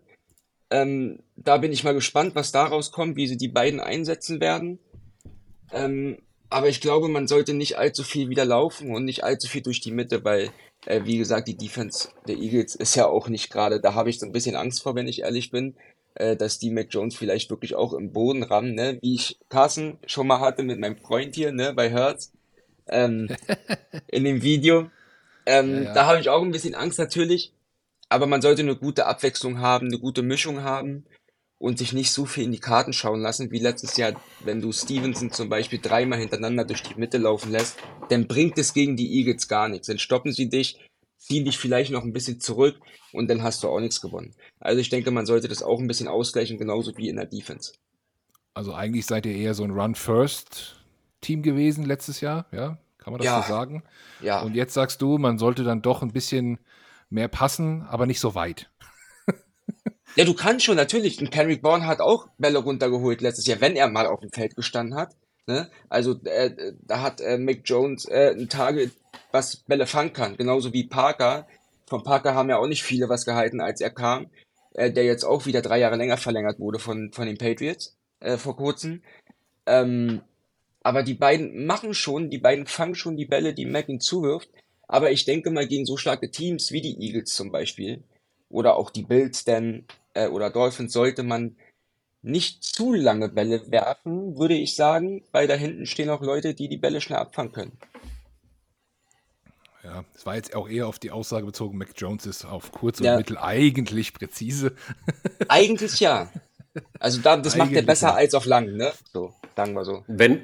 Ähm, 0.71 1.19
da 1.35 1.57
bin 1.57 1.71
ich 1.71 1.83
mal 1.83 1.93
gespannt, 1.93 2.35
was 2.35 2.51
daraus 2.51 2.91
kommt, 2.91 3.15
wie 3.15 3.27
sie 3.27 3.37
die 3.37 3.47
beiden 3.47 3.79
einsetzen 3.79 4.41
werden. 4.41 4.79
Ähm, 5.71 6.17
aber 6.49 6.69
ich 6.69 6.81
glaube, 6.81 7.07
man 7.07 7.27
sollte 7.27 7.53
nicht 7.53 7.77
allzu 7.77 8.03
viel 8.03 8.29
wieder 8.29 8.45
laufen 8.45 8.91
und 8.95 9.05
nicht 9.05 9.23
allzu 9.23 9.47
viel 9.47 9.61
durch 9.61 9.81
die 9.81 9.91
Mitte, 9.91 10.23
weil, 10.23 10.51
äh, 10.85 11.01
wie 11.03 11.17
gesagt, 11.17 11.47
die 11.47 11.57
Defense 11.57 12.09
der 12.27 12.37
Eagles 12.37 12.75
ist 12.75 12.95
ja 12.95 13.07
auch 13.07 13.27
nicht 13.27 13.51
gerade, 13.51 13.79
da 13.79 13.93
habe 13.93 14.09
ich 14.09 14.19
so 14.19 14.25
ein 14.25 14.31
bisschen 14.31 14.55
Angst 14.55 14.81
vor, 14.81 14.95
wenn 14.95 15.07
ich 15.07 15.21
ehrlich 15.21 15.51
bin, 15.51 15.75
äh, 16.15 16.35
dass 16.35 16.59
die 16.59 16.71
Mac 16.71 16.87
Jones 16.89 17.15
vielleicht 17.15 17.49
wirklich 17.49 17.75
auch 17.75 17.93
im 17.93 18.11
Boden 18.11 18.43
rammen, 18.43 18.73
ne? 18.73 18.97
wie 19.01 19.15
ich 19.15 19.37
Carsten 19.49 19.97
schon 20.05 20.27
mal 20.27 20.39
hatte 20.39 20.63
mit 20.63 20.79
meinem 20.79 20.97
Freund 20.97 21.35
hier, 21.35 21.51
ne, 21.51 21.73
bei 21.73 21.89
Hertz, 21.89 22.31
ähm, 22.87 23.27
in 24.07 24.23
dem 24.23 24.41
Video. 24.41 24.89
Ähm, 25.45 25.75
ja, 25.75 25.81
ja. 25.83 25.93
Da 25.93 26.05
habe 26.07 26.19
ich 26.19 26.29
auch 26.29 26.41
ein 26.41 26.51
bisschen 26.51 26.75
Angst 26.75 26.99
natürlich, 26.99 27.53
aber 28.09 28.27
man 28.27 28.41
sollte 28.41 28.61
eine 28.61 28.75
gute 28.75 29.05
Abwechslung 29.05 29.59
haben, 29.59 29.87
eine 29.87 29.99
gute 29.99 30.23
Mischung 30.23 30.63
haben 30.63 31.05
und 31.57 31.77
sich 31.77 31.93
nicht 31.93 32.11
so 32.11 32.25
viel 32.25 32.45
in 32.45 32.51
die 32.51 32.59
Karten 32.59 32.93
schauen 32.93 33.21
lassen, 33.21 33.51
wie 33.51 33.59
letztes 33.59 33.97
Jahr, 33.97 34.13
wenn 34.43 34.61
du 34.61 34.71
Stevenson 34.71 35.31
zum 35.31 35.49
Beispiel 35.49 35.79
dreimal 35.81 36.19
hintereinander 36.19 36.65
durch 36.65 36.83
die 36.83 36.99
Mitte 36.99 37.17
laufen 37.17 37.51
lässt, 37.51 37.77
dann 38.09 38.27
bringt 38.27 38.57
es 38.57 38.73
gegen 38.73 38.95
die 38.95 39.17
Eagles 39.17 39.47
gar 39.47 39.69
nichts. 39.69 39.87
Dann 39.87 39.99
stoppen 39.99 40.31
sie 40.31 40.49
dich, 40.49 40.79
ziehen 41.25 41.45
dich 41.45 41.57
vielleicht 41.57 41.91
noch 41.91 42.03
ein 42.03 42.13
bisschen 42.13 42.39
zurück 42.39 42.79
und 43.13 43.29
dann 43.29 43.43
hast 43.43 43.63
du 43.63 43.69
auch 43.69 43.79
nichts 43.79 44.01
gewonnen. 44.01 44.35
Also 44.59 44.79
ich 44.79 44.89
denke, 44.89 45.11
man 45.11 45.25
sollte 45.25 45.47
das 45.47 45.63
auch 45.63 45.79
ein 45.79 45.87
bisschen 45.87 46.07
ausgleichen, 46.07 46.57
genauso 46.57 46.95
wie 46.97 47.09
in 47.09 47.15
der 47.15 47.25
Defense. 47.25 47.73
Also 48.53 48.73
eigentlich 48.73 49.05
seid 49.05 49.25
ihr 49.25 49.35
eher 49.35 49.53
so 49.53 49.63
ein 49.63 49.71
Run-First-Team 49.71 51.41
gewesen 51.41 51.85
letztes 51.85 52.21
Jahr, 52.21 52.45
ja? 52.51 52.77
Kann 52.97 53.13
man 53.13 53.19
das 53.19 53.25
ja. 53.25 53.41
so 53.41 53.47
sagen? 53.47 53.83
Ja. 54.21 54.41
Und 54.41 54.55
jetzt 54.55 54.73
sagst 54.73 55.01
du, 55.01 55.17
man 55.17 55.37
sollte 55.37 55.63
dann 55.63 55.81
doch 55.81 56.01
ein 56.01 56.11
bisschen 56.11 56.59
mehr 57.09 57.27
passen, 57.27 57.83
aber 57.83 58.05
nicht 58.05 58.19
so 58.19 58.33
weit. 58.33 58.69
Ja, 60.15 60.23
du 60.23 60.33
kannst 60.33 60.65
schon, 60.65 60.77
natürlich. 60.77 61.19
Und 61.19 61.29
Kendrick 61.29 61.61
Bourne 61.61 61.85
hat 61.85 61.99
auch 61.99 62.29
Bälle 62.37 62.59
runtergeholt 62.59 63.19
letztes 63.19 63.47
Jahr, 63.47 63.59
wenn 63.59 63.75
er 63.75 63.89
mal 63.89 64.07
auf 64.07 64.21
dem 64.21 64.31
Feld 64.31 64.55
gestanden 64.55 64.97
hat. 64.97 65.13
Ne? 65.45 65.69
Also 65.89 66.19
äh, 66.23 66.73
da 66.81 67.01
hat 67.01 67.21
äh, 67.21 67.37
Mick 67.37 67.63
Jones 67.65 68.05
äh, 68.05 68.33
ein 68.35 68.49
Tage, 68.49 68.91
was 69.35 69.57
Bälle 69.57 69.85
fangen 69.85 70.13
kann. 70.13 70.37
Genauso 70.37 70.73
wie 70.73 70.87
Parker. 70.87 71.47
Von 71.87 72.03
Parker 72.03 72.33
haben 72.33 72.49
ja 72.49 72.57
auch 72.57 72.67
nicht 72.67 72.83
viele 72.83 73.09
was 73.09 73.25
gehalten, 73.25 73.61
als 73.61 73.81
er 73.81 73.91
kam. 73.91 74.27
Äh, 74.75 74.91
der 74.91 75.05
jetzt 75.05 75.23
auch 75.23 75.45
wieder 75.45 75.61
drei 75.61 75.79
Jahre 75.79 75.95
länger 75.95 76.17
verlängert 76.17 76.59
wurde 76.59 76.79
von, 76.79 77.11
von 77.13 77.25
den 77.27 77.37
Patriots 77.37 77.95
äh, 78.19 78.37
vor 78.37 78.57
kurzem. 78.57 79.03
Ähm, 79.65 80.21
aber 80.83 81.01
die 81.01 81.13
beiden 81.13 81.65
machen 81.65 81.93
schon, 81.93 82.29
die 82.29 82.37
beiden 82.37 82.67
fangen 82.67 82.95
schon 82.95 83.15
die 83.15 83.25
Bälle, 83.25 83.53
die 83.53 83.65
Mac 83.65 83.87
ihnen 83.87 84.01
zuwirft. 84.01 84.49
Aber 84.87 85.11
ich 85.11 85.25
denke 85.25 85.49
mal, 85.49 85.67
gegen 85.67 85.85
so 85.85 85.97
starke 85.97 86.29
Teams 86.29 86.71
wie 86.71 86.81
die 86.81 86.99
Eagles 86.99 87.33
zum 87.33 87.51
Beispiel 87.51 88.03
oder 88.49 88.75
auch 88.75 88.91
die 88.91 89.03
Bills, 89.03 89.45
denn 89.45 89.85
äh, 90.13 90.27
oder 90.27 90.49
Dolphins 90.49 90.93
sollte 90.93 91.23
man 91.23 91.55
nicht 92.21 92.63
zu 92.63 92.93
lange 92.93 93.29
Bälle 93.29 93.71
werfen, 93.71 94.37
würde 94.37 94.55
ich 94.55 94.75
sagen, 94.75 95.23
weil 95.31 95.47
da 95.47 95.53
hinten 95.55 95.85
stehen 95.85 96.09
auch 96.09 96.21
Leute, 96.21 96.53
die 96.53 96.67
die 96.67 96.77
Bälle 96.77 96.99
schnell 96.99 97.19
abfangen 97.19 97.51
können. 97.53 97.77
Ja, 99.85 100.03
es 100.15 100.25
war 100.25 100.35
jetzt 100.35 100.55
auch 100.55 100.67
eher 100.67 100.87
auf 100.87 100.97
die 100.97 101.11
Aussage 101.11 101.45
bezogen, 101.45 101.77
Mac 101.77 101.89
Jones 101.95 102.25
ist 102.25 102.43
auf 102.43 102.71
kurz 102.71 102.99
und 102.99 103.05
ja. 103.05 103.17
mittel 103.17 103.37
eigentlich 103.37 104.13
präzise. 104.13 104.73
Eigentlich 105.47 105.99
ja. 105.99 106.31
Also 106.99 107.21
da, 107.21 107.37
das 107.37 107.55
macht 107.55 107.71
er 107.71 107.83
besser 107.83 108.07
ja. 108.07 108.15
als 108.15 108.33
auf 108.33 108.45
lang, 108.45 108.75
ne? 108.75 108.91
So, 109.13 109.33
sagen 109.55 109.73
wir 109.73 109.85
so. 109.85 110.03
Wenn, 110.07 110.43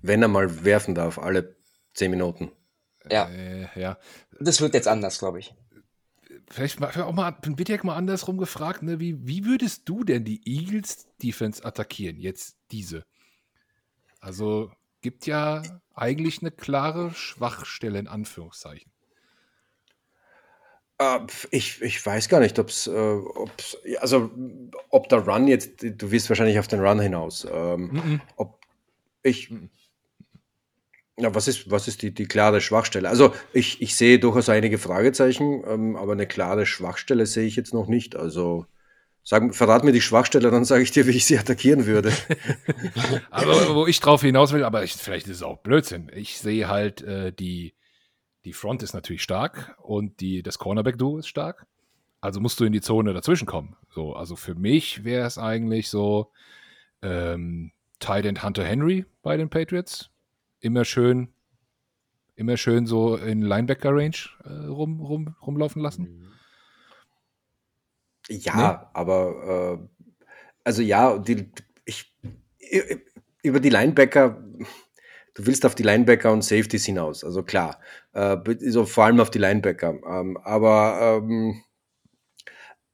wenn 0.00 0.22
er 0.22 0.28
mal 0.28 0.64
werfen 0.64 0.94
darf, 0.94 1.18
alle 1.18 1.56
zehn 1.92 2.10
Minuten. 2.10 2.50
Ja. 3.10 3.28
Äh, 3.28 3.68
ja. 3.78 3.98
Das 4.40 4.62
wird 4.62 4.72
jetzt 4.72 4.88
anders, 4.88 5.18
glaube 5.18 5.40
ich. 5.40 5.54
Vielleicht 6.48 6.82
auch 6.82 7.12
mal 7.12 7.36
Wittek 7.42 7.84
mal 7.84 7.96
andersrum 7.96 8.38
gefragt, 8.38 8.82
ne? 8.82 8.98
wie, 8.98 9.26
wie 9.26 9.44
würdest 9.44 9.88
du 9.88 10.04
denn 10.04 10.24
die 10.24 10.40
Eagles 10.46 11.06
Defense 11.22 11.64
attackieren? 11.64 12.16
Jetzt 12.16 12.56
diese. 12.70 13.04
Also 14.20 14.72
gibt 15.00 15.26
ja 15.26 15.62
eigentlich 15.94 16.40
eine 16.40 16.50
klare 16.50 17.12
Schwachstelle 17.12 17.98
in 17.98 18.08
Anführungszeichen. 18.08 18.90
Uh, 21.02 21.26
ich, 21.50 21.80
ich 21.80 22.04
weiß 22.04 22.28
gar 22.28 22.40
nicht, 22.40 22.58
ob's, 22.58 22.86
uh, 22.86 23.22
ob's, 23.34 23.78
also 24.00 24.30
ob 24.90 25.08
der 25.08 25.20
Run 25.20 25.48
jetzt, 25.48 25.82
du 25.82 26.10
wirst 26.10 26.28
wahrscheinlich 26.28 26.58
auf 26.58 26.68
den 26.68 26.80
Run 26.80 27.00
hinaus. 27.00 27.46
Ähm, 27.50 27.84
mm 27.84 27.96
-mm. 27.96 28.20
Ob 28.36 28.60
ich, 29.22 29.50
ja, 31.16 31.34
was 31.34 31.48
ist, 31.48 31.70
was 31.70 31.88
ist 31.88 32.02
die, 32.02 32.12
die 32.12 32.26
klare 32.26 32.60
Schwachstelle? 32.60 33.08
Also 33.08 33.34
ich, 33.54 33.80
ich 33.80 33.96
sehe 33.96 34.18
durchaus 34.18 34.50
einige 34.50 34.76
Fragezeichen, 34.76 35.64
ähm, 35.66 35.96
aber 35.96 36.12
eine 36.12 36.26
klare 36.26 36.66
Schwachstelle 36.66 37.24
sehe 37.24 37.46
ich 37.46 37.56
jetzt 37.56 37.72
noch 37.72 37.86
nicht. 37.86 38.14
Also 38.14 38.66
Sag, 39.22 39.54
verrat 39.54 39.84
mir 39.84 39.92
die 39.92 40.00
Schwachstelle, 40.00 40.50
dann 40.50 40.64
sage 40.64 40.82
ich 40.82 40.90
dir, 40.90 41.06
wie 41.06 41.10
ich 41.10 41.26
sie 41.26 41.38
attackieren 41.38 41.86
würde. 41.86 42.12
aber 43.30 43.74
wo 43.74 43.86
ich 43.86 44.00
drauf 44.00 44.22
hinaus 44.22 44.52
will, 44.52 44.64
aber 44.64 44.82
ich, 44.82 44.94
vielleicht 44.94 45.26
ist 45.26 45.36
es 45.36 45.42
auch 45.42 45.58
Blödsinn. 45.58 46.10
Ich 46.14 46.38
sehe 46.38 46.68
halt, 46.68 47.02
äh, 47.02 47.32
die, 47.32 47.74
die 48.44 48.54
Front 48.54 48.82
ist 48.82 48.94
natürlich 48.94 49.22
stark 49.22 49.76
und 49.82 50.20
die, 50.20 50.42
das 50.42 50.58
Cornerback-Duo 50.58 51.18
ist 51.18 51.28
stark. 51.28 51.66
Also 52.20 52.40
musst 52.40 52.60
du 52.60 52.64
in 52.64 52.72
die 52.72 52.80
Zone 52.80 53.12
dazwischen 53.12 53.46
kommen. 53.46 53.76
So, 53.90 54.14
also 54.14 54.36
für 54.36 54.54
mich 54.54 55.04
wäre 55.04 55.26
es 55.26 55.38
eigentlich 55.38 55.88
so 55.88 56.32
ähm, 57.02 57.72
Tight 57.98 58.24
End 58.24 58.42
Hunter 58.42 58.64
Henry 58.64 59.06
bei 59.22 59.36
den 59.36 59.48
Patriots. 59.48 60.10
Immer 60.60 60.84
schön, 60.84 61.28
immer 62.36 62.56
schön 62.56 62.86
so 62.86 63.16
in 63.16 63.42
Linebacker-Range 63.42 64.16
äh, 64.44 64.66
rum, 64.66 65.00
rum, 65.00 65.34
rumlaufen 65.42 65.80
lassen. 65.80 66.02
Mhm. 66.02 66.30
Ja, 68.30 68.56
ne? 68.56 68.86
aber 68.94 69.78
äh, 69.80 70.00
also 70.64 70.82
ja, 70.82 71.18
die, 71.18 71.50
ich, 71.84 72.16
über 73.42 73.60
die 73.60 73.70
Linebacker, 73.70 74.42
du 75.34 75.46
willst 75.46 75.66
auf 75.66 75.74
die 75.74 75.82
Linebacker 75.82 76.32
und 76.32 76.42
Safeties 76.42 76.84
hinaus, 76.84 77.24
also 77.24 77.42
klar, 77.42 77.80
äh, 78.12 78.36
so 78.60 78.86
vor 78.86 79.04
allem 79.04 79.20
auf 79.20 79.30
die 79.30 79.38
Linebacker. 79.38 79.98
Ähm, 80.06 80.36
aber 80.44 81.20
ähm, 81.22 81.62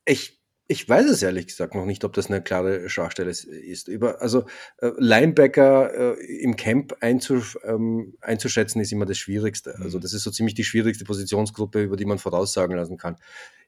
ich, 0.07 0.41
ich 0.68 0.89
weiß 0.89 1.07
es 1.07 1.22
ehrlich 1.22 1.47
gesagt 1.47 1.74
noch 1.74 1.84
nicht, 1.84 2.03
ob 2.05 2.12
das 2.12 2.26
eine 2.26 2.43
klare 2.43 2.89
Schwachstelle 2.89 3.30
ist. 3.30 3.89
Über, 3.89 4.20
also 4.20 4.47
äh, 4.78 4.91
Linebacker 4.97 6.18
äh, 6.18 6.43
im 6.43 6.57
Camp 6.57 6.97
einzusch 7.01 7.59
ähm, 7.64 8.14
einzuschätzen 8.20 8.80
ist 8.80 8.93
immer 8.93 9.07
das 9.07 9.18
Schwierigste. 9.18 9.70
Also 9.70 9.80
mhm. 9.80 9.84
Also 9.87 9.99
das 10.01 10.12
ist 10.12 10.22
so 10.22 10.30
ziemlich 10.30 10.55
die 10.55 10.64
schwierigste 10.64 11.05
Positionsgruppe, 11.05 11.82
über 11.82 11.97
die 11.97 12.05
man 12.05 12.18
voraussagen 12.18 12.76
lassen 12.76 12.97
kann. 12.97 13.16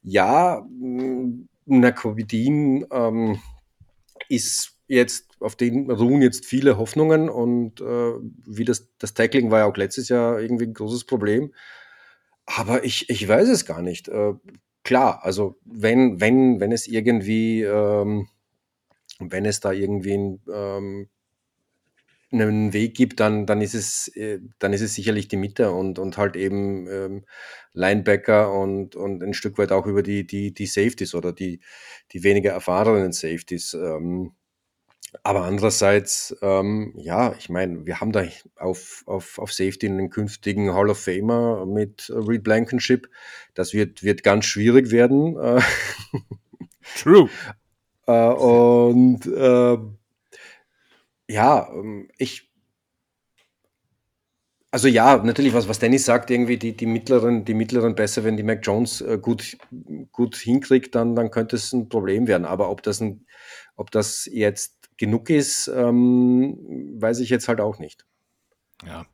Ja, 0.03 0.67
mh, 0.69 1.45
Nakovidin 1.69 2.87
ähm, 2.91 3.41
ist 4.29 4.77
jetzt, 4.89 5.27
auf 5.41 5.55
den 5.55 5.91
ruhen 5.91 6.23
jetzt 6.23 6.47
viele 6.47 6.79
Hoffnungen 6.79 7.29
und 7.29 7.81
äh, 7.81 8.13
wie 8.47 8.65
das, 8.65 8.89
das 8.99 9.15
Tackling 9.15 9.51
war 9.51 9.61
ja 9.61 9.65
auch 9.67 9.77
letztes 9.77 10.09
Jahr 10.09 10.41
irgendwie 10.41 10.65
ein 10.65 10.75
großes 10.75 11.05
Problem. 11.05 11.53
Aber 12.47 12.85
ich, 12.85 13.11
ich 13.11 13.29
weiß 13.29 13.49
es 13.49 13.67
gar 13.67 13.83
nicht. 13.83 14.09
Äh, 14.09 14.35
klar, 14.83 15.21
also 15.23 15.59
wenn, 15.65 16.21
wenn, 16.21 16.61
wenn 16.61 16.73
es 16.73 16.87
irgendwie, 16.87 17.63
ähm, 17.63 18.29
wenn 19.19 19.45
es 19.45 19.61
da 19.61 19.73
irgendwie 19.73 20.15
ein 20.15 20.41
ähm, 20.53 21.09
einen 22.31 22.73
Weg 22.73 22.95
gibt, 22.97 23.21
dann, 23.21 23.47
dann, 23.47 23.61
ist 23.61 23.75
es, 23.75 24.09
äh, 24.17 24.41
dann 24.59 24.73
ist 24.73 24.83
es 24.83 24.95
sicherlich 24.95 25.29
die 25.29 25.37
Mitte 25.37 25.71
und, 25.73 25.99
und 25.99 26.19
halt 26.19 26.37
eben 26.37 26.87
ähm, 26.89 27.25
Linebacker 27.73 28.53
und, 28.53 28.97
und 28.97 29.23
ein 29.23 29.35
Stück 29.35 29.59
weit 29.59 29.73
auch 29.73 29.87
über 29.87 30.03
die, 30.03 30.27
die, 30.27 30.53
die 30.53 30.67
Safeties 30.67 31.15
oder 31.15 31.33
die, 31.33 31.61
die 32.13 32.25
weniger 32.25 32.53
erfahrenen 32.53 33.13
Safeties. 33.13 33.75
Ähm, 33.75 34.33
aber 35.23 35.45
andererseits, 35.45 36.37
ähm, 36.43 36.93
ja, 36.97 37.35
ich 37.39 37.49
meine, 37.49 37.87
wir 37.87 38.01
haben 38.01 38.13
da 38.13 38.25
auf, 38.57 39.05
auf, 39.07 39.39
auf 39.39 39.53
Safety 39.53 39.87
einen 39.87 40.11
künftigen 40.11 40.75
Hall 40.75 40.91
of 40.91 40.99
Famer 40.99 41.65
mit 41.65 42.11
Reed 42.15 42.45
Blankenship. 42.45 43.09
Das 43.55 43.73
wird, 43.73 44.03
wird 44.03 44.23
ganz 44.23 44.45
schwierig 44.45 44.91
werden. 44.91 45.39
Äh. 45.39 45.61
True. 46.99 47.31
äh, 48.07 48.13
und 48.13 49.27
äh, 49.27 49.79
ja, 51.29 51.69
ähm, 51.73 52.09
ich. 52.19 52.49
Also 54.71 54.87
ja, 54.87 55.17
natürlich, 55.17 55.55
was, 55.55 55.67
was 55.67 55.79
Dennis 55.79 56.05
sagt, 56.05 56.31
irgendwie 56.31 56.59
die, 56.59 56.77
die 56.77 56.87
mittleren, 56.87 57.45
die 57.47 57.55
mittleren 57.55 57.95
besser, 57.95 58.25
wenn 58.25 58.37
die 58.37 58.43
Mac 58.43 58.61
Jones 58.63 59.01
äh, 59.01 59.19
gut, 59.21 59.57
gut 60.13 60.37
hinkriegt, 60.37 60.95
dann, 60.95 61.15
dann 61.17 61.31
könnte 61.31 61.57
es 61.57 61.73
ein 61.73 61.89
Problem 61.89 62.27
werden. 62.27 62.45
Aber 62.45 62.71
ob 62.71 62.83
das, 62.83 63.01
ein, 63.01 63.27
ob 63.77 63.91
das 63.91 64.29
jetzt 64.31 64.91
genug 64.99 65.31
ist, 65.31 65.69
ähm, 65.69 66.59
weiß 67.01 67.21
ich 67.21 67.31
jetzt 67.31 67.49
halt 67.49 67.61
auch 67.61 67.79
nicht. 67.79 68.05
Ja. 68.87 69.07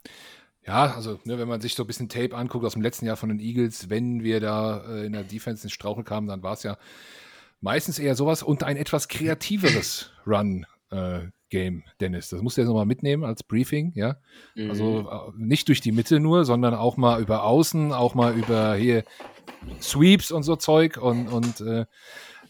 Ja, 0.66 0.94
also 0.94 1.20
ne, 1.24 1.38
wenn 1.38 1.46
man 1.48 1.60
sich 1.60 1.74
so 1.74 1.84
ein 1.84 1.86
bisschen 1.86 2.08
Tape 2.08 2.34
anguckt 2.34 2.64
aus 2.64 2.72
dem 2.72 2.82
letzten 2.82 3.04
Jahr 3.06 3.16
von 3.16 3.28
den 3.28 3.38
Eagles, 3.38 3.90
wenn 3.90 4.22
wir 4.22 4.40
da 4.40 4.82
äh, 4.88 5.04
in 5.04 5.12
der 5.12 5.22
Defense 5.22 5.62
ins 5.62 5.72
Strauchel 5.72 6.04
kamen, 6.04 6.26
dann 6.26 6.42
war 6.42 6.54
es 6.54 6.62
ja 6.62 6.78
meistens 7.60 7.98
eher 7.98 8.14
sowas 8.14 8.42
und 8.42 8.62
ein 8.62 8.76
etwas 8.76 9.08
kreativeres 9.08 10.10
Run 10.26 10.66
äh, 10.90 11.26
Game, 11.54 11.84
Dennis. 12.00 12.30
Das 12.30 12.42
musst 12.42 12.56
du 12.56 12.62
jetzt 12.62 12.68
nochmal 12.68 12.84
mitnehmen 12.84 13.22
als 13.22 13.44
Briefing, 13.44 13.92
ja. 13.94 14.16
Mhm. 14.56 14.70
Also 14.70 15.32
nicht 15.36 15.68
durch 15.68 15.80
die 15.80 15.92
Mitte 15.92 16.18
nur, 16.18 16.44
sondern 16.44 16.74
auch 16.74 16.96
mal 16.96 17.22
über 17.22 17.44
Außen, 17.44 17.92
auch 17.92 18.16
mal 18.16 18.34
über 18.34 18.74
hier 18.74 19.04
Sweeps 19.80 20.32
und 20.32 20.42
so 20.42 20.56
Zeug 20.56 20.96
und, 20.96 21.28
und 21.28 21.60
äh, 21.60 21.82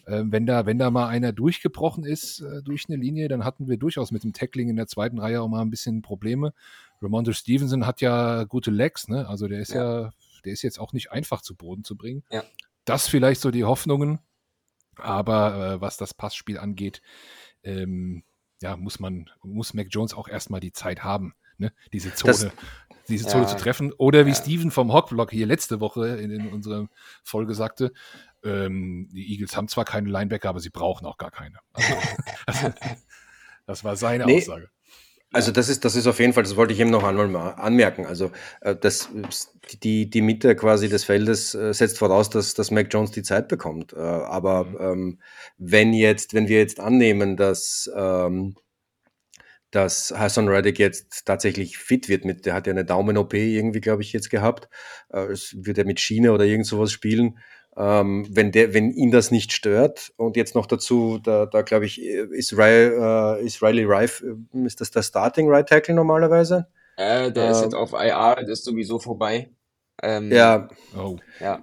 äh, 0.07 0.23
wenn 0.25 0.47
da, 0.47 0.65
wenn 0.65 0.79
da 0.79 0.89
mal 0.89 1.07
einer 1.07 1.33
durchgebrochen 1.33 2.03
ist 2.03 2.39
äh, 2.41 2.63
durch 2.63 2.85
eine 2.87 2.97
Linie, 2.97 3.27
dann 3.27 3.45
hatten 3.45 3.67
wir 3.67 3.77
durchaus 3.77 4.09
mit 4.09 4.23
dem 4.23 4.33
Tackling 4.33 4.69
in 4.69 4.75
der 4.75 4.87
zweiten 4.87 5.19
Reihe 5.19 5.39
auch 5.39 5.49
mal 5.49 5.61
ein 5.61 5.69
bisschen 5.69 6.01
Probleme. 6.01 6.55
Ramondo 6.99 7.31
Stevenson 7.31 7.85
hat 7.85 8.01
ja 8.01 8.45
gute 8.45 8.71
Legs, 8.71 9.07
ne? 9.07 9.27
Also 9.27 9.47
der 9.47 9.59
ist 9.59 9.73
ja. 9.73 10.05
ja, 10.05 10.09
der 10.45 10.53
ist 10.53 10.63
jetzt 10.63 10.79
auch 10.79 10.93
nicht 10.93 11.11
einfach 11.11 11.41
zu 11.41 11.55
Boden 11.55 11.83
zu 11.83 11.95
bringen. 11.95 12.23
Ja. 12.31 12.43
Das 12.85 13.07
vielleicht 13.07 13.39
so 13.39 13.51
die 13.51 13.65
Hoffnungen. 13.65 14.17
Aber 14.97 15.73
äh, 15.73 15.81
was 15.81 15.97
das 15.97 16.15
Passspiel 16.15 16.57
angeht, 16.57 17.03
ähm, 17.61 18.23
ja, 18.65 18.75
muss 18.77 18.99
man, 18.99 19.29
muss 19.43 19.75
Mac 19.75 19.87
Jones 19.91 20.15
auch 20.15 20.27
erstmal 20.27 20.59
die 20.59 20.71
Zeit 20.71 21.03
haben, 21.03 21.35
ne? 21.59 21.71
diese 21.93 22.15
Zone, 22.15 22.33
das, 22.33 22.51
diese 23.07 23.27
Zone 23.27 23.43
ja, 23.43 23.49
zu 23.49 23.57
treffen. 23.57 23.93
Oder 23.93 24.25
wie 24.25 24.31
ja. 24.31 24.35
Steven 24.35 24.71
vom 24.71 24.91
Hawkblock 24.91 25.29
hier 25.29 25.45
letzte 25.45 25.79
Woche 25.79 26.17
in, 26.17 26.31
in 26.31 26.47
unserer 26.47 26.89
Folge 27.23 27.53
sagte, 27.53 27.93
ähm, 28.43 29.07
die 29.13 29.31
Eagles 29.31 29.55
haben 29.55 29.67
zwar 29.67 29.85
keine 29.85 30.09
Linebacker, 30.09 30.49
aber 30.49 30.59
sie 30.59 30.71
brauchen 30.71 31.05
auch 31.05 31.19
gar 31.19 31.29
keine. 31.29 31.59
Also, 31.73 31.93
also, 32.47 32.73
das 33.67 33.83
war 33.83 33.95
seine 33.95 34.25
nee, 34.25 34.37
Aussage. 34.37 34.71
Also 35.35 35.51
das 35.51 35.67
ist, 35.67 35.83
das 35.83 35.97
ist 35.97 36.07
auf 36.07 36.19
jeden 36.21 36.31
Fall, 36.31 36.43
das 36.43 36.55
wollte 36.55 36.73
ich 36.73 36.79
eben 36.79 36.91
noch 36.91 37.03
einmal 37.03 37.27
mal 37.27 37.49
anmerken. 37.55 38.05
Also 38.05 38.31
äh, 38.61 38.73
das, 38.73 39.09
die, 39.83 40.09
die 40.09 40.21
Mitte 40.21 40.55
quasi 40.55 40.87
des 40.87 41.03
Feldes 41.03 41.53
äh, 41.53 41.73
setzt 41.73 41.97
voraus, 41.97 42.29
dass, 42.29 42.53
dass 42.53 42.71
Mac 42.71 42.87
Jones 42.89 43.11
die 43.11 43.21
Zeit 43.21 43.49
bekommt. 43.49 43.91
Äh, 43.91 43.97
aber 43.97 44.63
mhm. 44.63 44.77
ähm, 44.79 45.19
wenn 45.57 45.91
jetzt, 45.91 46.33
wenn 46.33 46.47
wir 46.47 46.59
jetzt 46.59 46.79
annehmen, 46.79 47.35
dass, 47.35 47.91
ähm, 47.93 48.55
dass 49.71 50.13
Hassan 50.17 50.47
Reddick 50.47 50.79
jetzt 50.79 51.25
tatsächlich 51.25 51.77
fit 51.77 52.07
wird, 52.07 52.23
mit, 52.23 52.45
der 52.45 52.53
hat 52.53 52.65
ja 52.65 52.71
eine 52.71 52.85
Daumen-OP 52.85 53.33
irgendwie, 53.33 53.81
glaube 53.81 54.03
ich, 54.03 54.13
jetzt 54.13 54.29
gehabt, 54.29 54.69
äh, 55.09 55.25
es 55.25 55.53
wird 55.59 55.77
er 55.77 55.85
mit 55.85 55.99
Schiene 55.99 56.31
oder 56.31 56.45
irgend 56.45 56.65
sowas 56.65 56.93
spielen, 56.93 57.39
ähm, 57.77 58.25
wenn, 58.29 58.51
der, 58.51 58.73
wenn 58.73 58.91
ihn 58.91 59.11
das 59.11 59.31
nicht 59.31 59.51
stört 59.51 60.13
und 60.15 60.37
jetzt 60.37 60.55
noch 60.55 60.65
dazu, 60.65 61.19
da, 61.21 61.45
da 61.45 61.61
glaube 61.61 61.85
ich, 61.85 62.01
ist, 62.01 62.53
Riley, 62.53 63.39
äh, 63.41 63.45
ist 63.45 63.61
Riley 63.61 63.83
Rife, 63.83 64.37
äh, 64.53 64.65
ist 64.65 64.79
das 64.79 64.91
der 64.91 65.03
Starting 65.03 65.49
Right 65.49 65.67
Tackle 65.67 65.93
normalerweise? 65.93 66.67
Äh, 66.97 67.31
der 67.31 67.47
äh, 67.47 67.51
ist 67.51 67.61
jetzt 67.61 67.75
auf 67.75 67.91
IR, 67.91 68.35
der 68.35 68.49
ist 68.49 68.63
sowieso 68.63 68.99
vorbei. 68.99 69.49
Ähm, 70.01 70.31
ja. 70.31 70.69
Oh. 70.97 71.17
Ja. 71.39 71.61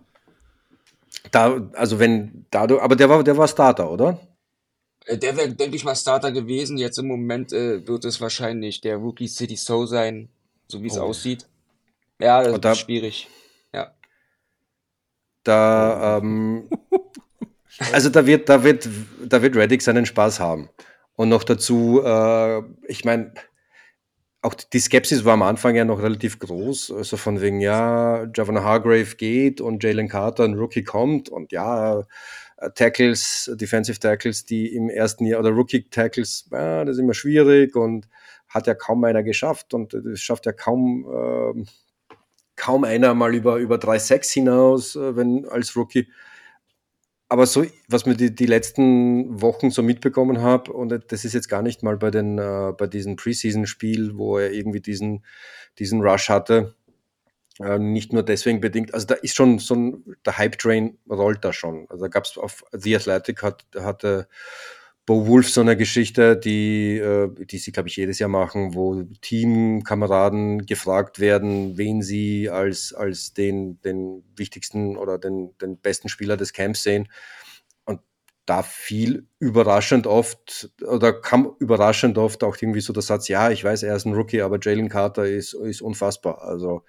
Da, 1.30 1.70
also 1.74 1.98
wenn 1.98 2.46
dadurch, 2.50 2.82
aber 2.82 2.96
der 2.96 3.08
war, 3.08 3.22
der 3.24 3.36
war 3.36 3.48
Starter, 3.48 3.90
oder? 3.90 4.20
Äh, 5.06 5.16
der 5.16 5.36
wäre, 5.36 5.52
denke 5.52 5.76
ich 5.76 5.84
mal, 5.84 5.94
Starter 5.94 6.32
gewesen. 6.32 6.76
Jetzt 6.76 6.98
im 6.98 7.08
Moment 7.08 7.52
äh, 7.52 7.86
wird 7.86 8.04
es 8.04 8.20
wahrscheinlich 8.20 8.80
der 8.80 8.96
Rookie 8.96 9.28
City 9.28 9.56
So 9.56 9.86
sein, 9.86 10.28
so 10.68 10.82
wie 10.82 10.88
es 10.88 10.98
oh. 10.98 11.02
aussieht. 11.02 11.46
Ja, 12.18 12.42
das 12.42 12.60
da, 12.60 12.72
ist 12.72 12.78
schwierig. 12.78 13.28
Da, 15.44 16.18
ähm, 16.18 16.68
also 17.92 18.08
da 18.08 18.26
wird, 18.26 18.48
da 18.48 18.64
wird, 18.64 18.88
da 19.24 19.42
wird 19.42 19.56
Reddick 19.56 19.82
seinen 19.82 20.06
Spaß 20.06 20.40
haben. 20.40 20.68
Und 21.14 21.28
noch 21.28 21.44
dazu, 21.44 22.02
äh, 22.04 22.62
ich 22.86 23.04
meine, 23.04 23.34
auch 24.42 24.54
die 24.54 24.80
Skepsis 24.80 25.24
war 25.24 25.34
am 25.34 25.42
Anfang 25.42 25.76
ja 25.76 25.84
noch 25.84 26.02
relativ 26.02 26.40
groß, 26.40 26.90
also 26.90 27.16
von 27.16 27.40
wegen, 27.40 27.60
ja, 27.60 28.26
Javon 28.34 28.62
Hargrave 28.62 29.14
geht 29.16 29.60
und 29.60 29.84
Jalen 29.84 30.08
Carter, 30.08 30.44
ein 30.44 30.54
Rookie, 30.54 30.82
kommt. 30.82 31.28
Und 31.28 31.52
ja, 31.52 32.00
äh, 32.56 32.70
Tackles, 32.74 33.50
Defensive 33.54 34.00
Tackles, 34.00 34.44
die 34.44 34.74
im 34.74 34.88
ersten 34.90 35.26
Jahr 35.26 35.40
oder 35.40 35.50
Rookie 35.50 35.88
Tackles, 35.88 36.48
ja, 36.50 36.84
das 36.84 36.96
ist 36.96 37.02
immer 37.02 37.14
schwierig 37.14 37.76
und 37.76 38.08
hat 38.48 38.66
ja 38.66 38.74
kaum 38.74 39.04
einer 39.04 39.22
geschafft. 39.22 39.74
Und 39.74 39.94
es 39.94 40.20
schafft 40.20 40.46
ja 40.46 40.52
kaum, 40.52 41.06
äh, 41.06 41.64
kaum 42.62 42.84
einer 42.84 43.12
mal 43.14 43.34
über, 43.34 43.56
über 43.56 43.76
3-6 43.76 44.32
hinaus, 44.32 44.94
äh, 44.94 45.16
wenn 45.16 45.48
als 45.48 45.74
Rookie 45.74 46.06
aber 47.32 47.46
so, 47.46 47.64
was 47.88 48.04
mir 48.04 48.14
die, 48.14 48.34
die 48.34 48.44
letzten 48.44 49.40
Wochen 49.40 49.70
so 49.70 49.82
mitbekommen 49.82 50.42
habe, 50.42 50.70
und 50.70 50.90
das 51.10 51.24
ist 51.24 51.32
jetzt 51.32 51.48
gar 51.48 51.62
nicht 51.62 51.82
mal 51.82 51.96
bei 51.96 52.10
den, 52.10 52.36
äh, 52.36 52.74
bei 52.76 52.86
diesem 52.86 53.16
Preseason-Spiel, 53.16 54.18
wo 54.18 54.36
er 54.36 54.52
irgendwie 54.52 54.82
diesen, 54.82 55.24
diesen 55.78 56.02
Rush 56.02 56.28
hatte, 56.28 56.74
äh, 57.58 57.78
nicht 57.78 58.12
nur 58.12 58.22
deswegen 58.22 58.60
bedingt, 58.60 58.92
also 58.92 59.06
da 59.06 59.14
ist 59.14 59.34
schon 59.34 59.58
so 59.60 59.74
ein, 59.74 60.04
der 60.26 60.36
Hype-Train 60.36 60.98
rollt 61.08 61.42
da 61.42 61.54
schon. 61.54 61.86
Also 61.88 62.04
da 62.04 62.08
gab 62.08 62.24
es 62.24 62.36
auf 62.36 62.64
The 62.72 62.96
Athletic 62.96 63.42
hat, 63.42 63.64
hatte 63.78 64.28
Bo 65.04 65.26
Wolf 65.26 65.50
so 65.50 65.60
eine 65.60 65.76
Geschichte, 65.76 66.36
die, 66.36 66.96
äh, 66.96 67.28
die 67.44 67.58
sie, 67.58 67.72
glaube 67.72 67.88
ich, 67.88 67.96
jedes 67.96 68.20
Jahr 68.20 68.28
machen, 68.28 68.74
wo 68.74 69.02
Teamkameraden 69.20 70.64
gefragt 70.64 71.18
werden, 71.18 71.76
wen 71.76 72.02
sie 72.02 72.48
als, 72.48 72.92
als 72.94 73.34
den, 73.34 73.80
den 73.80 74.22
wichtigsten 74.36 74.96
oder 74.96 75.18
den, 75.18 75.56
den 75.60 75.76
besten 75.78 76.08
Spieler 76.08 76.36
des 76.36 76.52
Camps 76.52 76.84
sehen. 76.84 77.08
Und 77.84 78.00
da 78.46 78.62
fiel 78.62 79.26
überraschend 79.40 80.06
oft 80.06 80.70
oder 80.86 81.12
kam 81.12 81.56
überraschend 81.58 82.16
oft 82.16 82.44
auch 82.44 82.56
irgendwie 82.60 82.80
so 82.80 82.92
der 82.92 83.02
Satz, 83.02 83.26
ja, 83.26 83.50
ich 83.50 83.64
weiß, 83.64 83.82
er 83.82 83.96
ist 83.96 84.06
ein 84.06 84.14
Rookie, 84.14 84.42
aber 84.42 84.58
Jalen 84.62 84.88
Carter 84.88 85.26
ist, 85.26 85.54
ist 85.54 85.82
unfassbar. 85.82 86.42
Also, 86.42 86.84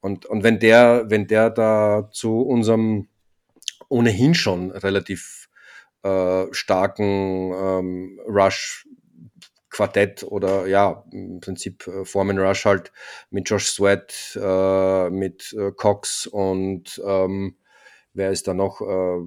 und, 0.00 0.24
und 0.24 0.44
wenn 0.44 0.60
der, 0.60 1.04
wenn 1.08 1.26
der 1.26 1.50
da 1.50 2.08
zu 2.10 2.40
unserem 2.40 3.08
ohnehin 3.90 4.34
schon 4.34 4.70
relativ 4.70 5.39
äh, 6.02 6.46
starken 6.52 7.52
ähm, 7.52 8.20
Rush 8.26 8.86
Quartett 9.70 10.24
oder 10.24 10.66
ja, 10.66 11.04
im 11.12 11.40
Prinzip 11.40 11.86
äh, 11.86 12.04
Foreman 12.04 12.38
Rush 12.38 12.64
halt 12.64 12.92
mit 13.30 13.48
Josh 13.48 13.66
Sweat, 13.66 14.38
äh, 14.40 15.10
mit 15.10 15.54
äh, 15.58 15.70
Cox 15.72 16.26
und 16.26 17.00
ähm, 17.06 17.56
wer 18.12 18.30
ist 18.30 18.48
da 18.48 18.54
noch? 18.54 18.80
Äh, 18.80 19.20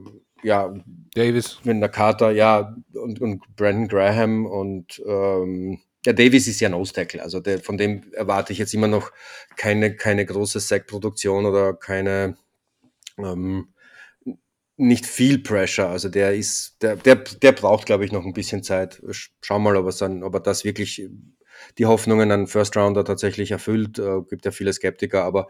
ja, 0.44 0.74
Davis. 1.16 1.60
Mit 1.64 1.82
der 1.82 1.90
Carter, 1.90 2.32
ja, 2.32 2.76
und, 2.94 3.22
und 3.22 3.56
Brandon 3.56 3.88
Graham 3.88 4.46
und 4.46 5.02
ähm, 5.06 5.80
ja, 6.06 6.12
Davis 6.12 6.48
ist 6.48 6.60
ja 6.60 6.68
ein 6.68 6.74
Nose-Tackle, 6.74 7.24
also 7.24 7.40
der, 7.40 7.60
von 7.60 7.78
dem 7.78 8.12
erwarte 8.12 8.52
ich 8.52 8.60
jetzt 8.60 8.74
immer 8.74 8.90
noch 8.90 9.12
keine, 9.56 9.96
keine 9.96 10.26
große 10.26 10.60
Sack-Produktion 10.60 11.46
oder 11.46 11.74
keine 11.74 12.36
ähm, 13.18 13.74
nicht 14.88 15.06
viel 15.06 15.40
Pressure. 15.40 15.88
Also 15.88 16.10
der 16.10 16.36
ist, 16.36 16.78
der, 16.82 16.96
der, 16.96 17.16
der 17.16 17.52
braucht, 17.52 17.86
glaube 17.86 18.06
ich, 18.06 18.12
noch 18.12 18.26
ein 18.26 18.34
bisschen 18.34 18.64
Zeit. 18.64 19.02
Schau 19.42 19.60
mal, 19.60 19.76
ob 19.76 19.86
er, 19.86 19.94
dann, 19.94 20.24
ob 20.24 20.34
er 20.36 20.40
das 20.40 20.64
wirklich 20.64 21.10
die 21.78 21.86
Hoffnungen 21.86 22.32
an 22.32 22.48
First 22.48 22.76
Rounder 22.78 23.06
tatsächlich 23.06 23.52
erfüllt. 23.52 24.00
Äh, 24.00 24.22
gibt 24.30 24.46
ja 24.46 24.52
viele 24.52 24.74
Skeptiker, 24.74 25.24
aber, 25.24 25.48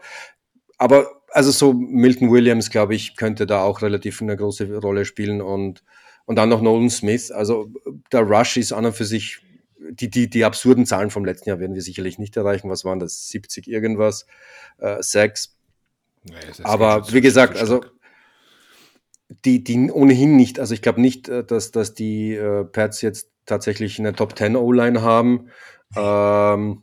aber 0.78 1.22
also 1.30 1.50
so 1.50 1.72
Milton 1.72 2.30
Williams, 2.30 2.70
glaube 2.70 2.94
ich, 2.94 3.16
könnte 3.16 3.46
da 3.46 3.62
auch 3.62 3.82
relativ 3.82 4.22
eine 4.22 4.36
große 4.36 4.76
Rolle 4.78 5.04
spielen 5.04 5.40
und, 5.40 5.82
und 6.26 6.36
dann 6.36 6.48
noch 6.48 6.62
Nolan 6.62 6.90
Smith. 6.90 7.30
Also 7.30 7.72
der 8.12 8.20
Rush 8.20 8.56
ist 8.56 8.72
an 8.72 8.86
und 8.86 8.94
für 8.94 9.04
sich, 9.04 9.40
die, 9.90 10.08
die, 10.08 10.30
die 10.30 10.44
absurden 10.44 10.86
Zahlen 10.86 11.10
vom 11.10 11.24
letzten 11.24 11.48
Jahr 11.48 11.58
werden 11.58 11.74
wir 11.74 11.82
sicherlich 11.82 12.18
nicht 12.18 12.36
erreichen. 12.36 12.70
Was 12.70 12.84
waren 12.84 13.00
das? 13.00 13.28
70 13.28 13.68
irgendwas, 13.68 14.26
äh, 14.78 15.02
6. 15.02 15.56
Ja, 16.26 16.64
aber 16.64 17.12
wie 17.12 17.20
gesagt, 17.20 17.58
also 17.58 17.84
die, 19.28 19.64
die 19.64 19.90
ohnehin 19.90 20.36
nicht, 20.36 20.58
also 20.58 20.74
ich 20.74 20.82
glaube 20.82 21.00
nicht, 21.00 21.28
äh, 21.28 21.44
dass, 21.44 21.70
dass 21.70 21.94
die 21.94 22.34
äh, 22.34 22.64
Pats 22.64 23.02
jetzt 23.02 23.30
tatsächlich 23.46 23.98
eine 23.98 24.14
Top 24.14 24.36
10 24.36 24.56
O-Line 24.56 25.02
haben. 25.02 25.50
Ähm, 25.96 26.82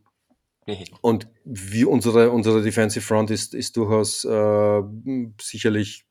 und 1.01 1.27
wie 1.43 1.85
unsere, 1.85 2.31
unsere 2.31 2.61
Defensive 2.61 3.05
Front 3.05 3.31
ist, 3.31 3.53
ist 3.53 3.77
durchaus 3.77 4.23
äh, 4.25 4.81
sicherlich 5.39 6.05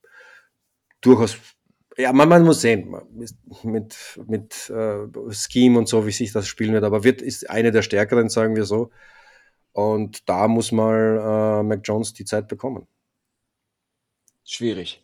durchaus, 1.01 1.37
ja, 1.97 2.13
man, 2.13 2.29
man 2.29 2.45
muss 2.45 2.61
sehen, 2.61 2.95
mit, 3.63 3.95
mit 4.27 4.71
äh, 4.71 5.07
Scheme 5.31 5.79
und 5.79 5.89
so, 5.89 6.07
wie 6.07 6.13
sich 6.13 6.33
das 6.33 6.47
spielen 6.47 6.73
wird, 6.73 6.85
aber 6.85 7.05
wird 7.05 7.23
ist 7.23 7.49
eine 7.49 7.71
der 7.71 7.83
stärkeren, 7.83 8.29
sagen 8.29 8.57
wir 8.57 8.65
so. 8.65 8.91
Und 9.73 10.29
da 10.29 10.49
muss 10.49 10.73
mal 10.73 11.61
äh, 11.61 11.63
Mac 11.63 11.81
Jones 11.85 12.13
die 12.13 12.25
Zeit 12.25 12.49
bekommen. 12.49 12.87
Schwierig. 14.45 15.03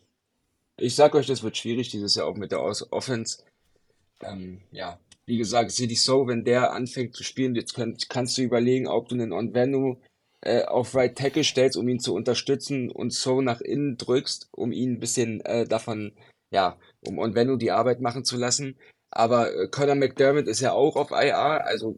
Ich 0.77 0.95
sag 0.95 1.15
euch, 1.15 1.25
das 1.25 1.43
wird 1.43 1.57
schwierig 1.57 1.89
dieses 1.89 2.15
Jahr 2.15 2.27
auch 2.27 2.35
mit 2.35 2.51
der 2.51 2.61
Offense. 2.61 3.43
Ähm, 4.21 4.61
ja, 4.71 4.99
wie 5.25 5.37
gesagt, 5.37 5.77
ich 5.77 6.01
so, 6.01 6.27
wenn 6.27 6.45
der 6.45 6.71
anfängt 6.71 7.15
zu 7.15 7.23
spielen, 7.23 7.55
jetzt 7.55 7.73
könnt, 7.73 8.09
kannst 8.09 8.37
du 8.37 8.43
überlegen, 8.43 8.87
ob 8.87 9.09
du 9.09 9.15
einen 9.15 9.33
Onvenu 9.33 9.97
äh, 10.41 10.63
auf 10.63 10.93
Right 10.95 11.17
Tackle 11.17 11.43
stellst, 11.43 11.77
um 11.77 11.87
ihn 11.87 11.99
zu 11.99 12.13
unterstützen 12.13 12.91
und 12.91 13.11
so 13.11 13.41
nach 13.41 13.59
innen 13.59 13.97
drückst, 13.97 14.49
um 14.51 14.71
ihn 14.71 14.93
ein 14.93 14.99
bisschen 14.99 15.41
äh, 15.41 15.65
davon, 15.65 16.13
ja, 16.51 16.77
um 17.07 17.17
Onvenu 17.17 17.57
die 17.57 17.71
Arbeit 17.71 17.99
machen 17.99 18.23
zu 18.23 18.37
lassen. 18.37 18.77
Aber 19.09 19.53
äh, 19.53 19.67
Conor 19.67 19.95
McDermott 19.95 20.47
ist 20.47 20.61
ja 20.61 20.73
auch 20.73 20.95
auf 20.95 21.11
IR, 21.11 21.65
also 21.65 21.97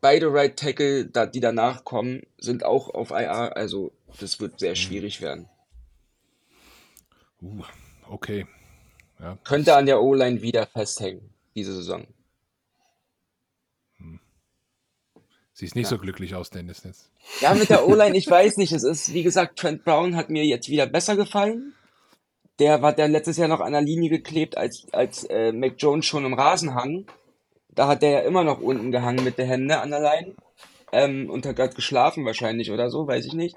beide 0.00 0.32
Right 0.32 0.58
Tackle, 0.58 1.06
da, 1.06 1.26
die 1.26 1.40
danach 1.40 1.84
kommen, 1.84 2.22
sind 2.38 2.64
auch 2.64 2.90
auf 2.90 3.10
IR, 3.10 3.56
also 3.56 3.92
das 4.20 4.40
wird 4.40 4.58
sehr 4.58 4.72
mhm. 4.72 4.76
schwierig 4.76 5.22
werden. 5.22 5.48
Uh, 7.40 7.62
okay. 8.12 8.46
Ja. 9.20 9.38
Könnte 9.44 9.76
an 9.76 9.86
der 9.86 10.02
O-Line 10.02 10.42
wieder 10.42 10.66
festhängen, 10.66 11.30
diese 11.54 11.74
Saison. 11.74 12.06
Hm. 13.98 14.20
Siehst 15.52 15.76
nicht 15.76 15.84
ja. 15.84 15.90
so 15.90 15.98
glücklich 15.98 16.34
aus, 16.34 16.50
Dennis. 16.50 16.82
Jetzt. 16.84 17.10
Ja, 17.40 17.54
mit 17.54 17.70
der 17.70 17.86
O-Line, 17.88 18.16
ich 18.16 18.28
weiß 18.28 18.56
nicht. 18.56 18.72
Es 18.72 18.82
ist, 18.82 19.12
wie 19.12 19.22
gesagt, 19.22 19.58
Trent 19.58 19.84
Brown 19.84 20.16
hat 20.16 20.28
mir 20.28 20.44
jetzt 20.44 20.68
wieder 20.68 20.86
besser 20.86 21.16
gefallen. 21.16 21.74
Der 22.58 22.82
war 22.82 22.92
der 22.92 23.08
letztes 23.08 23.36
Jahr 23.36 23.48
noch 23.48 23.60
an 23.60 23.72
der 23.72 23.80
Linie 23.80 24.10
geklebt, 24.10 24.56
als, 24.56 24.86
als 24.92 25.24
äh, 25.24 25.52
Mac 25.52 25.74
Jones 25.78 26.04
schon 26.04 26.24
im 26.24 26.34
Rasen 26.34 26.74
hang. 26.74 27.06
Da 27.68 27.86
hat 27.86 28.02
der 28.02 28.10
ja 28.10 28.20
immer 28.20 28.44
noch 28.44 28.60
unten 28.60 28.92
gehangen 28.92 29.24
mit 29.24 29.38
der 29.38 29.46
Hände 29.46 29.80
an 29.80 29.90
der 29.90 30.00
Line. 30.00 30.34
Ähm, 30.92 31.30
und 31.30 31.46
hat 31.46 31.56
gerade 31.56 31.74
geschlafen 31.74 32.26
wahrscheinlich 32.26 32.70
oder 32.70 32.90
so, 32.90 33.06
weiß 33.06 33.24
ich 33.24 33.32
nicht. 33.32 33.56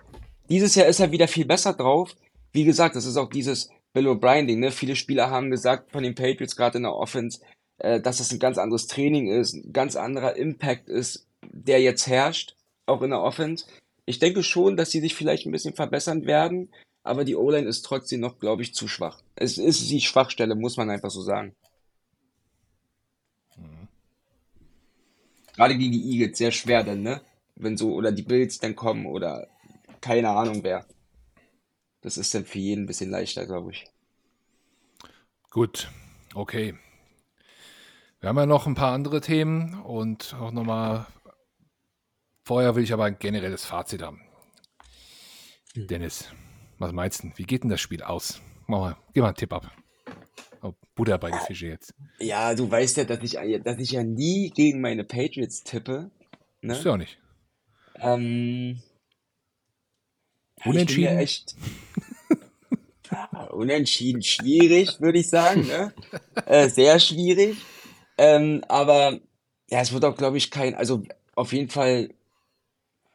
Dieses 0.49 0.75
Jahr 0.75 0.87
ist 0.87 0.99
er 0.99 1.11
wieder 1.11 1.27
viel 1.27 1.45
besser 1.45 1.73
drauf. 1.73 2.15
Wie 2.53 2.63
gesagt, 2.63 2.95
das 2.95 3.05
ist 3.05 3.17
auch 3.17 3.29
dieses 3.29 3.69
Bill 3.95 4.09
O'Brien-Ding. 4.09 4.59
Ne? 4.59 4.71
Viele 4.71 4.97
Spieler 4.97 5.29
haben 5.31 5.49
gesagt 5.49 5.91
von 5.91 6.03
den 6.03 6.15
Patriots 6.15 6.57
gerade 6.57 6.77
in 6.77 6.83
der 6.83 6.93
Offense, 6.93 7.39
äh, 7.77 8.01
dass 8.01 8.17
das 8.17 8.31
ein 8.31 8.39
ganz 8.39 8.57
anderes 8.57 8.87
Training 8.87 9.29
ist, 9.29 9.53
ein 9.53 9.71
ganz 9.71 9.95
anderer 9.95 10.35
Impact 10.35 10.89
ist, 10.89 11.27
der 11.41 11.81
jetzt 11.81 12.05
herrscht, 12.05 12.57
auch 12.85 13.01
in 13.01 13.11
der 13.11 13.21
Offense. 13.21 13.65
Ich 14.05 14.19
denke 14.19 14.43
schon, 14.43 14.75
dass 14.75 14.91
sie 14.91 14.99
sich 14.99 15.15
vielleicht 15.15 15.45
ein 15.45 15.51
bisschen 15.53 15.75
verbessern 15.75 16.25
werden, 16.25 16.73
aber 17.03 17.23
die 17.23 17.37
O-Line 17.37 17.69
ist 17.69 17.83
trotzdem 17.83 18.19
noch, 18.19 18.37
glaube 18.37 18.63
ich, 18.63 18.73
zu 18.73 18.89
schwach. 18.89 19.21
Es 19.35 19.57
ist 19.57 19.89
die 19.89 20.01
Schwachstelle, 20.01 20.55
muss 20.55 20.75
man 20.75 20.89
einfach 20.89 21.09
so 21.09 21.21
sagen. 21.21 21.55
Mhm. 23.55 23.87
Gerade 25.55 25.77
gegen 25.77 25.93
die 25.93 26.11
Eagles 26.11 26.37
sehr 26.37 26.51
schwer 26.51 26.83
dann, 26.83 27.01
ne? 27.01 27.21
Wenn 27.55 27.77
so, 27.77 27.93
oder 27.93 28.11
die 28.11 28.23
Bills 28.23 28.59
dann 28.59 28.75
kommen 28.75 29.05
oder 29.05 29.47
keine 30.01 30.29
Ahnung 30.31 30.63
wer. 30.63 30.85
Das 32.05 32.19
ist 32.19 32.35
dann 32.35 32.45
für 32.45 32.59
jeden 32.59 32.83
ein 32.83 32.85
bisschen 32.85 33.09
leichter, 33.09 33.47
glaube 33.47 33.71
ich. 33.71 33.87
Gut, 35.49 35.89
okay. 36.35 36.75
Wir 38.19 38.29
haben 38.29 38.37
ja 38.37 38.45
noch 38.45 38.67
ein 38.67 38.75
paar 38.75 38.93
andere 38.93 39.21
Themen 39.21 39.81
und 39.81 40.35
auch 40.39 40.51
nochmal. 40.51 41.07
Vorher 42.43 42.75
will 42.75 42.83
ich 42.83 42.93
aber 42.93 43.05
ein 43.05 43.17
generelles 43.17 43.65
Fazit 43.65 44.03
haben. 44.03 44.21
Hm. 45.73 45.87
Dennis, 45.87 46.29
was 46.77 46.91
meinst 46.91 47.23
du? 47.23 47.31
Wie 47.37 47.43
geht 47.43 47.63
denn 47.63 47.71
das 47.71 47.81
Spiel 47.81 48.03
aus? 48.03 48.39
Mach 48.67 48.79
mal, 48.79 48.97
gib 49.15 49.23
mal 49.23 49.29
einen 49.29 49.37
Tipp 49.37 49.51
ab. 49.51 49.71
Oh, 50.61 50.73
Buddha 50.93 51.17
bei 51.17 51.31
den 51.31 51.39
Fische 51.39 51.69
jetzt. 51.69 51.95
Ja, 52.19 52.53
du 52.53 52.69
weißt 52.69 52.97
ja, 52.97 53.05
dass 53.05 53.23
ich, 53.23 53.39
dass 53.63 53.79
ich 53.79 53.89
ja 53.89 54.03
nie 54.03 54.51
gegen 54.51 54.79
meine 54.79 55.05
Patriots 55.05 55.63
tippe. 55.63 56.11
Ne? 56.61 56.73
Ist 56.73 56.85
ja 56.85 56.93
auch 56.93 56.97
nicht. 56.97 57.17
Ähm, 57.95 58.83
Unentschieden? 60.65 61.13
Ja 61.13 61.19
echt, 61.19 61.55
unentschieden 63.51 64.21
schwierig, 64.23 64.99
würde 64.99 65.19
ich 65.19 65.29
sagen. 65.29 65.67
Ne? 65.67 65.93
Äh, 66.45 66.69
sehr 66.69 66.99
schwierig. 66.99 67.57
Ähm, 68.17 68.63
aber 68.67 69.19
ja, 69.69 69.81
es 69.81 69.93
wird 69.93 70.05
auch, 70.05 70.15
glaube 70.15 70.37
ich, 70.37 70.51
kein, 70.51 70.75
also 70.75 71.03
auf 71.35 71.53
jeden 71.53 71.69
Fall, 71.69 72.09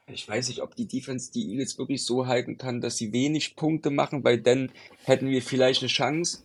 ich 0.07 0.29
weiß 0.29 0.49
nicht, 0.49 0.63
ob 0.63 0.75
die 0.75 0.89
Defense 0.89 1.31
die 1.33 1.51
Eagles 1.51 1.79
wirklich 1.79 2.05
so 2.05 2.27
halten 2.27 2.59
kann, 2.59 2.81
dass 2.81 2.97
sie 2.97 3.13
wenig 3.13 3.57
Punkte 3.57 3.91
machen, 3.91 4.25
weil 4.25 4.41
dann 4.41 4.73
hätten 5.05 5.29
wir 5.29 5.43
vielleicht 5.43 5.83
eine 5.83 5.89
Chance. 5.89 6.45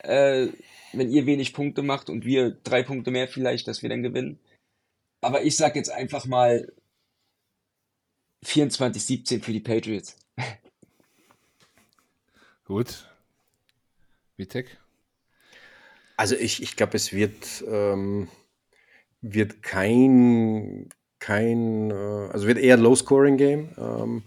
Äh, 0.00 0.48
wenn 0.92 1.10
ihr 1.10 1.26
wenig 1.26 1.52
Punkte 1.52 1.82
macht 1.82 2.10
und 2.10 2.24
wir 2.24 2.50
drei 2.50 2.82
Punkte 2.82 3.10
mehr 3.10 3.28
vielleicht, 3.28 3.68
dass 3.68 3.82
wir 3.82 3.88
dann 3.88 4.02
gewinnen. 4.02 4.40
Aber 5.20 5.42
ich 5.44 5.56
sag 5.56 5.76
jetzt 5.76 5.90
einfach 5.90 6.26
mal 6.26 6.72
24-17 8.44 9.42
für 9.42 9.52
die 9.52 9.60
Patriots. 9.60 10.16
Gut. 12.70 13.04
Vitek? 14.36 14.78
Also 16.16 16.36
ich, 16.36 16.62
ich 16.62 16.76
glaube, 16.76 16.94
es 16.94 17.12
wird, 17.12 17.64
ähm, 17.66 18.28
wird 19.22 19.60
kein, 19.64 20.88
kein, 21.18 21.90
äh, 21.90 22.28
also 22.30 22.46
wird 22.46 22.58
eher 22.58 22.76
Low-Scoring-Game. 22.76 23.74
Ähm, 23.76 24.22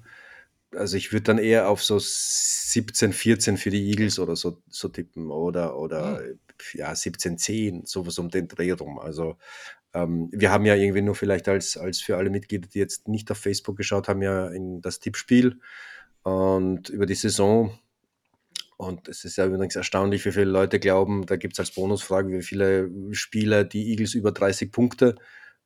also 0.75 0.97
ich 0.97 1.13
würde 1.13 1.23
dann 1.23 1.37
eher 1.37 1.69
auf 1.69 1.81
so 1.81 1.99
17, 2.01 3.13
14 3.13 3.55
für 3.55 3.69
die 3.69 3.89
Eagles 3.89 4.19
oder 4.19 4.35
so, 4.35 4.61
so 4.69 4.89
tippen 4.89 5.31
oder, 5.31 5.79
oder 5.79 6.19
Hm. 6.19 6.39
ja, 6.73 6.93
17, 6.93 7.37
10, 7.37 7.85
sowas 7.85 8.19
um 8.19 8.29
den 8.29 8.49
Dreh 8.49 8.71
rum. 8.71 8.99
Also 8.99 9.37
ähm, 9.93 10.27
wir 10.33 10.51
haben 10.51 10.65
ja 10.65 10.75
irgendwie 10.75 11.01
nur 11.01 11.15
vielleicht 11.15 11.47
als, 11.47 11.77
als 11.77 12.01
für 12.01 12.17
alle 12.17 12.29
Mitglieder, 12.29 12.67
die 12.67 12.79
jetzt 12.79 13.07
nicht 13.07 13.31
auf 13.31 13.37
Facebook 13.37 13.77
geschaut 13.77 14.09
haben, 14.09 14.21
ja 14.21 14.49
in 14.49 14.81
das 14.81 14.99
Tippspiel 14.99 15.61
und 16.23 16.89
über 16.89 17.05
die 17.05 17.15
Saison. 17.15 17.79
Und 18.83 19.07
es 19.07 19.23
ist 19.23 19.37
ja 19.37 19.45
übrigens 19.45 19.75
erstaunlich, 19.75 20.25
wie 20.25 20.31
viele 20.31 20.51
Leute 20.51 20.79
glauben, 20.79 21.25
da 21.25 21.35
gibt 21.35 21.53
es 21.53 21.59
als 21.59 21.71
Bonusfrage, 21.71 22.29
wie 22.37 22.43
viele 22.43 22.89
Spieler 23.11 23.63
die 23.63 23.91
Eagles 23.91 24.13
über 24.13 24.31
30 24.31 24.71
Punkte 24.71 25.15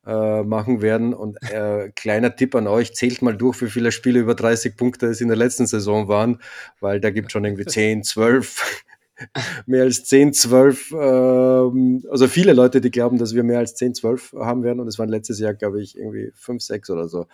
äh, 0.06 0.42
machen 0.42 0.80
werden. 0.82 1.14
Und 1.14 1.36
äh, 1.42 1.90
kleiner 1.94 2.34
Tipp 2.34 2.54
an 2.54 2.66
euch, 2.66 2.94
zählt 2.94 3.22
mal 3.22 3.36
durch, 3.36 3.60
wie 3.62 3.70
viele 3.70 3.92
Spiele 3.92 4.20
über 4.20 4.34
30 4.34 4.76
Punkte 4.76 5.06
es 5.06 5.20
in 5.20 5.28
der 5.28 5.36
letzten 5.36 5.66
Saison 5.66 6.08
waren, 6.08 6.40
weil 6.80 7.00
da 7.00 7.10
gibt 7.10 7.26
es 7.26 7.32
schon 7.32 7.44
irgendwie 7.44 7.66
10, 7.66 8.04
12, 8.04 8.84
mehr 9.66 9.82
als 9.82 10.04
10, 10.04 10.32
12, 10.32 10.92
ähm, 10.92 12.04
also 12.10 12.28
viele 12.28 12.52
Leute, 12.52 12.80
die 12.80 12.90
glauben, 12.90 13.18
dass 13.18 13.34
wir 13.34 13.42
mehr 13.42 13.58
als 13.58 13.74
10, 13.74 13.94
12 13.94 14.34
haben 14.38 14.62
werden. 14.62 14.80
Und 14.80 14.88
es 14.88 14.98
waren 14.98 15.08
letztes 15.08 15.40
Jahr, 15.40 15.54
glaube 15.54 15.82
ich, 15.82 15.96
irgendwie 15.96 16.30
5, 16.34 16.62
6 16.62 16.90
oder 16.90 17.08
so. 17.08 17.26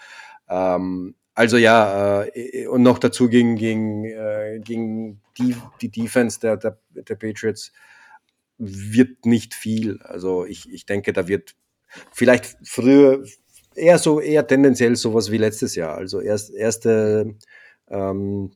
Ähm, 0.48 1.14
also 1.34 1.56
ja, 1.56 2.24
äh, 2.34 2.66
und 2.66 2.82
noch 2.82 2.98
dazu 2.98 3.28
gegen, 3.28 3.56
gegen, 3.56 4.04
äh, 4.04 4.60
gegen 4.62 5.20
die, 5.38 5.56
die 5.80 5.90
Defense 5.90 6.38
der, 6.40 6.56
der, 6.56 6.78
der 6.90 7.16
Patriots 7.16 7.72
wird 8.58 9.26
nicht 9.26 9.54
viel. 9.54 10.00
Also 10.02 10.44
ich, 10.44 10.70
ich 10.72 10.86
denke, 10.86 11.12
da 11.12 11.26
wird 11.26 11.56
vielleicht 12.12 12.56
früher 12.64 13.24
eher 13.74 13.98
so, 13.98 14.20
eher 14.20 14.46
tendenziell 14.46 14.96
sowas 14.96 15.30
wie 15.30 15.38
letztes 15.38 15.74
Jahr. 15.74 15.96
Also 15.96 16.20
erst, 16.20 16.54
erste 16.54 17.34
ähm, 17.88 18.52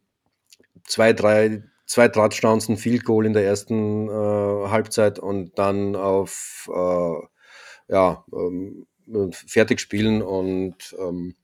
zwei, 0.85 1.13
drei, 1.13 1.65
zwei 1.87 2.09
Touchdowns, 2.09 2.69
ein 2.69 2.77
Field 2.77 3.05
Goal 3.05 3.27
in 3.27 3.33
der 3.33 3.45
ersten 3.45 4.09
äh, 4.09 4.69
Halbzeit 4.69 5.19
und 5.19 5.59
dann 5.59 5.97
auf 5.97 6.71
äh, 6.73 7.93
ja, 7.93 8.25
ähm, 8.33 8.87
fertig 9.33 9.81
spielen 9.81 10.23
und 10.23 10.95
ähm, 10.99 11.35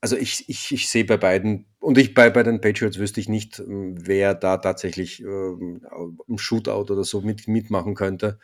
also 0.00 0.16
ich, 0.16 0.48
ich, 0.48 0.72
ich 0.72 0.88
sehe 0.88 1.04
bei 1.04 1.16
beiden, 1.16 1.66
und 1.78 1.98
ich 1.98 2.14
bei, 2.14 2.30
bei 2.30 2.42
den 2.42 2.60
Patriots 2.60 2.98
wüsste 2.98 3.20
ich 3.20 3.28
nicht, 3.28 3.58
ähm, 3.58 3.96
wer 4.06 4.34
da 4.34 4.56
tatsächlich 4.56 5.20
ähm, 5.22 5.86
im 6.26 6.38
Shootout 6.38 6.92
oder 6.92 7.04
so 7.04 7.20
mit, 7.20 7.48
mitmachen 7.48 7.94
könnte. 7.94 8.38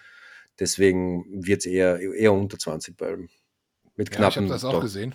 Deswegen 0.59 1.24
wird 1.46 1.61
es 1.61 1.66
eher, 1.66 2.00
eher 2.00 2.32
unter 2.32 2.59
20 2.59 2.96
bleiben. 2.96 3.28
Mit 3.96 4.11
Ja, 4.11 4.14
ich 4.14 4.18
knappen. 4.18 4.36
habe 4.44 4.48
das 4.48 4.64
auch 4.64 4.72
doch. 4.72 4.82
gesehen. 4.82 5.14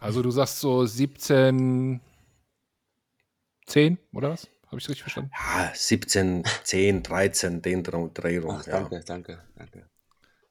Also 0.00 0.22
du 0.22 0.30
sagst 0.30 0.60
so 0.60 0.84
17, 0.84 2.00
10 3.66 3.98
oder 4.12 4.30
was? 4.30 4.48
Habe 4.66 4.78
ich 4.78 4.88
richtig 4.88 5.02
verstanden? 5.02 5.30
Ja, 5.32 5.70
17, 5.74 6.44
10, 6.64 7.02
13, 7.02 7.62
den 7.62 7.82
Dre- 7.84 8.12
Dreh 8.12 8.38
rum. 8.38 8.56
Ach, 8.58 8.66
ja. 8.66 8.80
danke, 8.80 9.02
danke, 9.04 9.42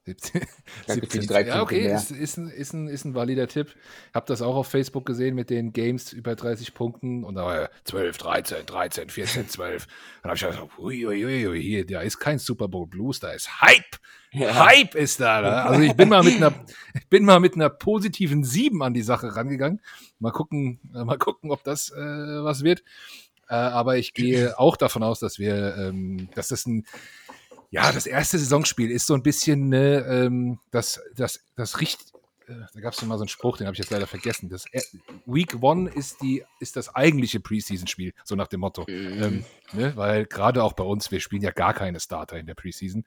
danke. 0.05 0.21
17, 0.21 0.41
Danke 0.87 1.07
für 1.07 1.19
die 1.19 1.27
17, 1.27 1.47
ja, 1.47 1.61
okay, 1.61 1.93
ist, 1.93 2.11
ist, 2.11 2.37
ein, 2.37 2.49
ist, 2.49 2.73
ein, 2.73 2.87
ist 2.87 3.05
ein 3.05 3.15
valider 3.15 3.47
Tipp. 3.47 3.75
Hab 4.13 4.25
das 4.25 4.41
auch 4.41 4.55
auf 4.55 4.67
Facebook 4.67 5.05
gesehen 5.05 5.35
mit 5.35 5.49
den 5.49 5.73
Games 5.73 6.13
über 6.13 6.35
30 6.35 6.73
Punkten 6.73 7.23
und 7.23 7.35
da 7.35 7.45
war 7.45 7.61
ja 7.61 7.69
12, 7.85 8.17
13, 8.17 8.65
13, 8.65 9.09
14, 9.09 9.49
12. 9.49 9.87
Dann 10.21 10.29
habe 10.29 10.35
ich 10.35 10.41
gedacht, 10.41 10.79
ui, 10.79 11.05
ui, 11.05 11.25
ui, 11.25 11.47
ui, 11.47 11.61
hier, 11.61 11.85
da 11.85 12.01
ist 12.01 12.19
kein 12.19 12.39
Super 12.39 12.67
Bowl 12.67 12.87
Blues, 12.87 13.19
da 13.19 13.31
ist 13.31 13.61
Hype. 13.61 13.99
Ja. 14.31 14.65
Hype 14.65 14.95
ist 14.95 15.19
da. 15.19 15.41
Ne? 15.41 15.63
Also 15.63 15.81
ich 15.81 15.93
bin 15.93 16.09
mal 16.09 16.23
mit 16.23 16.37
einer, 16.37 16.53
ich 16.95 17.07
bin 17.07 17.23
mal 17.23 17.39
mit 17.39 17.53
einer 17.53 17.69
positiven 17.69 18.43
7 18.43 18.81
an 18.81 18.93
die 18.93 19.03
Sache 19.03 19.35
rangegangen. 19.35 19.79
Mal 20.19 20.31
gucken, 20.31 20.79
äh, 20.93 21.03
mal 21.03 21.19
gucken, 21.19 21.51
ob 21.51 21.63
das 21.63 21.91
äh, 21.91 21.95
was 21.97 22.63
wird. 22.63 22.83
Äh, 23.47 23.55
aber 23.55 23.97
ich 23.97 24.13
gehe 24.13 24.57
auch 24.57 24.75
davon 24.75 25.03
aus, 25.03 25.19
dass 25.19 25.37
wir, 25.37 25.75
ähm, 25.77 26.29
dass 26.33 26.47
das 26.47 26.65
ein, 26.65 26.85
ja, 27.73 27.91
das 27.91 28.05
erste 28.05 28.37
Saisonspiel 28.37 28.91
ist 28.91 29.07
so 29.07 29.15
ein 29.15 29.23
bisschen, 29.23 29.69
ne, 29.69 30.05
ähm, 30.07 30.59
das, 30.69 31.01
das, 31.15 31.39
das 31.55 31.79
riecht. 31.81 32.13
äh, 32.47 32.53
Da 32.71 32.79
gab 32.81 32.93
es 32.93 33.01
mal 33.01 33.17
so 33.17 33.23
einen 33.23 33.29
Spruch, 33.29 33.57
den 33.57 33.65
habe 33.65 33.73
ich 33.73 33.79
jetzt 33.79 33.89
leider 33.89 34.05
vergessen. 34.05 34.47
Das 34.47 34.65
er- 34.71 34.83
Week 35.25 35.61
One 35.61 35.89
ist 35.89 36.21
die, 36.21 36.43
ist 36.59 36.75
das 36.75 36.93
eigentliche 36.93 37.39
Preseason-Spiel, 37.39 38.13
so 38.23 38.35
nach 38.35 38.47
dem 38.47 38.59
Motto. 38.59 38.85
Mhm. 38.87 39.23
Ähm, 39.23 39.45
ne, 39.73 39.95
weil 39.95 40.27
gerade 40.27 40.63
auch 40.63 40.73
bei 40.73 40.83
uns, 40.83 41.09
wir 41.09 41.19
spielen 41.19 41.41
ja 41.41 41.49
gar 41.51 41.73
keine 41.73 41.99
Starter 41.99 42.37
in 42.37 42.45
der 42.45 42.53
Preseason. 42.53 43.05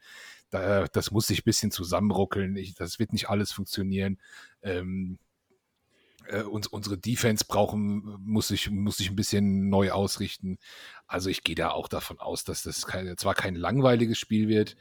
Da, 0.50 0.86
das 0.88 1.12
muss 1.12 1.28
sich 1.28 1.40
ein 1.42 1.44
bisschen 1.44 1.70
zusammenruckeln. 1.70 2.56
Ich, 2.56 2.74
das 2.74 2.98
wird 2.98 3.12
nicht 3.12 3.28
alles 3.30 3.52
funktionieren. 3.52 4.18
Ähm, 4.62 5.18
äh, 6.28 6.42
uns, 6.42 6.66
unsere 6.66 6.98
Defense 6.98 7.44
brauchen, 7.46 8.16
muss 8.20 8.48
sich, 8.48 8.70
muss 8.70 8.98
sich 8.98 9.10
ein 9.10 9.16
bisschen 9.16 9.68
neu 9.68 9.90
ausrichten. 9.92 10.58
Also 11.06 11.30
ich 11.30 11.42
gehe 11.42 11.54
da 11.54 11.70
auch 11.70 11.88
davon 11.88 12.18
aus, 12.18 12.44
dass 12.44 12.62
das 12.62 12.86
keine, 12.86 13.16
zwar 13.16 13.34
kein 13.34 13.54
langweiliges 13.54 14.18
Spiel 14.18 14.48
wird, 14.48 14.76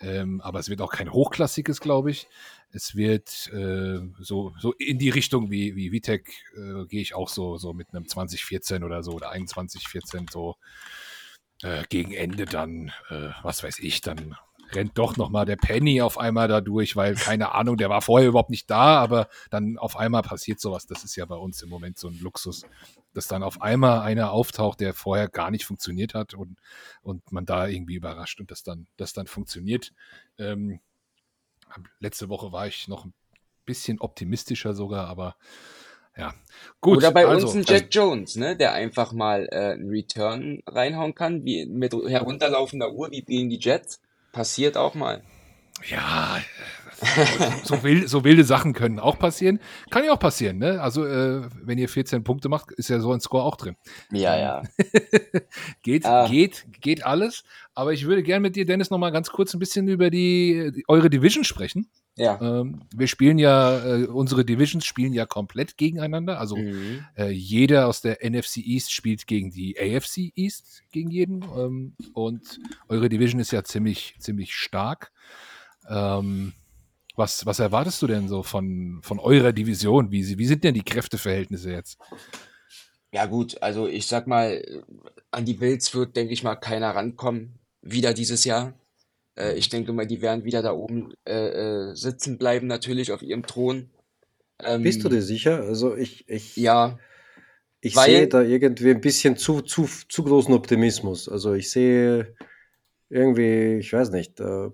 ähm, 0.00 0.40
aber 0.40 0.58
es 0.58 0.68
wird 0.68 0.80
auch 0.80 0.92
kein 0.92 1.12
hochklassiges, 1.12 1.80
glaube 1.80 2.10
ich. 2.10 2.28
Es 2.72 2.94
wird 2.94 3.50
äh, 3.52 4.00
so, 4.20 4.52
so 4.58 4.72
in 4.74 4.98
die 4.98 5.10
Richtung 5.10 5.50
wie, 5.50 5.74
wie 5.76 5.92
Vitek 5.92 6.28
äh, 6.56 6.86
gehe 6.86 7.00
ich 7.00 7.14
auch 7.14 7.28
so, 7.28 7.56
so 7.56 7.72
mit 7.72 7.88
einem 7.92 8.06
2014 8.06 8.84
oder 8.84 9.02
so 9.02 9.12
oder 9.12 9.30
2114 9.30 10.26
so 10.30 10.56
äh, 11.62 11.84
gegen 11.88 12.12
Ende 12.12 12.44
dann, 12.44 12.92
äh, 13.08 13.30
was 13.42 13.62
weiß 13.62 13.78
ich, 13.80 14.00
dann 14.00 14.36
rennt 14.74 14.96
doch 14.98 15.16
noch 15.16 15.30
mal 15.30 15.44
der 15.44 15.56
Penny 15.56 16.00
auf 16.02 16.18
einmal 16.18 16.48
da 16.48 16.60
durch, 16.60 16.96
weil 16.96 17.14
keine 17.14 17.52
Ahnung, 17.52 17.76
der 17.76 17.90
war 17.90 18.02
vorher 18.02 18.28
überhaupt 18.28 18.50
nicht 18.50 18.70
da, 18.70 18.98
aber 18.98 19.28
dann 19.50 19.78
auf 19.78 19.96
einmal 19.96 20.22
passiert 20.22 20.60
sowas. 20.60 20.86
Das 20.86 21.04
ist 21.04 21.16
ja 21.16 21.24
bei 21.24 21.36
uns 21.36 21.62
im 21.62 21.68
Moment 21.68 21.98
so 21.98 22.08
ein 22.08 22.18
Luxus, 22.20 22.64
dass 23.12 23.28
dann 23.28 23.42
auf 23.42 23.62
einmal 23.62 24.00
einer 24.00 24.32
auftaucht, 24.32 24.80
der 24.80 24.94
vorher 24.94 25.28
gar 25.28 25.50
nicht 25.50 25.64
funktioniert 25.64 26.14
hat 26.14 26.34
und, 26.34 26.58
und 27.02 27.32
man 27.32 27.46
da 27.46 27.66
irgendwie 27.66 27.94
überrascht 27.94 28.40
und 28.40 28.50
das 28.50 28.62
dann, 28.62 28.86
das 28.96 29.12
dann 29.12 29.26
funktioniert. 29.26 29.92
Ähm, 30.38 30.80
letzte 31.98 32.28
Woche 32.28 32.52
war 32.52 32.66
ich 32.66 32.88
noch 32.88 33.04
ein 33.04 33.14
bisschen 33.64 34.00
optimistischer 34.00 34.74
sogar, 34.74 35.06
aber 35.08 35.36
ja. 36.16 36.34
Gut, 36.80 36.98
Oder 36.98 37.12
bei 37.12 37.26
also, 37.26 37.46
uns 37.46 37.56
ein 37.56 37.64
Jack 37.66 37.88
Jones, 37.90 38.36
ne, 38.36 38.56
der 38.56 38.72
einfach 38.72 39.12
mal 39.12 39.48
äh, 39.50 39.72
einen 39.72 39.88
Return 39.88 40.62
reinhauen 40.66 41.14
kann, 41.14 41.44
wie 41.44 41.66
mit 41.66 41.92
herunterlaufender 41.92 42.92
Uhr, 42.92 43.10
wie 43.10 43.22
gegen 43.22 43.48
die 43.48 43.58
Jets. 43.58 44.00
Passiert 44.32 44.76
auch 44.76 44.94
mal. 44.94 45.22
Ja, 45.88 46.40
so, 47.64 47.82
wild, 47.82 48.08
so 48.08 48.24
wilde 48.24 48.44
Sachen 48.44 48.72
können 48.72 48.98
auch 48.98 49.18
passieren. 49.18 49.60
Kann 49.90 50.04
ja 50.04 50.12
auch 50.12 50.18
passieren, 50.18 50.58
ne? 50.58 50.80
Also, 50.80 51.04
äh, 51.06 51.42
wenn 51.62 51.78
ihr 51.78 51.88
14 51.88 52.24
Punkte 52.24 52.48
macht, 52.48 52.72
ist 52.72 52.88
ja 52.90 53.00
so 53.00 53.12
ein 53.12 53.20
Score 53.20 53.44
auch 53.44 53.56
drin. 53.56 53.76
Ja, 54.12 54.36
ja. 54.38 54.62
geht, 55.82 56.04
Ah. 56.06 56.26
geht, 56.28 56.66
geht 56.80 57.04
alles. 57.04 57.44
Aber 57.74 57.92
ich 57.92 58.04
würde 58.06 58.22
gerne 58.22 58.40
mit 58.40 58.56
dir, 58.56 58.66
Dennis, 58.66 58.90
noch 58.90 58.98
mal 58.98 59.10
ganz 59.10 59.30
kurz 59.30 59.54
ein 59.54 59.58
bisschen 59.60 59.88
über 59.88 60.10
die, 60.10 60.70
die 60.74 60.84
eure 60.88 61.08
Division 61.08 61.44
sprechen. 61.44 61.88
Ja. 62.16 62.38
Ähm, 62.42 62.82
wir 62.94 63.06
spielen 63.06 63.38
ja, 63.38 63.78
äh, 63.84 64.06
unsere 64.06 64.44
Divisions 64.44 64.84
spielen 64.84 65.12
ja 65.14 65.24
komplett 65.24 65.78
gegeneinander. 65.78 66.38
Also 66.38 66.56
Mhm. 66.56 67.04
äh, 67.16 67.30
jeder 67.30 67.86
aus 67.86 68.02
der 68.02 68.18
NFC 68.28 68.58
East 68.58 68.92
spielt 68.92 69.26
gegen 69.26 69.50
die 69.50 69.76
AFC 69.78 70.32
East, 70.34 70.82
gegen 70.90 71.10
jeden. 71.10 71.42
Ähm, 71.56 71.94
und 72.12 72.58
eure 72.88 73.08
Division 73.08 73.40
ist 73.40 73.52
ja 73.52 73.62
ziemlich, 73.64 74.16
ziemlich 74.18 74.52
stark. 74.54 75.12
Ähm, 75.88 76.52
was, 77.20 77.46
was 77.46 77.60
erwartest 77.60 78.02
du 78.02 78.06
denn 78.08 78.26
so 78.26 78.42
von, 78.42 78.98
von 79.02 79.20
eurer 79.20 79.52
Division? 79.52 80.10
Wie, 80.10 80.38
wie 80.38 80.46
sind 80.46 80.64
denn 80.64 80.74
die 80.74 80.82
Kräfteverhältnisse 80.82 81.70
jetzt? 81.70 81.98
Ja, 83.12 83.26
gut, 83.26 83.62
also 83.62 83.86
ich 83.86 84.06
sag 84.06 84.26
mal, 84.26 84.62
an 85.30 85.44
die 85.44 85.54
Bills 85.54 85.94
wird, 85.94 86.16
denke 86.16 86.32
ich 86.32 86.42
mal, 86.42 86.56
keiner 86.56 86.90
rankommen. 86.94 87.58
Wieder 87.82 88.14
dieses 88.14 88.44
Jahr. 88.44 88.74
Äh, 89.38 89.54
ich 89.54 89.68
denke 89.68 89.92
mal, 89.92 90.06
die 90.06 90.20
werden 90.22 90.44
wieder 90.44 90.62
da 90.62 90.72
oben 90.72 91.12
äh, 91.26 91.90
äh, 91.90 91.94
sitzen 91.94 92.38
bleiben, 92.38 92.66
natürlich 92.66 93.12
auf 93.12 93.22
ihrem 93.22 93.46
Thron. 93.46 93.90
Ähm, 94.62 94.82
Bist 94.82 95.02
du 95.04 95.08
dir 95.08 95.22
sicher? 95.22 95.60
Also 95.62 95.94
ich, 95.96 96.28
ich, 96.28 96.56
Ja, 96.56 96.98
ich 97.80 97.96
weil- 97.96 98.10
sehe 98.10 98.28
da 98.28 98.42
irgendwie 98.42 98.90
ein 98.90 99.00
bisschen 99.00 99.36
zu, 99.36 99.60
zu, 99.62 99.88
zu 100.08 100.24
großen 100.24 100.52
Optimismus. 100.54 101.28
Also 101.28 101.54
ich 101.54 101.70
sehe 101.70 102.34
irgendwie, 103.10 103.78
ich 103.78 103.92
weiß 103.92 104.10
nicht, 104.10 104.40
äh, 104.40 104.70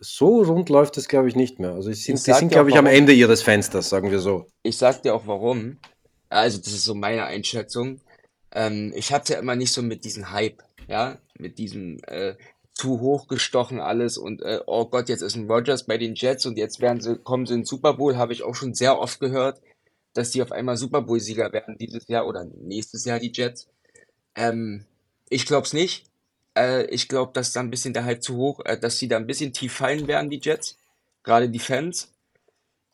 so 0.00 0.42
rund 0.42 0.68
läuft 0.68 0.96
es, 0.96 1.08
glaube 1.08 1.28
ich, 1.28 1.34
nicht 1.34 1.58
mehr. 1.58 1.72
Also 1.72 1.90
ich 1.90 2.04
sind, 2.04 2.24
die 2.24 2.32
sind, 2.32 2.50
glaube 2.50 2.70
ich, 2.70 2.76
am 2.76 2.84
warum. 2.84 2.96
Ende 2.96 3.12
ihres 3.12 3.42
Fensters, 3.42 3.88
sagen 3.88 4.10
wir 4.10 4.20
so. 4.20 4.46
ich 4.62 4.78
sag 4.78 5.02
dir 5.02 5.14
auch 5.14 5.26
warum. 5.26 5.78
Also, 6.28 6.58
das 6.58 6.68
ist 6.68 6.84
so 6.84 6.94
meine 6.94 7.24
Einschätzung. 7.24 8.00
Ähm, 8.52 8.92
ich 8.94 9.12
hatte 9.12 9.34
ja 9.34 9.38
immer 9.40 9.56
nicht 9.56 9.72
so 9.72 9.82
mit 9.82 10.04
diesem 10.04 10.30
Hype, 10.30 10.62
ja, 10.88 11.18
mit 11.36 11.58
diesem 11.58 11.98
äh, 12.06 12.34
zu 12.74 13.00
hoch 13.00 13.26
gestochen 13.26 13.80
alles 13.80 14.16
und 14.16 14.40
äh, 14.42 14.60
oh 14.66 14.86
Gott, 14.86 15.08
jetzt 15.08 15.22
ist 15.22 15.36
ein 15.36 15.50
Rodgers 15.50 15.86
bei 15.86 15.98
den 15.98 16.14
Jets 16.14 16.46
und 16.46 16.56
jetzt 16.56 16.80
werden 16.80 17.00
sie, 17.00 17.16
kommen 17.16 17.44
sie 17.44 17.54
in 17.54 17.60
den 17.60 17.66
Super 17.66 17.94
Bowl, 17.94 18.16
habe 18.16 18.32
ich 18.32 18.42
auch 18.42 18.54
schon 18.54 18.74
sehr 18.74 18.98
oft 18.98 19.20
gehört, 19.20 19.60
dass 20.14 20.30
die 20.30 20.42
auf 20.42 20.52
einmal 20.52 20.76
Super 20.76 21.02
Bowl-Sieger 21.02 21.52
werden 21.52 21.76
dieses 21.78 22.08
Jahr 22.08 22.26
oder 22.26 22.44
nächstes 22.44 23.04
Jahr 23.04 23.18
die 23.18 23.32
Jets. 23.34 23.68
Ähm, 24.34 24.86
ich 25.28 25.46
glaube 25.46 25.66
es 25.66 25.72
nicht. 25.72 26.09
Äh, 26.56 26.86
ich 26.86 27.08
glaube, 27.08 27.32
dass 27.32 27.52
da 27.52 27.60
ein 27.60 27.70
bisschen 27.70 27.94
der 27.94 28.04
Hype 28.04 28.22
zu 28.22 28.36
hoch, 28.36 28.60
äh, 28.64 28.78
dass 28.78 28.98
sie 28.98 29.08
da 29.08 29.16
ein 29.16 29.26
bisschen 29.26 29.52
tief 29.52 29.74
fallen 29.74 30.06
werden, 30.06 30.30
die 30.30 30.40
Jets. 30.42 30.78
Gerade 31.22 31.48
die 31.48 31.58
Fans. 31.58 32.12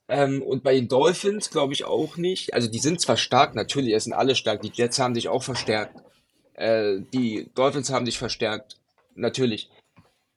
Ähm, 0.09 0.43
und 0.43 0.63
bei 0.63 0.75
den 0.75 0.89
Dolphins 0.89 1.51
glaube 1.51 1.73
ich 1.73 1.85
auch 1.85 2.17
nicht. 2.17 2.55
Also 2.55 2.69
die 2.69 2.79
sind 2.79 3.01
zwar 3.01 3.17
stark, 3.17 3.55
natürlich, 3.55 3.93
es 3.95 4.05
sind 4.05 4.13
alle 4.13 4.35
stark. 4.35 4.63
Die 4.63 4.73
Jets 4.73 4.99
haben 4.99 5.15
sich 5.15 5.29
auch 5.29 5.43
verstärkt. 5.43 6.01
Äh, 6.55 7.01
die 7.13 7.51
Dolphins 7.55 7.91
haben 7.91 8.07
sich 8.07 8.19
verstärkt, 8.19 8.79
natürlich. 9.15 9.71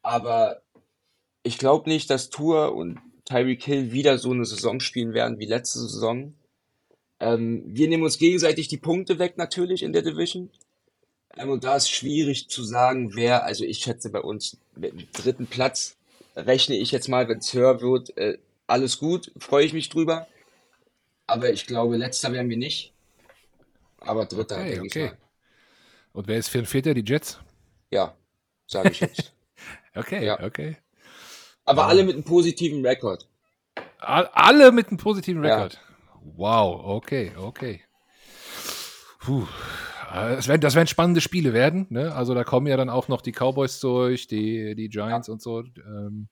Aber 0.02 0.62
ich 1.44 1.58
glaube 1.58 1.90
nicht, 1.90 2.10
dass 2.10 2.30
Tour 2.30 2.76
und 2.76 3.00
Tyreek 3.26 3.64
Hill 3.64 3.92
wieder 3.92 4.18
so 4.18 4.32
eine 4.32 4.46
Saison 4.46 4.80
spielen 4.80 5.14
werden 5.14 5.40
wie 5.40 5.46
letzte 5.46 5.80
Saison. 5.80 6.34
Ähm, 7.20 7.64
wir 7.66 7.88
nehmen 7.88 8.04
uns 8.04 8.18
gegenseitig 8.18 8.68
die 8.70 8.78
Punkte 8.78 9.20
weg, 9.20 9.38
natürlich, 9.38 9.84
in 9.84 9.94
der 9.94 10.02
Division. 10.02 10.50
Und 11.48 11.64
da 11.64 11.76
ist 11.76 11.90
schwierig 11.90 12.50
zu 12.50 12.64
sagen, 12.64 13.16
wer, 13.16 13.44
also 13.46 13.64
ich 13.64 13.80
schätze 13.80 14.10
bei 14.10 14.20
uns 14.22 14.58
mit 14.76 14.92
dem 14.94 15.08
dritten 15.14 15.48
Platz, 15.48 15.96
rechne 16.36 16.76
ich 16.76 16.92
jetzt 16.92 17.08
mal, 17.08 17.28
wenn 17.30 17.40
es 17.40 17.54
höher 17.54 17.82
wird, 17.82 18.16
äh, 18.18 18.38
alles 18.68 19.00
gut, 19.00 19.32
freue 19.40 19.66
ich 19.66 19.74
mich 19.74 19.90
drüber. 19.90 20.28
Aber 21.28 21.50
ich 21.52 21.66
glaube, 21.66 21.96
letzter 21.98 22.34
werden 22.34 22.50
wir 22.50 22.58
nicht. 22.58 22.94
Aber 24.00 24.26
dritter, 24.26 24.58
Okay, 24.58 24.70
denke 24.76 24.86
ich 24.88 24.92
okay. 24.94 25.06
mal. 25.08 25.18
Und 26.14 26.28
wer 26.28 26.38
ist 26.38 26.50
für 26.50 26.60
ein 26.60 26.66
Vierter? 26.66 26.94
Die 26.94 27.04
Jets? 27.06 27.40
Ja, 27.92 28.16
sage 28.68 28.90
ich 28.92 29.00
jetzt. 29.00 29.34
Okay, 29.96 30.24
Ja. 30.26 30.40
okay. 30.44 30.78
Aber 31.66 31.86
Ah. 31.86 31.88
alle 31.88 32.04
mit 32.04 32.14
einem 32.16 32.24
positiven 32.24 32.86
Rekord. 32.86 33.28
All- 33.98 34.30
Alle 34.34 34.72
mit 34.72 34.88
einem 34.88 34.98
positiven 34.98 35.44
Ja. 35.44 35.56
Rekord. 35.56 35.80
Wow, 36.22 36.82
okay, 36.86 37.32
okay. 37.38 37.82
Puh. 39.20 39.48
Äh, 40.12 40.36
Das 40.36 40.48
werden, 40.48 40.62
das 40.62 40.76
werden 40.76 40.88
spannende 40.88 41.22
Spiele 41.22 41.54
werden. 41.54 41.88
Ne? 41.90 42.14
Also 42.14 42.34
da 42.34 42.44
kommen 42.44 42.68
ja 42.68 42.78
dann 42.78 42.90
auch 42.90 43.08
noch 43.08 43.22
die 43.22 43.32
Cowboys 43.32 43.80
durch, 43.80 44.28
die, 44.28 44.76
die 44.76 44.90
Giants 44.90 45.30
und 45.30 45.42
so. 45.42 45.64
Ähm, 45.78 46.28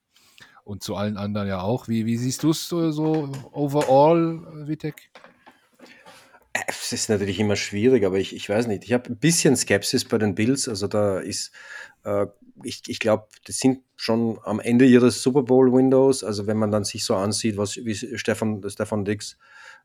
und 0.64 0.82
zu 0.82 0.96
allen 0.96 1.16
anderen 1.16 1.48
ja 1.48 1.62
auch. 1.62 1.88
Wie, 1.88 2.04
wie 2.04 2.18
siehst 2.18 2.42
du 2.42 2.50
es 2.50 2.68
so, 2.68 2.90
so 2.90 3.30
overall, 3.52 4.66
Vitek? 4.66 5.10
Äh, 6.52 6.60
Es 6.68 6.92
ist 6.92 7.08
natürlich 7.08 7.40
immer 7.40 7.56
schwierig, 7.56 8.04
aber 8.04 8.18
ich, 8.18 8.34
ich 8.34 8.48
weiß 8.48 8.66
nicht. 8.66 8.84
Ich 8.84 8.92
habe 8.92 9.08
ein 9.08 9.16
bisschen 9.16 9.56
Skepsis 9.56 10.04
bei 10.04 10.18
den 10.18 10.34
Bills. 10.34 10.68
Also 10.68 10.86
da 10.86 11.18
ist, 11.20 11.52
äh, 12.04 12.26
ich, 12.62 12.82
ich 12.86 12.98
glaube, 12.98 13.28
die 13.46 13.52
sind 13.52 13.80
schon 13.96 14.38
am 14.44 14.60
Ende 14.60 14.84
ihres 14.84 15.22
Super 15.22 15.42
Bowl 15.42 15.72
Windows. 15.72 16.22
Also 16.22 16.46
wenn 16.46 16.58
man 16.58 16.70
dann 16.70 16.84
sich 16.84 17.04
so 17.04 17.14
ansieht, 17.14 17.56
was 17.56 17.76
wie 17.76 17.94
Stefan, 17.94 18.62
Stefan 18.68 19.04
Dix, 19.06 19.38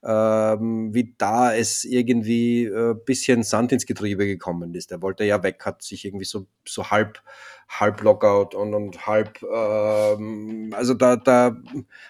ähm, 0.05 0.93
wie 0.93 1.15
da 1.17 1.53
es 1.55 1.85
irgendwie 1.85 2.67
ein 2.67 2.99
bisschen 3.05 3.43
Sand 3.43 3.71
ins 3.71 3.85
Getriebe 3.85 4.25
gekommen 4.25 4.75
ist. 4.75 4.91
Der 4.91 5.01
wollte 5.01 5.23
ja 5.23 5.43
weg, 5.43 5.65
hat 5.65 5.81
sich 5.81 6.05
irgendwie 6.05 6.25
so, 6.25 6.47
so 6.67 6.89
halb, 6.91 7.21
halb 7.69 8.01
Lockout 8.01 8.55
und, 8.55 8.73
und 8.73 9.07
halb, 9.07 9.41
ähm, 9.43 10.73
also 10.75 10.93
da, 10.93 11.15
da 11.15 11.55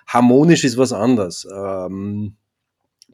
harmonisch 0.07 0.63
ist 0.63 0.77
was 0.77 0.91
anderes. 0.91 1.47
Ähm, 1.53 2.35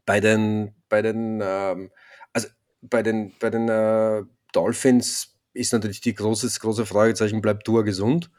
bei 0.05 0.19
den, 0.19 0.73
bei 0.87 1.01
den, 1.01 1.41
ähm, 1.43 1.91
also 2.33 2.47
bei 2.81 3.03
den, 3.03 3.33
bei 3.39 3.49
den 3.49 3.67
äh, 3.67 4.23
Dolphins 4.53 5.35
ist 5.53 5.73
natürlich 5.73 6.01
die 6.01 6.15
große, 6.15 6.47
das 6.47 6.59
große 6.59 6.85
Fragezeichen, 6.85 7.41
bleibt 7.41 7.65
Tour 7.65 7.83
gesund? 7.83 8.31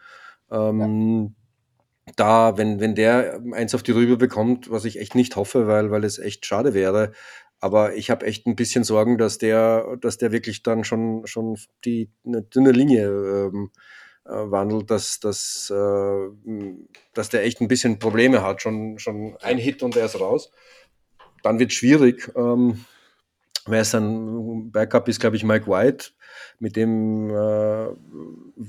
Ähm, 0.51 1.35
Da, 2.17 2.57
wenn, 2.57 2.81
wenn 2.81 2.95
der 2.95 3.41
eins 3.53 3.75
auf 3.75 3.83
die 3.83 3.93
Rübe 3.93 4.17
bekommt, 4.17 4.71
was 4.71 4.85
ich 4.85 4.99
echt 4.99 5.15
nicht 5.15 5.37
hoffe, 5.37 5.67
weil, 5.67 5.91
weil 5.91 6.05
es 6.05 6.19
echt 6.19 6.47
schade 6.47 6.75
wäre, 6.75 7.13
aber 7.61 7.95
ich 7.95 8.11
habe 8.11 8.27
echt 8.27 8.47
ein 8.47 8.57
bisschen 8.57 8.85
Sorgen, 8.85 9.19
dass 9.19 9.37
der, 9.37 9.97
dass 10.01 10.17
der 10.17 10.33
wirklich 10.33 10.63
dann 10.63 10.83
schon, 10.83 11.27
schon 11.27 11.59
die 11.85 12.11
eine 12.25 12.43
dünne 12.43 12.73
Linie 12.73 13.07
ähm, 13.09 13.71
äh, 14.25 14.31
wandelt, 14.31 14.91
dass, 14.91 15.21
dass, 15.21 15.71
äh, 15.71 16.31
dass 17.13 17.29
der 17.29 17.45
echt 17.45 17.61
ein 17.61 17.69
bisschen 17.69 17.99
Probleme 17.99 18.43
hat. 18.43 18.63
Schon, 18.63 18.99
schon 18.99 19.37
ein 19.43 19.59
Hit 19.59 19.83
und 19.83 19.95
er 19.97 20.07
ist 20.07 20.19
raus. 20.19 20.51
Dann 21.43 21.59
wird 21.59 21.73
schwierig. 21.75 22.33
Ähm, 22.35 22.85
wer 23.67 23.83
ist 23.83 23.93
dann 23.93 24.71
Backup 24.73 25.09
ist, 25.09 25.21
glaube 25.21 25.37
ich, 25.37 25.45
Mike 25.45 25.67
White. 25.67 26.13
Mit 26.61 26.77
dem 26.77 27.29
äh, 27.31 27.89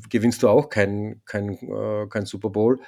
gewinnst 0.09 0.43
du 0.43 0.49
auch 0.49 0.69
kein, 0.69 1.21
kein, 1.25 1.53
äh, 1.53 2.07
kein 2.09 2.25
Super 2.25 2.49
Bowl. 2.49 2.79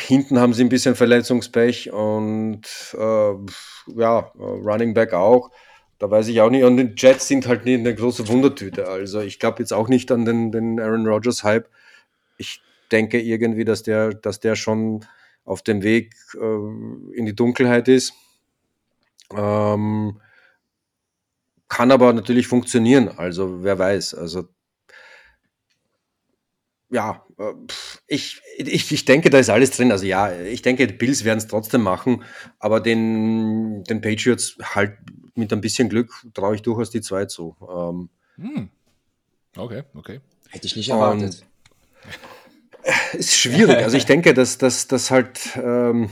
Hinten 0.00 0.38
haben 0.40 0.54
sie 0.54 0.64
ein 0.64 0.68
bisschen 0.68 0.94
Verletzungspech 0.94 1.92
und 1.92 2.62
äh, 2.98 3.32
ja, 3.96 4.18
Running 4.36 4.94
Back 4.94 5.12
auch. 5.12 5.50
Da 5.98 6.10
weiß 6.10 6.26
ich 6.28 6.40
auch 6.40 6.50
nicht. 6.50 6.64
Und 6.64 6.76
die 6.76 6.92
Jets 6.96 7.28
sind 7.28 7.46
halt 7.46 7.64
nicht 7.64 7.78
eine 7.78 7.94
große 7.94 8.26
Wundertüte. 8.26 8.88
Also 8.88 9.20
ich 9.20 9.38
glaube 9.38 9.60
jetzt 9.60 9.72
auch 9.72 9.88
nicht 9.88 10.10
an 10.10 10.24
den, 10.24 10.50
den 10.50 10.80
Aaron 10.80 11.06
Rodgers 11.06 11.44
Hype. 11.44 11.68
Ich 12.38 12.60
denke 12.90 13.20
irgendwie, 13.20 13.64
dass 13.64 13.84
der, 13.84 14.12
dass 14.12 14.40
der 14.40 14.56
schon 14.56 15.04
auf 15.44 15.62
dem 15.62 15.82
Weg 15.82 16.14
äh, 16.34 17.16
in 17.16 17.26
die 17.26 17.36
Dunkelheit 17.36 17.86
ist. 17.86 18.14
Ähm, 19.32 20.20
kann 21.68 21.90
aber 21.90 22.12
natürlich 22.12 22.48
funktionieren. 22.48 23.08
Also 23.08 23.62
wer 23.62 23.78
weiß. 23.78 24.14
Also 24.14 24.48
ja, 26.90 27.24
ich, 28.06 28.40
ich, 28.56 28.92
ich 28.92 29.04
denke, 29.04 29.30
da 29.30 29.38
ist 29.38 29.50
alles 29.50 29.70
drin. 29.70 29.92
Also 29.92 30.04
ja, 30.06 30.32
ich 30.40 30.62
denke, 30.62 30.86
die 30.86 30.94
Bills 30.94 31.24
werden 31.24 31.38
es 31.38 31.46
trotzdem 31.46 31.82
machen, 31.82 32.24
aber 32.58 32.80
den, 32.80 33.84
den 33.84 34.00
Patriots 34.00 34.56
halt 34.62 34.98
mit 35.34 35.52
ein 35.52 35.60
bisschen 35.60 35.88
Glück 35.88 36.12
traue 36.34 36.54
ich 36.54 36.62
durchaus 36.62 36.90
die 36.90 37.00
zwei 37.00 37.26
zu. 37.26 37.56
Ähm, 37.68 38.08
Hm. 38.36 38.70
Okay, 39.56 39.82
okay. 39.94 40.20
Hätte 40.48 40.66
ich 40.66 40.74
nicht 40.76 40.90
Und- 40.90 40.96
erwartet. 40.98 41.44
ist 43.12 43.36
schwierig. 43.36 43.76
Also 43.78 43.96
ich 43.96 44.06
denke, 44.06 44.34
dass, 44.34 44.58
dass, 44.58 44.88
dass 44.88 45.10
halt, 45.10 45.38
ähm, 45.56 46.10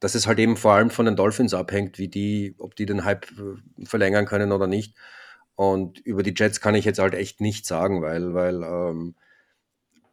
dass 0.00 0.14
es 0.14 0.26
halt 0.26 0.38
eben 0.38 0.56
vor 0.56 0.72
allem 0.72 0.90
von 0.90 1.04
den 1.06 1.16
Dolphins 1.16 1.52
abhängt, 1.54 1.98
wie 1.98 2.08
die, 2.08 2.54
ob 2.58 2.74
die 2.74 2.86
den 2.86 3.04
Hype 3.04 3.26
äh, 3.32 3.84
verlängern 3.86 4.24
können 4.26 4.52
oder 4.52 4.66
nicht. 4.66 4.94
Und 5.54 5.98
über 6.00 6.22
die 6.22 6.34
Jets 6.36 6.60
kann 6.60 6.74
ich 6.74 6.84
jetzt 6.86 6.98
halt 6.98 7.14
echt 7.14 7.40
nichts 7.40 7.68
sagen, 7.68 8.00
weil, 8.02 8.32
weil 8.34 8.62
ähm, 8.62 9.14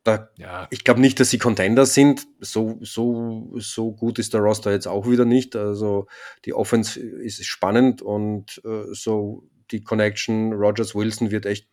da 0.08 0.30
Ja, 0.38 0.68
Ich 0.70 0.84
glaube 0.84 1.02
nicht, 1.02 1.20
dass 1.20 1.30
sie 1.30 1.38
Contender 1.38 1.86
sind. 1.86 2.28
So, 2.40 2.80
so, 2.82 3.54
so 3.58 3.92
gut 3.92 4.20
ist 4.20 4.34
der 4.34 4.42
Roster 4.42 4.72
jetzt 4.72 4.88
auch 4.88 5.08
wieder 5.08 5.26
nicht. 5.26 5.56
Also 5.56 6.08
die 6.46 6.54
Offense 6.54 7.00
ist 7.00 7.46
spannend 7.46 8.02
und 8.02 8.62
äh, 8.66 8.94
so 8.94 9.44
die 9.72 9.84
Connection 9.84 10.54
Rogers 10.54 10.96
Wilson 10.96 11.32
wird 11.32 11.46
echt, 11.46 11.68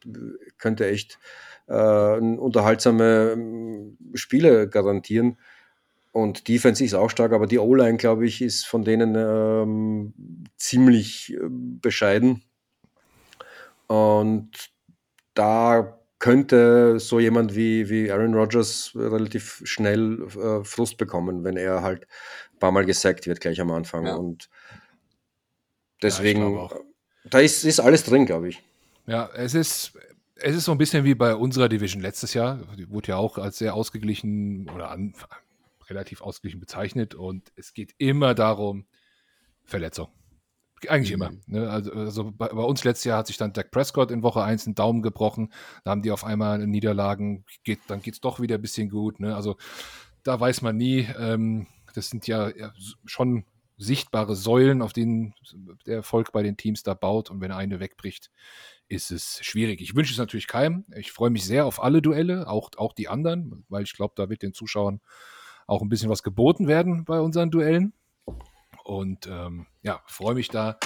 könnte 0.59 0.89
echt 0.89 1.19
äh, 1.69 2.19
unterhaltsame 2.19 3.33
ähm, 3.33 3.97
Spiele 4.15 4.69
garantieren. 4.69 5.39
Und 6.13 6.47
Defense 6.47 6.85
ist 6.85 6.95
auch 6.95 7.11
stark, 7.11 7.33
aber 7.33 7.47
die 7.47 7.59
O-Line, 7.59 7.97
glaube 7.97 8.27
ich, 8.27 8.41
ist 8.41 8.67
von 8.67 8.85
denen 8.85 9.15
ähm, 9.17 10.15
ziemlich 10.57 11.33
äh, 11.35 11.39
bescheiden. 11.49 12.43
Und 13.89 14.51
da 15.35 15.99
könnte 16.25 16.99
so 17.01 17.21
jemand 17.21 17.55
wie, 17.55 17.91
wie 17.91 18.11
Aaron 18.11 18.33
Rodgers 18.33 18.93
relativ 18.95 19.61
schnell 19.65 20.23
äh, 20.23 20.65
Frust 20.65 20.97
bekommen, 20.97 21.45
wenn 21.45 21.59
er 21.59 21.83
halt 21.83 22.07
ein 22.55 22.59
paar 22.61 22.73
Mal 22.73 22.87
gesackt 22.87 23.27
wird 23.27 23.43
gleich 23.43 23.61
am 23.61 23.71
Anfang. 23.71 24.07
Ja. 24.07 24.15
Und 24.15 24.49
deswegen, 26.01 26.57
auch. 26.57 26.75
da 27.25 27.41
ist, 27.41 27.65
ist 27.65 27.79
alles 27.79 28.05
drin, 28.05 28.25
glaube 28.25 28.49
ich. 28.49 28.63
Ja, 29.07 29.29
es 29.35 29.53
ist, 29.53 29.99
es 30.37 30.57
ist 30.57 30.65
so 30.65 30.73
ein 30.73 30.79
bisschen 30.79 31.05
wie 31.05 31.15
bei 31.15 31.35
unserer 31.35 31.69
Division 31.69 32.01
letztes 32.01 32.33
Jahr. 32.33 32.59
Die 32.79 32.89
wurde 32.89 33.09
ja 33.09 33.17
auch 33.19 33.37
als 33.37 33.59
sehr 33.59 33.75
ausgeglichen 33.75 34.71
oder 34.71 34.91
an, 34.91 35.13
relativ 35.91 36.23
ausgeglichen 36.23 36.59
bezeichnet. 36.59 37.15
Und 37.15 37.53
es 37.55 37.75
geht 37.75 37.95
immer 37.99 38.33
darum, 38.33 38.87
Verletzung. 39.63 40.09
Eigentlich 40.89 41.13
immer. 41.13 41.33
Ne? 41.47 41.69
Also, 41.69 41.93
also 41.93 42.33
bei, 42.33 42.49
bei 42.49 42.63
uns 42.63 42.85
letztes 42.85 43.05
Jahr 43.05 43.19
hat 43.19 43.27
sich 43.27 43.37
dann 43.37 43.53
Dak 43.53 43.71
Prescott 43.71 44.11
in 44.11 44.23
Woche 44.23 44.43
1 44.43 44.67
einen 44.67 44.75
Daumen 44.75 45.03
gebrochen. 45.03 45.53
Da 45.85 45.91
haben 45.91 46.03
die 46.03 46.11
auf 46.11 46.25
einmal 46.25 46.67
Niederlagen. 46.67 47.45
Geht, 47.65 47.81
dann 47.89 48.03
geht 48.03 48.15
es 48.15 48.21
doch 48.21 48.41
wieder 48.41 48.57
ein 48.57 48.63
bisschen 48.63 48.91
gut. 48.91 49.21
Ne? 49.21 49.35
Also 49.35 49.57
da 50.23 50.39
weiß 50.39 50.63
man 50.63 50.77
nie. 50.77 51.09
Ähm, 51.19 51.67
das 51.95 52.11
sind 52.11 52.27
ja, 52.27 52.49
ja 52.57 52.73
schon 53.05 53.45
sichtbare 53.77 54.37
Säulen, 54.37 54.83
auf 54.83 54.93
denen 54.93 55.35
der 55.87 55.97
Erfolg 55.97 56.33
bei 56.33 56.43
den 56.43 56.57
Teams 56.57 56.83
da 56.83 56.95
baut. 56.95 57.31
Und 57.31 57.41
wenn 57.41 57.53
eine 57.53 57.81
wegbricht, 57.81 58.31
ist 58.89 59.11
es 59.11 59.39
schwierig. 59.43 59.81
Ich 59.81 59.95
wünsche 59.95 60.13
es 60.13 60.19
natürlich 60.19 60.47
keinem. 60.47 60.85
Ich 60.97 61.13
freue 61.13 61.31
mich 61.31 61.45
sehr 61.45 61.67
auf 61.67 61.83
alle 61.83 62.03
Duelle, 62.03 62.49
auch, 62.49 62.71
auch 62.77 62.93
die 62.93 63.09
anderen, 63.09 63.65
weil 63.69 63.85
ich 63.85 63.95
glaube, 63.95 64.15
da 64.17 64.29
wird 64.29 64.43
den 64.43 64.55
Zuschauern 64.55 65.01
auch 65.67 65.83
ein 65.83 65.89
bisschen 65.89 66.11
was 66.11 66.23
geboten 66.23 66.69
werden 66.69 67.05
bei 67.05 67.21
unseren 67.21 67.51
Duellen. 67.51 67.95
Und 68.85 69.27
ähm, 69.27 69.67
ja, 69.83 70.03
freue 70.07 70.35
mich 70.35 70.49
da. 70.49 70.79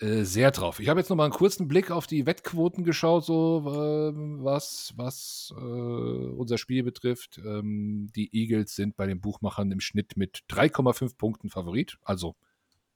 äh, 0.00 0.24
sehr 0.24 0.50
drauf. 0.50 0.80
Ich 0.80 0.88
habe 0.88 1.00
jetzt 1.00 1.08
noch 1.10 1.16
mal 1.16 1.24
einen 1.24 1.32
kurzen 1.32 1.66
Blick 1.68 1.90
auf 1.90 2.06
die 2.06 2.24
Wettquoten 2.26 2.84
geschaut, 2.84 3.24
so 3.24 3.62
äh, 3.66 4.12
was, 4.42 4.94
was 4.96 5.52
äh, 5.56 5.60
unser 5.60 6.58
Spiel 6.58 6.82
betrifft. 6.82 7.38
Ähm, 7.38 8.10
die 8.14 8.34
Eagles 8.34 8.74
sind 8.74 8.96
bei 8.96 9.06
den 9.06 9.20
Buchmachern 9.20 9.70
im 9.72 9.80
Schnitt 9.80 10.16
mit 10.16 10.44
3,5 10.48 11.16
Punkten 11.16 11.50
Favorit. 11.50 11.98
Also 12.02 12.36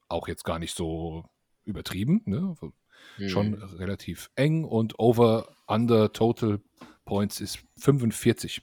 auch 0.08 0.28
jetzt 0.28 0.44
gar 0.44 0.58
nicht 0.58 0.76
so 0.76 1.24
übertrieben. 1.64 2.22
Ne? 2.26 2.54
Mhm. 3.18 3.28
Schon 3.28 3.54
relativ 3.54 4.30
eng 4.36 4.64
und 4.64 4.98
over 4.98 5.56
under 5.66 6.12
total 6.12 6.60
points 7.04 7.40
ist 7.40 7.58
45. 7.78 8.62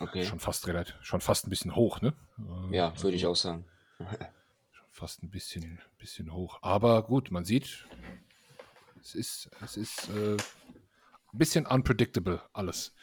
Okay. 0.00 0.24
Schon 0.24 0.38
fast 0.38 0.66
relativ, 0.68 0.94
schon 1.02 1.20
fast 1.20 1.46
ein 1.46 1.50
bisschen 1.50 1.74
hoch, 1.74 2.00
ne? 2.00 2.14
Ja, 2.70 2.94
würde 3.02 3.16
ich 3.16 3.24
also 3.24 3.32
auch 3.32 3.36
sagen. 3.36 3.64
Fast 4.90 5.22
ein 5.22 5.30
bisschen, 5.30 5.80
bisschen 5.98 6.32
hoch. 6.32 6.58
Aber 6.62 7.02
gut, 7.04 7.30
man 7.30 7.44
sieht, 7.44 7.86
es 9.00 9.14
ist, 9.14 9.50
es 9.62 9.76
ist 9.76 10.08
äh, 10.10 10.32
ein 10.34 11.38
bisschen 11.38 11.66
unpredictable 11.66 12.42
alles. 12.52 12.94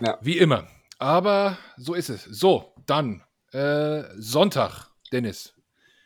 Ja. 0.00 0.18
Wie 0.20 0.38
immer. 0.38 0.66
Aber 0.98 1.58
so 1.76 1.94
ist 1.94 2.08
es. 2.08 2.24
So, 2.24 2.74
dann 2.86 3.22
äh, 3.52 4.02
Sonntag, 4.16 4.90
Dennis. 5.12 5.54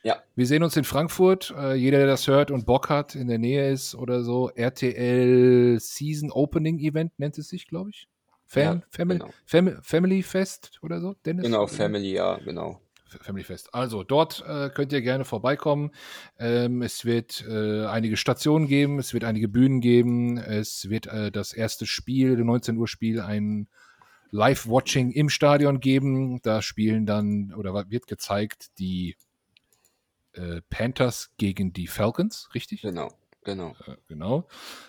Ja. 0.02 0.22
Wir 0.34 0.46
sehen 0.46 0.62
uns 0.62 0.76
in 0.76 0.84
Frankfurt. 0.84 1.54
Äh, 1.56 1.74
jeder, 1.74 1.98
der 1.98 2.08
das 2.08 2.26
hört 2.26 2.50
und 2.50 2.66
Bock 2.66 2.90
hat, 2.90 3.14
in 3.14 3.28
der 3.28 3.38
Nähe 3.38 3.70
ist 3.70 3.94
oder 3.94 4.22
so. 4.22 4.50
RTL 4.50 5.78
Season 5.80 6.30
Opening 6.30 6.78
Event 6.80 7.18
nennt 7.18 7.38
es 7.38 7.48
sich, 7.48 7.68
glaube 7.68 7.90
ich. 7.90 8.08
Fam 8.44 8.80
ja, 8.80 8.82
Family, 8.90 9.18
genau. 9.20 9.32
Fam 9.46 9.82
Family 9.82 10.22
Fest 10.22 10.78
oder 10.82 11.00
so, 11.00 11.14
Dennis? 11.24 11.44
Genau, 11.44 11.66
Family, 11.66 12.12
ja, 12.12 12.36
genau. 12.36 12.81
Family 13.20 13.44
Fest. 13.44 13.74
Also 13.74 14.02
dort 14.02 14.44
äh, 14.46 14.70
könnt 14.70 14.92
ihr 14.92 15.02
gerne 15.02 15.24
vorbeikommen. 15.24 15.90
Ähm, 16.38 16.82
es 16.82 17.04
wird 17.04 17.44
äh, 17.48 17.86
einige 17.86 18.16
Stationen 18.16 18.66
geben, 18.66 18.98
es 18.98 19.14
wird 19.14 19.24
einige 19.24 19.48
Bühnen 19.48 19.80
geben, 19.80 20.38
es 20.38 20.88
wird 20.88 21.06
äh, 21.06 21.30
das 21.30 21.52
erste 21.52 21.86
Spiel, 21.86 22.36
19 22.36 22.76
Uhr 22.76 22.88
Spiel, 22.88 23.20
ein 23.20 23.68
Live-Watching 24.30 25.10
im 25.10 25.28
Stadion 25.28 25.80
geben. 25.80 26.40
Da 26.42 26.62
spielen 26.62 27.06
dann 27.06 27.52
oder 27.54 27.90
wird 27.90 28.06
gezeigt 28.06 28.78
die 28.78 29.16
äh, 30.32 30.62
Panthers 30.70 31.30
gegen 31.36 31.72
die 31.72 31.86
Falcons, 31.86 32.48
richtig? 32.54 32.82
Genau. 32.82 33.12
Genau. 33.44 33.74
Äh, 33.86 33.96
genau. 34.08 34.46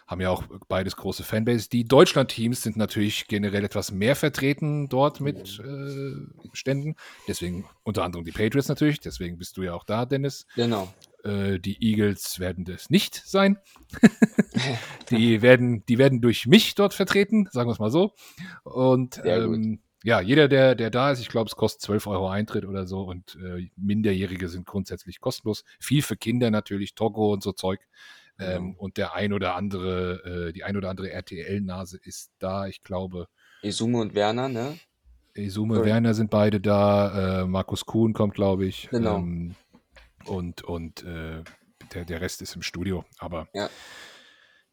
Haben 0.08 0.22
ja 0.22 0.30
auch 0.30 0.44
beides 0.68 0.96
große 0.96 1.24
Fanbase. 1.24 1.70
Die 1.70 1.86
Deutschland-Teams 1.86 2.62
sind 2.62 2.78
natürlich 2.78 3.28
generell 3.28 3.64
etwas 3.64 3.92
mehr 3.92 4.16
vertreten 4.16 4.90
dort 4.90 5.22
mit 5.22 5.60
äh, 5.60 6.16
Ständen. 6.54 6.96
Deswegen 7.28 7.66
unter 7.84 8.04
anderem 8.04 8.26
die 8.26 8.32
Patriots 8.32 8.68
natürlich. 8.68 9.00
Deswegen 9.00 9.38
bist 9.38 9.58
du 9.58 9.64
ja 9.64 9.74
auch 9.74 9.84
da, 9.84 10.06
Dennis. 10.06 10.46
Genau. 10.56 10.94
Äh, 11.24 11.60
die 11.60 11.82
Eagles 11.82 12.40
werden 12.40 12.66
das 12.66 12.90
nicht 12.90 13.16
sein. 13.16 13.58
die, 15.10 15.42
werden, 15.42 15.86
die 15.88 15.98
werden 15.98 16.22
durch 16.22 16.46
mich 16.46 16.76
dort 16.76 16.94
vertreten, 16.94 17.48
sagen 17.52 17.70
wir 17.70 17.74
es 17.74 17.80
mal 17.80 17.92
so. 17.92 18.14
Und 18.64 19.22
ähm, 19.26 19.80
ja, 20.04 20.20
jeder, 20.20 20.50
der, 20.50 20.76
der 20.76 20.90
da 20.90 21.12
ist, 21.12 21.22
ich 21.22 21.30
glaube, 21.30 21.48
es 21.48 21.56
kostet 21.56 21.82
12 21.82 22.08
Euro 22.08 22.30
Eintritt 22.30 22.66
oder 22.66 22.86
so 22.86 23.04
und 23.04 23.38
äh, 23.42 23.70
Minderjährige 23.78 24.50
sind 24.50 24.68
grundsätzlich 24.68 25.22
kostenlos. 25.22 25.64
Viel 25.80 26.02
für 26.02 26.18
Kinder 26.18 26.52
natürlich, 26.52 26.94
Togo 26.94 27.32
und 27.32 27.42
so 27.42 27.54
Zeug. 27.54 27.80
Ähm, 28.44 28.72
genau. 28.72 28.80
und 28.80 28.98
der 28.98 29.14
ein 29.14 29.34
oder 29.34 29.56
andere, 29.56 30.48
äh, 30.50 30.54
die 30.54 30.64
ein 30.64 30.78
oder 30.78 30.90
andere 30.90 31.12
RTL-Nase 31.12 32.00
ist 32.04 32.32
da, 32.40 32.68
ich 32.68 32.84
glaube. 32.84 33.28
Esume 33.62 34.00
und 34.00 34.14
Werner, 34.14 34.50
ne? 34.50 34.78
Esume, 35.34 35.80
und 35.80 35.86
Werner 35.86 36.14
sind 36.14 36.30
beide 36.30 36.60
da. 36.60 37.42
Äh, 37.42 37.46
Markus 37.48 37.86
Kuhn 37.86 38.14
kommt, 38.14 38.36
glaube 38.36 38.66
ich. 38.66 38.90
Genau. 38.92 39.18
Ähm, 39.18 39.56
und 40.26 40.64
und 40.64 41.04
äh, 41.04 41.44
der, 41.94 42.06
der 42.06 42.22
Rest 42.22 42.42
ist 42.42 42.56
im 42.56 42.62
Studio. 42.62 43.04
Aber 43.20 43.48
ja. 43.54 43.70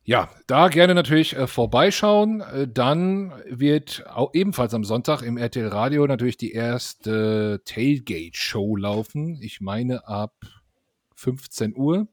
Ja, 0.03 0.31
da 0.47 0.69
gerne 0.69 0.95
natürlich 0.95 1.37
äh, 1.37 1.47
vorbeischauen. 1.47 2.41
Äh, 2.41 2.67
dann 2.67 3.33
wird 3.47 4.05
auch 4.09 4.31
ebenfalls 4.33 4.75
am 4.75 4.83
Sonntag 4.83 5.23
im 5.23 5.37
RTL 5.37 5.69
Radio 5.69 6.07
natürlich 6.07 6.37
die 6.37 6.53
erste 6.53 7.63
Tailgate-Show 7.65 8.77
laufen. 8.77 9.39
Ich 9.43 9.61
meine 9.61 10.09
ab 10.09 10.35
15 11.17 11.77
Uhr. 11.77 12.09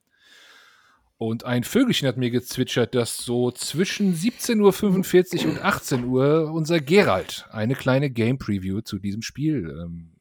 Und 1.17 1.45
ein 1.45 1.63
Vögelchen 1.63 2.07
hat 2.07 2.17
mir 2.17 2.29
gezwitschert, 2.29 2.93
dass 2.93 3.17
so 3.17 3.49
zwischen 3.51 4.13
17.45 4.13 5.45
Uhr 5.45 5.51
und 5.51 5.61
18 5.63 6.03
Uhr 6.05 6.51
unser 6.51 6.79
Gerald 6.79 7.47
eine 7.49 7.73
kleine 7.73 8.11
Game 8.11 8.37
Preview 8.37 8.81
zu 8.81 8.99
diesem 8.99 9.23
Spiel 9.23 9.75
ähm, 9.81 10.15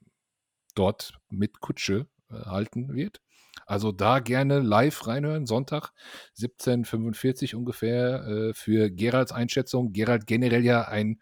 dort 0.75 1.19
mit 1.29 1.61
Kutsche 1.61 2.07
äh, 2.31 2.35
halten 2.47 2.95
wird. 2.95 3.21
Also 3.67 3.93
da 3.93 4.21
gerne 4.21 4.61
live 4.61 5.07
reinhören, 5.07 5.45
Sonntag 5.45 5.93
17.45 6.39 7.53
Uhr 7.53 7.59
ungefähr 7.59 8.27
äh, 8.27 8.55
für 8.55 8.91
Geralds 8.91 9.33
Einschätzung. 9.33 9.93
Gerald 9.93 10.27
generell 10.27 10.65
ja 10.65 10.89
ein, 10.89 11.21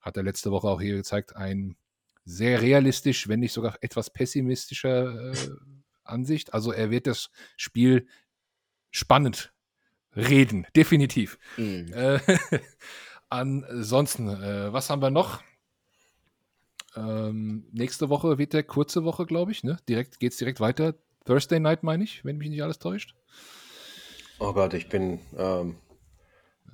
hat 0.00 0.16
er 0.16 0.22
letzte 0.22 0.52
Woche 0.52 0.68
auch 0.68 0.80
hier 0.80 0.94
gezeigt, 0.94 1.34
ein 1.34 1.76
sehr 2.24 2.62
realistisch, 2.62 3.28
wenn 3.28 3.40
nicht 3.40 3.52
sogar 3.52 3.76
etwas 3.80 4.10
pessimistischer 4.10 5.32
äh, 5.32 5.36
Ansicht. 6.04 6.54
Also 6.54 6.70
er 6.70 6.90
wird 6.90 7.06
das 7.08 7.30
Spiel 7.56 8.06
spannend 8.96 9.52
reden, 10.14 10.66
definitiv. 10.74 11.38
Mhm. 11.56 11.92
Äh, 11.92 12.18
ansonsten, 13.28 14.28
äh, 14.28 14.72
was 14.72 14.88
haben 14.88 15.02
wir 15.02 15.10
noch? 15.10 15.42
Ähm, 16.96 17.66
nächste 17.72 18.08
Woche 18.08 18.38
wird 18.38 18.54
der 18.54 18.62
kurze 18.62 19.04
Woche, 19.04 19.26
glaube 19.26 19.52
ich. 19.52 19.62
Ne? 19.62 19.76
Direkt 19.88 20.18
geht 20.18 20.32
es 20.32 20.38
direkt 20.38 20.60
weiter. 20.60 20.94
Thursday 21.26 21.60
Night, 21.60 21.82
meine 21.82 22.04
ich, 22.04 22.24
wenn 22.24 22.38
mich 22.38 22.48
nicht 22.48 22.62
alles 22.62 22.78
täuscht. 22.78 23.14
Oh 24.38 24.52
Gott, 24.52 24.72
ich 24.72 24.88
bin. 24.88 25.20
Ähm, 25.36 25.76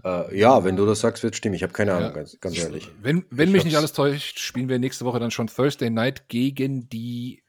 äh, 0.04 0.38
ja, 0.38 0.62
wenn 0.62 0.76
du 0.76 0.86
das 0.86 1.00
sagst, 1.00 1.22
wird 1.24 1.34
stimmen. 1.34 1.54
Ich 1.54 1.62
habe 1.62 1.72
keine 1.72 1.92
Ahnung, 1.94 2.10
ja, 2.10 2.14
ganz, 2.14 2.38
ganz, 2.40 2.58
ehrlich. 2.58 2.88
Wenn, 3.00 3.24
wenn 3.30 3.50
mich 3.50 3.64
nicht 3.64 3.76
alles 3.76 3.92
täuscht, 3.92 4.38
spielen 4.38 4.68
wir 4.68 4.78
nächste 4.78 5.04
Woche 5.04 5.18
dann 5.18 5.30
schon 5.30 5.48
Thursday 5.48 5.90
Night 5.90 6.28
gegen 6.28 6.88
die 6.88 7.42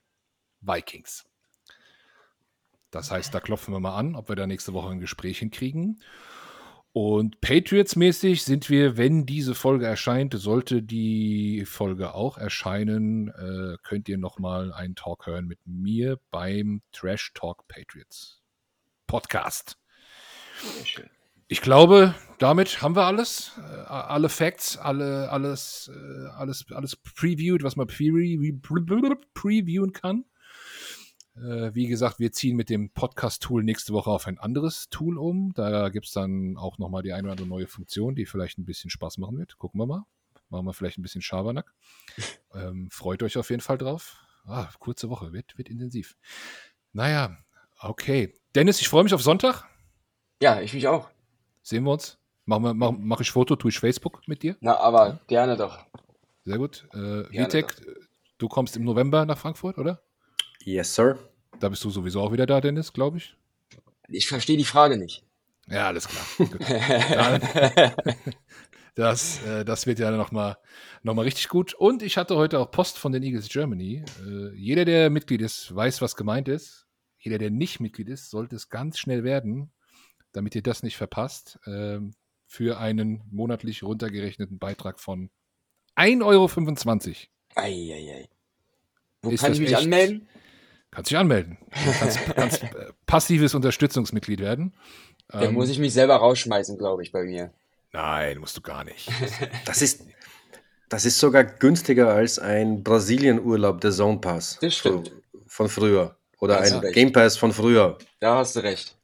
Vikings. 0.61 1.25
Das 2.93 3.09
heißt, 3.09 3.33
da 3.33 3.39
klopfen 3.39 3.73
wir 3.73 3.79
mal 3.79 3.97
an, 3.97 4.15
ob 4.15 4.29
wir 4.29 4.35
da 4.35 4.45
nächste 4.45 4.73
Woche 4.73 4.91
ein 4.91 4.99
Gespräch 4.99 5.39
hinkriegen. 5.39 5.99
Und 6.91 7.41
Patriots-mäßig 7.41 8.43
sind 8.43 8.69
wir, 8.69 8.97
wenn 8.97 9.25
diese 9.25 9.55
Folge 9.55 9.87
erscheint, 9.87 10.35
sollte 10.35 10.83
die 10.83 11.65
Folge 11.65 12.13
auch 12.13 12.37
erscheinen, 12.37 13.29
äh, 13.29 13.77
könnt 13.81 14.07
ihr 14.09 14.19
nochmal 14.19 14.71
einen 14.71 14.93
Talk 14.93 15.25
hören 15.25 15.47
mit 15.47 15.57
mir 15.65 16.19
beim 16.29 16.83
Trash 16.91 17.31
Talk 17.33 17.67
Patriots 17.67 18.43
Podcast. 19.07 19.79
Ich 21.47 21.61
glaube, 21.61 22.13
damit 22.37 22.83
haben 22.83 22.95
wir 22.95 23.05
alles. 23.05 23.53
Äh, 23.57 23.87
alle 23.87 24.29
Facts, 24.29 24.77
alle, 24.77 25.31
alles, 25.31 25.89
äh, 25.91 26.27
alles, 26.35 26.65
alles 26.71 26.95
previewed, 26.95 27.63
was 27.63 27.75
man 27.75 27.87
previewen 27.87 28.61
kann. 29.93 30.25
Äh, 31.35 31.73
wie 31.73 31.87
gesagt, 31.87 32.19
wir 32.19 32.31
ziehen 32.31 32.55
mit 32.55 32.69
dem 32.69 32.91
Podcast-Tool 32.91 33.63
nächste 33.63 33.93
Woche 33.93 34.11
auf 34.11 34.27
ein 34.27 34.37
anderes 34.37 34.89
Tool 34.89 35.17
um. 35.17 35.51
Da 35.53 35.89
gibt 35.89 36.05
es 36.05 36.11
dann 36.11 36.57
auch 36.57 36.77
nochmal 36.77 37.01
die 37.01 37.13
eine 37.13 37.23
oder 37.23 37.31
andere 37.31 37.47
neue 37.47 37.67
Funktion, 37.67 38.15
die 38.15 38.25
vielleicht 38.25 38.57
ein 38.59 38.65
bisschen 38.65 38.89
Spaß 38.89 39.17
machen 39.17 39.37
wird. 39.37 39.57
Gucken 39.57 39.79
wir 39.79 39.87
mal. 39.87 40.05
Machen 40.49 40.65
wir 40.65 40.73
vielleicht 40.73 40.97
ein 40.99 41.03
bisschen 41.03 41.21
Schabernack. 41.21 41.73
Ähm, 42.55 42.87
freut 42.91 43.23
euch 43.23 43.35
auf 43.39 43.49
jeden 43.49 43.63
Fall 43.63 43.79
drauf. 43.79 44.23
Ah, 44.45 44.69
kurze 44.77 45.09
Woche, 45.09 45.33
wird, 45.33 45.57
wird 45.57 45.69
intensiv. 45.69 46.15
Naja, 46.91 47.35
okay. 47.79 48.31
Dennis, 48.53 48.79
ich 48.79 48.89
freue 48.89 49.03
mich 49.03 49.15
auf 49.15 49.23
Sonntag. 49.23 49.63
Ja, 50.39 50.61
ich 50.61 50.75
mich 50.75 50.87
auch. 50.87 51.09
Sehen 51.63 51.83
wir 51.83 51.93
uns. 51.93 52.19
Mache 52.45 52.75
mach, 52.75 52.91
mach 52.91 53.21
ich 53.21 53.31
Foto, 53.31 53.55
tue 53.55 53.71
ich 53.71 53.79
Facebook 53.79 54.27
mit 54.27 54.43
dir? 54.43 54.55
Na, 54.59 54.77
aber 54.77 55.07
ja. 55.07 55.19
gerne 55.25 55.57
doch. 55.57 55.79
Sehr 56.43 56.59
gut. 56.59 56.87
Äh, 56.93 57.27
Vitek, 57.31 57.73
du 58.37 58.47
kommst 58.47 58.75
im 58.77 58.83
November 58.83 59.25
nach 59.25 59.39
Frankfurt, 59.39 59.79
oder? 59.79 60.03
Yes, 60.65 60.95
sir. 60.95 61.17
Da 61.59 61.69
bist 61.69 61.83
du 61.83 61.89
sowieso 61.89 62.21
auch 62.21 62.31
wieder 62.31 62.45
da, 62.45 62.61
Dennis, 62.61 62.93
glaube 62.93 63.17
ich. 63.17 63.35
Ich 64.09 64.27
verstehe 64.27 64.57
die 64.57 64.65
Frage 64.65 64.97
nicht. 64.97 65.23
Ja, 65.67 65.87
alles 65.87 66.07
klar. 66.07 66.25
das, 68.95 69.43
äh, 69.45 69.65
das 69.65 69.85
wird 69.85 69.99
ja 69.99 70.11
nochmal 70.11 70.57
noch 71.03 71.13
mal 71.13 71.23
richtig 71.23 71.49
gut. 71.49 71.73
Und 71.73 72.01
ich 72.01 72.17
hatte 72.17 72.35
heute 72.35 72.59
auch 72.59 72.71
Post 72.71 72.97
von 72.97 73.11
den 73.11 73.23
Eagles 73.23 73.49
Germany. 73.49 74.03
Äh, 74.25 74.55
jeder, 74.55 74.85
der 74.85 75.09
Mitglied 75.09 75.41
ist, 75.41 75.73
weiß, 75.75 76.01
was 76.01 76.15
gemeint 76.15 76.47
ist. 76.47 76.87
Jeder, 77.19 77.37
der 77.37 77.51
nicht 77.51 77.79
Mitglied 77.79 78.09
ist, 78.09 78.29
sollte 78.29 78.55
es 78.55 78.69
ganz 78.69 78.97
schnell 78.97 79.23
werden, 79.23 79.71
damit 80.31 80.55
ihr 80.55 80.63
das 80.63 80.83
nicht 80.83 80.97
verpasst, 80.97 81.59
äh, 81.65 81.99
für 82.47 82.77
einen 82.77 83.23
monatlich 83.31 83.83
runtergerechneten 83.83 84.59
Beitrag 84.59 84.99
von 84.99 85.29
1,25 85.95 86.21
Euro. 86.25 87.17
Eieiei. 87.55 88.29
Wo 89.21 89.29
ist 89.29 89.41
kann 89.41 89.53
ich 89.53 89.59
mich 89.59 89.71
echt, 89.71 89.83
anmelden? 89.83 90.27
Kannst 90.93 91.09
dich 91.09 91.17
anmelden. 91.17 91.57
Du 91.85 91.91
kannst, 91.99 92.19
kannst 92.35 92.63
äh, 92.63 92.67
passives 93.05 93.55
Unterstützungsmitglied 93.55 94.39
werden. 94.39 94.73
Dann 95.29 95.43
ähm, 95.43 95.53
muss 95.55 95.69
ich 95.69 95.79
mich 95.79 95.93
selber 95.93 96.15
rausschmeißen, 96.17 96.77
glaube 96.77 97.01
ich, 97.01 97.11
bei 97.11 97.23
mir. 97.23 97.51
Nein, 97.91 98.39
musst 98.39 98.57
du 98.57 98.61
gar 98.61 98.83
nicht. 98.83 99.09
Das 99.65 99.81
ist, 99.81 100.05
das 100.89 101.05
ist 101.05 101.19
sogar 101.19 101.43
günstiger 101.43 102.09
als 102.13 102.37
ein 102.37 102.83
Brasilien-Urlaub 102.83 103.81
der 103.81 103.91
Zone 103.91 104.19
Pass. 104.19 104.59
Das 104.61 104.75
stimmt. 104.75 105.11
Von 105.47 105.69
früher. 105.69 106.15
Oder 106.39 106.59
ein 106.59 106.81
Game 106.91 107.11
Pass 107.11 107.37
von 107.37 107.51
früher. 107.53 107.97
Da 108.19 108.37
hast 108.37 108.55
du 108.55 108.59
recht. 108.59 108.95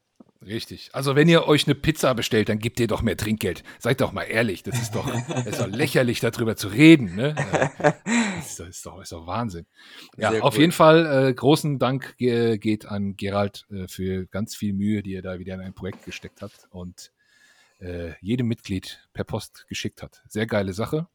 Richtig. 0.45 0.89
Also 0.93 1.15
wenn 1.15 1.27
ihr 1.27 1.47
euch 1.47 1.67
eine 1.67 1.75
Pizza 1.75 2.13
bestellt, 2.13 2.47
dann 2.47 2.59
gebt 2.59 2.79
ihr 2.79 2.87
doch 2.87 3.01
mehr 3.01 3.17
Trinkgeld. 3.17 3.63
Seid 3.77 3.99
doch 3.99 4.13
mal 4.13 4.23
ehrlich. 4.23 4.63
Das 4.63 4.81
ist 4.81 4.95
doch, 4.95 5.05
das 5.27 5.45
ist 5.45 5.59
doch 5.59 5.67
lächerlich, 5.67 6.21
darüber 6.21 6.55
zu 6.55 6.69
reden. 6.69 7.15
Ne? 7.15 7.35
Das 7.35 8.47
ist, 8.47 8.59
doch, 8.59 8.67
ist, 8.67 8.85
doch, 8.85 9.01
ist 9.01 9.11
doch 9.11 9.27
Wahnsinn. 9.27 9.65
Ja, 10.17 10.31
Sehr 10.31 10.43
auf 10.45 10.55
cool. 10.55 10.61
jeden 10.61 10.71
Fall 10.71 11.27
äh, 11.29 11.33
großen 11.33 11.77
Dank 11.77 12.15
ge 12.17 12.57
geht 12.57 12.85
an 12.85 13.17
Gerald 13.17 13.65
äh, 13.69 13.87
für 13.89 14.27
ganz 14.27 14.55
viel 14.55 14.73
Mühe, 14.73 15.03
die 15.03 15.13
er 15.13 15.21
da 15.21 15.39
wieder 15.39 15.55
in 15.55 15.61
ein 15.61 15.73
Projekt 15.73 16.05
gesteckt 16.05 16.41
hat 16.41 16.51
und 16.69 17.11
äh, 17.79 18.13
jedem 18.21 18.47
Mitglied 18.47 19.07
per 19.13 19.25
Post 19.25 19.65
geschickt 19.67 20.01
hat. 20.01 20.21
Sehr 20.27 20.45
geile 20.45 20.71
Sache. 20.71 21.07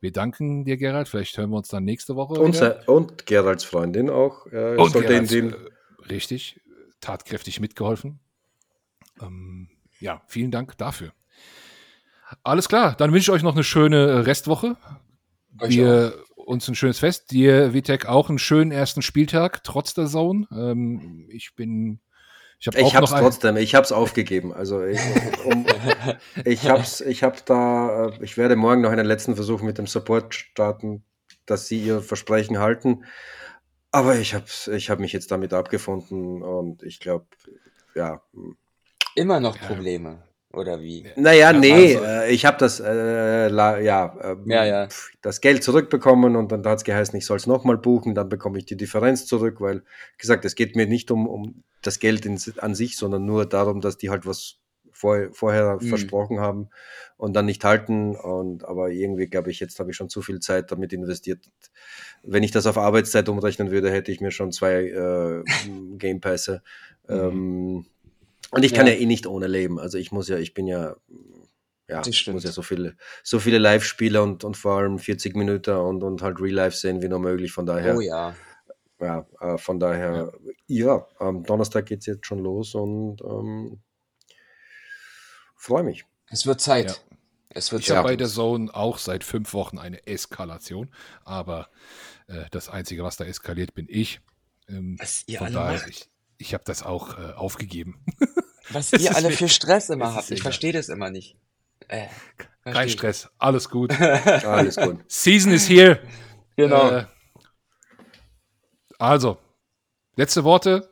Wir 0.00 0.12
danken 0.12 0.64
dir, 0.64 0.76
Gerald. 0.76 1.08
Vielleicht 1.08 1.36
hören 1.36 1.50
wir 1.50 1.56
uns 1.56 1.68
dann 1.68 1.84
nächste 1.84 2.16
Woche. 2.16 2.34
Und, 2.34 2.54
wieder. 2.54 2.88
und 2.88 3.26
Geralds 3.26 3.64
Freundin 3.64 4.08
auch. 4.10 4.46
Äh, 4.46 4.76
Und 4.76 4.92
Geralds, 4.92 5.30
den, 5.30 5.52
äh, 5.52 5.56
richtig, 6.08 6.60
tatkräftig 7.00 7.60
mitgeholfen. 7.60 8.20
Ähm, 9.20 9.68
ja, 9.98 10.22
vielen 10.26 10.50
Dank 10.50 10.76
dafür. 10.78 11.12
Alles 12.42 12.68
klar, 12.68 12.94
dann 12.96 13.12
wünsche 13.12 13.30
ich 13.30 13.34
euch 13.34 13.42
noch 13.42 13.54
eine 13.54 13.64
schöne 13.64 13.96
äh, 13.96 14.18
Restwoche. 14.18 14.76
Euch 15.58 15.70
Wir 15.70 16.14
uns 16.50 16.68
ein 16.68 16.74
schönes 16.74 16.98
Fest. 16.98 17.30
Dir, 17.30 17.72
Vitek, 17.72 18.06
auch 18.06 18.28
einen 18.28 18.38
schönen 18.38 18.72
ersten 18.72 19.02
Spieltag, 19.02 19.64
trotz 19.64 19.94
der 19.94 20.06
Zone. 20.06 20.46
Ähm, 20.52 21.26
ich 21.30 21.54
bin. 21.54 22.00
Ich 22.58 22.66
habe 22.66 22.78
ich 22.78 22.84
auch 22.84 22.94
hab's 22.94 23.10
trotzdem, 23.10 23.56
ich 23.56 23.74
hab's 23.74 23.90
aufgegeben. 23.90 24.52
Also 24.52 24.84
ich, 24.84 25.00
um, 25.46 25.64
ich 26.44 26.68
hab's, 26.68 27.00
ich 27.00 27.22
hab 27.22 27.46
da, 27.46 28.08
äh, 28.08 28.24
ich 28.24 28.36
werde 28.36 28.54
morgen 28.54 28.82
noch 28.82 28.90
einen 28.90 29.06
letzten 29.06 29.34
Versuch 29.34 29.62
mit 29.62 29.78
dem 29.78 29.86
Support 29.86 30.34
starten, 30.34 31.02
dass 31.46 31.68
sie 31.68 31.80
ihr 31.80 32.02
Versprechen 32.02 32.58
halten. 32.58 33.04
Aber 33.92 34.16
ich 34.16 34.34
hab's, 34.34 34.68
ich 34.68 34.90
habe 34.90 35.00
mich 35.00 35.12
jetzt 35.12 35.30
damit 35.30 35.54
abgefunden 35.54 36.42
und 36.42 36.82
ich 36.82 37.00
glaube, 37.00 37.26
ja. 37.94 38.22
Immer 39.14 39.40
noch 39.40 39.60
Ja. 39.60 39.66
Probleme, 39.66 40.22
oder 40.52 40.80
wie? 40.80 41.04
Naja, 41.16 41.52
Ja, 41.52 41.58
nee, 41.58 41.96
also- 41.96 42.04
äh, 42.04 42.30
ich 42.30 42.44
habe 42.44 42.58
das, 42.58 42.80
äh, 42.80 43.48
la, 43.48 43.78
ja, 43.78 44.16
ähm, 44.22 44.44
Ja, 44.46 44.64
ja. 44.64 44.88
das 45.22 45.40
Geld 45.40 45.62
zurückbekommen 45.64 46.36
und 46.36 46.52
dann 46.52 46.64
hat 46.64 46.78
es 46.78 46.84
geheißen, 46.84 47.16
ich 47.18 47.26
soll 47.26 47.36
es 47.36 47.46
nochmal 47.46 47.78
buchen, 47.78 48.14
dann 48.14 48.28
bekomme 48.28 48.58
ich 48.58 48.64
die 48.66 48.76
Differenz 48.76 49.26
zurück, 49.26 49.60
weil, 49.60 49.82
gesagt, 50.18 50.44
es 50.44 50.54
geht 50.54 50.76
mir 50.76 50.86
nicht 50.86 51.10
um, 51.10 51.26
um 51.26 51.62
das 51.82 51.98
Geld 51.98 52.24
in, 52.26 52.38
an 52.58 52.74
sich, 52.74 52.96
sondern 52.96 53.24
nur 53.24 53.46
darum, 53.46 53.80
dass 53.80 53.96
die 53.98 54.10
halt 54.10 54.26
was 54.26 54.56
vor, 54.92 55.28
vorher 55.32 55.76
Mhm. 55.80 55.88
versprochen 55.88 56.40
haben 56.40 56.68
und 57.16 57.34
dann 57.34 57.46
nicht 57.46 57.64
halten. 57.64 58.14
Und 58.16 58.64
aber 58.64 58.90
irgendwie 58.90 59.28
glaube 59.28 59.50
ich, 59.50 59.58
jetzt 59.58 59.78
habe 59.80 59.90
ich 59.90 59.96
schon 59.96 60.10
zu 60.10 60.20
viel 60.20 60.40
Zeit 60.40 60.70
damit 60.72 60.92
investiert. 60.92 61.38
Wenn 62.22 62.42
ich 62.42 62.50
das 62.50 62.66
auf 62.66 62.76
Arbeitszeit 62.76 63.28
umrechnen 63.30 63.70
würde, 63.70 63.90
hätte 63.90 64.12
ich 64.12 64.20
mir 64.20 64.30
schon 64.30 64.52
zwei 64.52 64.84
äh, 64.88 65.42
Game 65.98 66.20
Pässe. 66.20 66.62
Mhm. 67.08 67.86
Und 68.50 68.64
ich 68.64 68.74
kann 68.74 68.86
Ja. 68.86 68.92
ja. 68.94 68.98
eh 69.00 69.06
nicht 69.06 69.26
ohne 69.26 69.46
leben. 69.46 69.78
Also 69.78 69.98
ich 69.98 70.12
muss 70.12 70.28
ja, 70.28 70.36
ich 70.38 70.54
bin 70.54 70.66
ja, 70.66 70.96
ja, 71.88 71.98
Das 71.98 72.06
ich 72.08 72.18
stimmt. 72.18 72.34
muss 72.36 72.44
ja 72.44 72.52
so 72.52 72.62
viele, 72.62 72.96
so 73.22 73.38
viele 73.40 73.58
Live-Spiele 73.58 74.22
und, 74.22 74.44
und 74.44 74.56
vor 74.56 74.78
allem 74.78 74.98
40 74.98 75.34
Minuten 75.36 75.74
und, 75.76 76.02
und 76.02 76.22
halt 76.22 76.40
Real 76.40 76.54
Life 76.54 76.76
sehen 76.76 77.02
wie 77.02 77.08
nur 77.08 77.18
möglich. 77.20 77.52
Von 77.52 77.66
daher, 77.66 77.96
Oh 77.96 78.00
ja. 78.00 78.34
ja, 79.00 79.26
äh, 79.40 79.58
von 79.58 79.78
daher, 79.80 80.32
ja, 80.66 81.06
am 81.18 81.42
Donnerstag 81.44 81.86
geht's 81.86 82.06
jetzt 82.06 82.26
schon 82.26 82.38
los 82.40 82.74
und 82.74 83.20
ähm, 83.22 83.80
freue 85.56 85.82
mich. 85.82 86.04
Es 86.28 86.46
wird 86.46 86.60
Zeit. 86.60 86.90
Ja. 86.90 86.96
Es 87.52 87.72
wird 87.72 87.82
Ich 87.82 87.90
habe 87.90 88.08
bei 88.08 88.14
der 88.16 88.28
Zone 88.28 88.72
auch 88.72 88.98
seit 88.98 89.24
fünf 89.24 89.52
Wochen 89.54 89.78
eine 89.78 90.06
Eskalation, 90.06 90.94
aber 91.24 91.68
äh, 92.28 92.44
das 92.52 92.68
Einzige, 92.68 93.02
was 93.02 93.16
da 93.16 93.24
eskaliert, 93.24 93.74
bin 93.74 93.86
ich. 93.88 94.20
Ähm, 94.68 94.96
Was 95.00 95.24
ihr 95.26 95.38
von 95.38 95.48
alle 95.48 95.54
daher, 95.56 95.78
macht. 95.80 95.88
ich, 95.90 96.08
ich 96.38 96.54
habe 96.54 96.62
das 96.64 96.84
auch 96.84 97.18
äh, 97.18 97.32
aufgegeben. 97.32 98.04
Was 98.72 98.92
ihr 98.92 99.14
alle 99.14 99.30
für 99.30 99.48
Stress 99.48 99.84
es 99.84 99.90
immer 99.90 100.14
habt. 100.14 100.30
Ich 100.30 100.42
verstehe 100.42 100.72
das 100.72 100.88
immer 100.88 101.10
nicht. 101.10 101.36
Äh, 101.88 102.06
Kein 102.64 102.88
Stress, 102.88 103.28
alles 103.38 103.68
gut. 103.68 103.90
Alles 104.00 104.76
gut. 104.76 105.00
Season 105.08 105.52
is 105.52 105.68
here. 105.68 105.98
Genau. 106.56 106.90
Äh, 106.90 107.04
also, 108.98 109.38
letzte 110.16 110.44
Worte. 110.44 110.88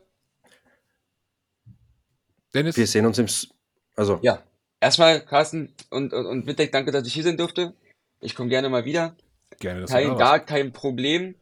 Dennis? 2.55 2.76
Wir 2.76 2.87
sehen 2.87 3.07
uns 3.07 3.18
im, 3.18 3.26
S- 3.26 3.49
also, 3.97 4.18
Ja. 4.22 4.43
Erstmal, 4.81 5.20
Carsten 5.20 5.74
und, 5.91 6.12
und, 6.12 6.24
und 6.26 6.47
Wittek, 6.47 6.70
danke, 6.70 6.93
dass 6.93 7.07
ich 7.07 7.12
hier 7.12 7.24
sein 7.24 7.37
durfte. 7.37 7.74
Ich 8.20 8.35
komme 8.37 8.49
gerne 8.49 8.68
mal 8.68 8.85
wieder. 8.85 9.16
Gerne, 9.59 9.81
dass 9.83 9.91
Kein, 9.91 10.16
gar 10.16 10.39
kein 10.41 10.72
Problem. 10.72 11.35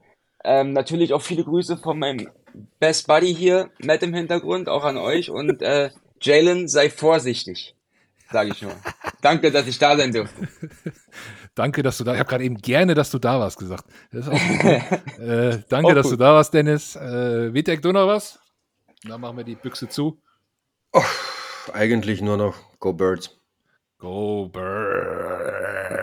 Ähm, 0.42 0.72
natürlich 0.72 1.12
auch 1.12 1.20
viele 1.22 1.44
Grüße 1.44 1.76
von 1.76 1.98
meinem 1.98 2.30
Best 2.80 3.06
Buddy 3.06 3.34
hier, 3.34 3.70
Matt 3.78 4.02
im 4.02 4.14
Hintergrund, 4.14 4.68
auch 4.70 4.84
an 4.84 4.96
euch. 4.96 5.28
Und 5.30 5.60
äh, 5.60 5.90
Jalen, 6.20 6.68
sei 6.68 6.90
vorsichtig, 6.90 7.74
sage 8.30 8.50
ich 8.50 8.62
nur. 8.62 8.74
Danke, 9.22 9.50
dass 9.50 9.66
ich 9.66 9.78
da 9.78 9.96
sein 9.96 10.12
durfte. 10.12 10.48
Danke, 11.54 11.82
dass 11.82 11.96
du 11.98 12.04
da 12.04 12.12
Ich 12.12 12.18
habe 12.18 12.28
gerade 12.28 12.44
eben 12.44 12.58
gerne, 12.58 12.94
dass 12.94 13.10
du 13.10 13.18
da 13.18 13.40
warst 13.40 13.58
gesagt. 13.58 13.84
Das 14.12 14.26
ist 14.26 14.32
auch 14.32 14.34
äh, 15.20 15.62
danke, 15.70 15.88
Auch 15.88 15.94
dass 15.94 16.04
gut. 16.04 16.12
du 16.12 16.16
da 16.18 16.34
warst, 16.34 16.52
Dennis. 16.52 16.96
Äh, 16.96 17.54
Vitek, 17.54 17.80
du 17.80 17.92
noch 17.92 18.06
was? 18.06 18.38
Dann 19.04 19.20
machen 19.22 19.38
wir 19.38 19.44
die 19.44 19.54
Büchse 19.54 19.88
zu. 19.88 20.20
eigentlich 21.72 22.20
nur 22.20 22.36
noch 22.36 22.56
Go 22.78 22.92
Birds. 22.92 23.30
Go 23.98 24.48
Birds. 24.50 25.95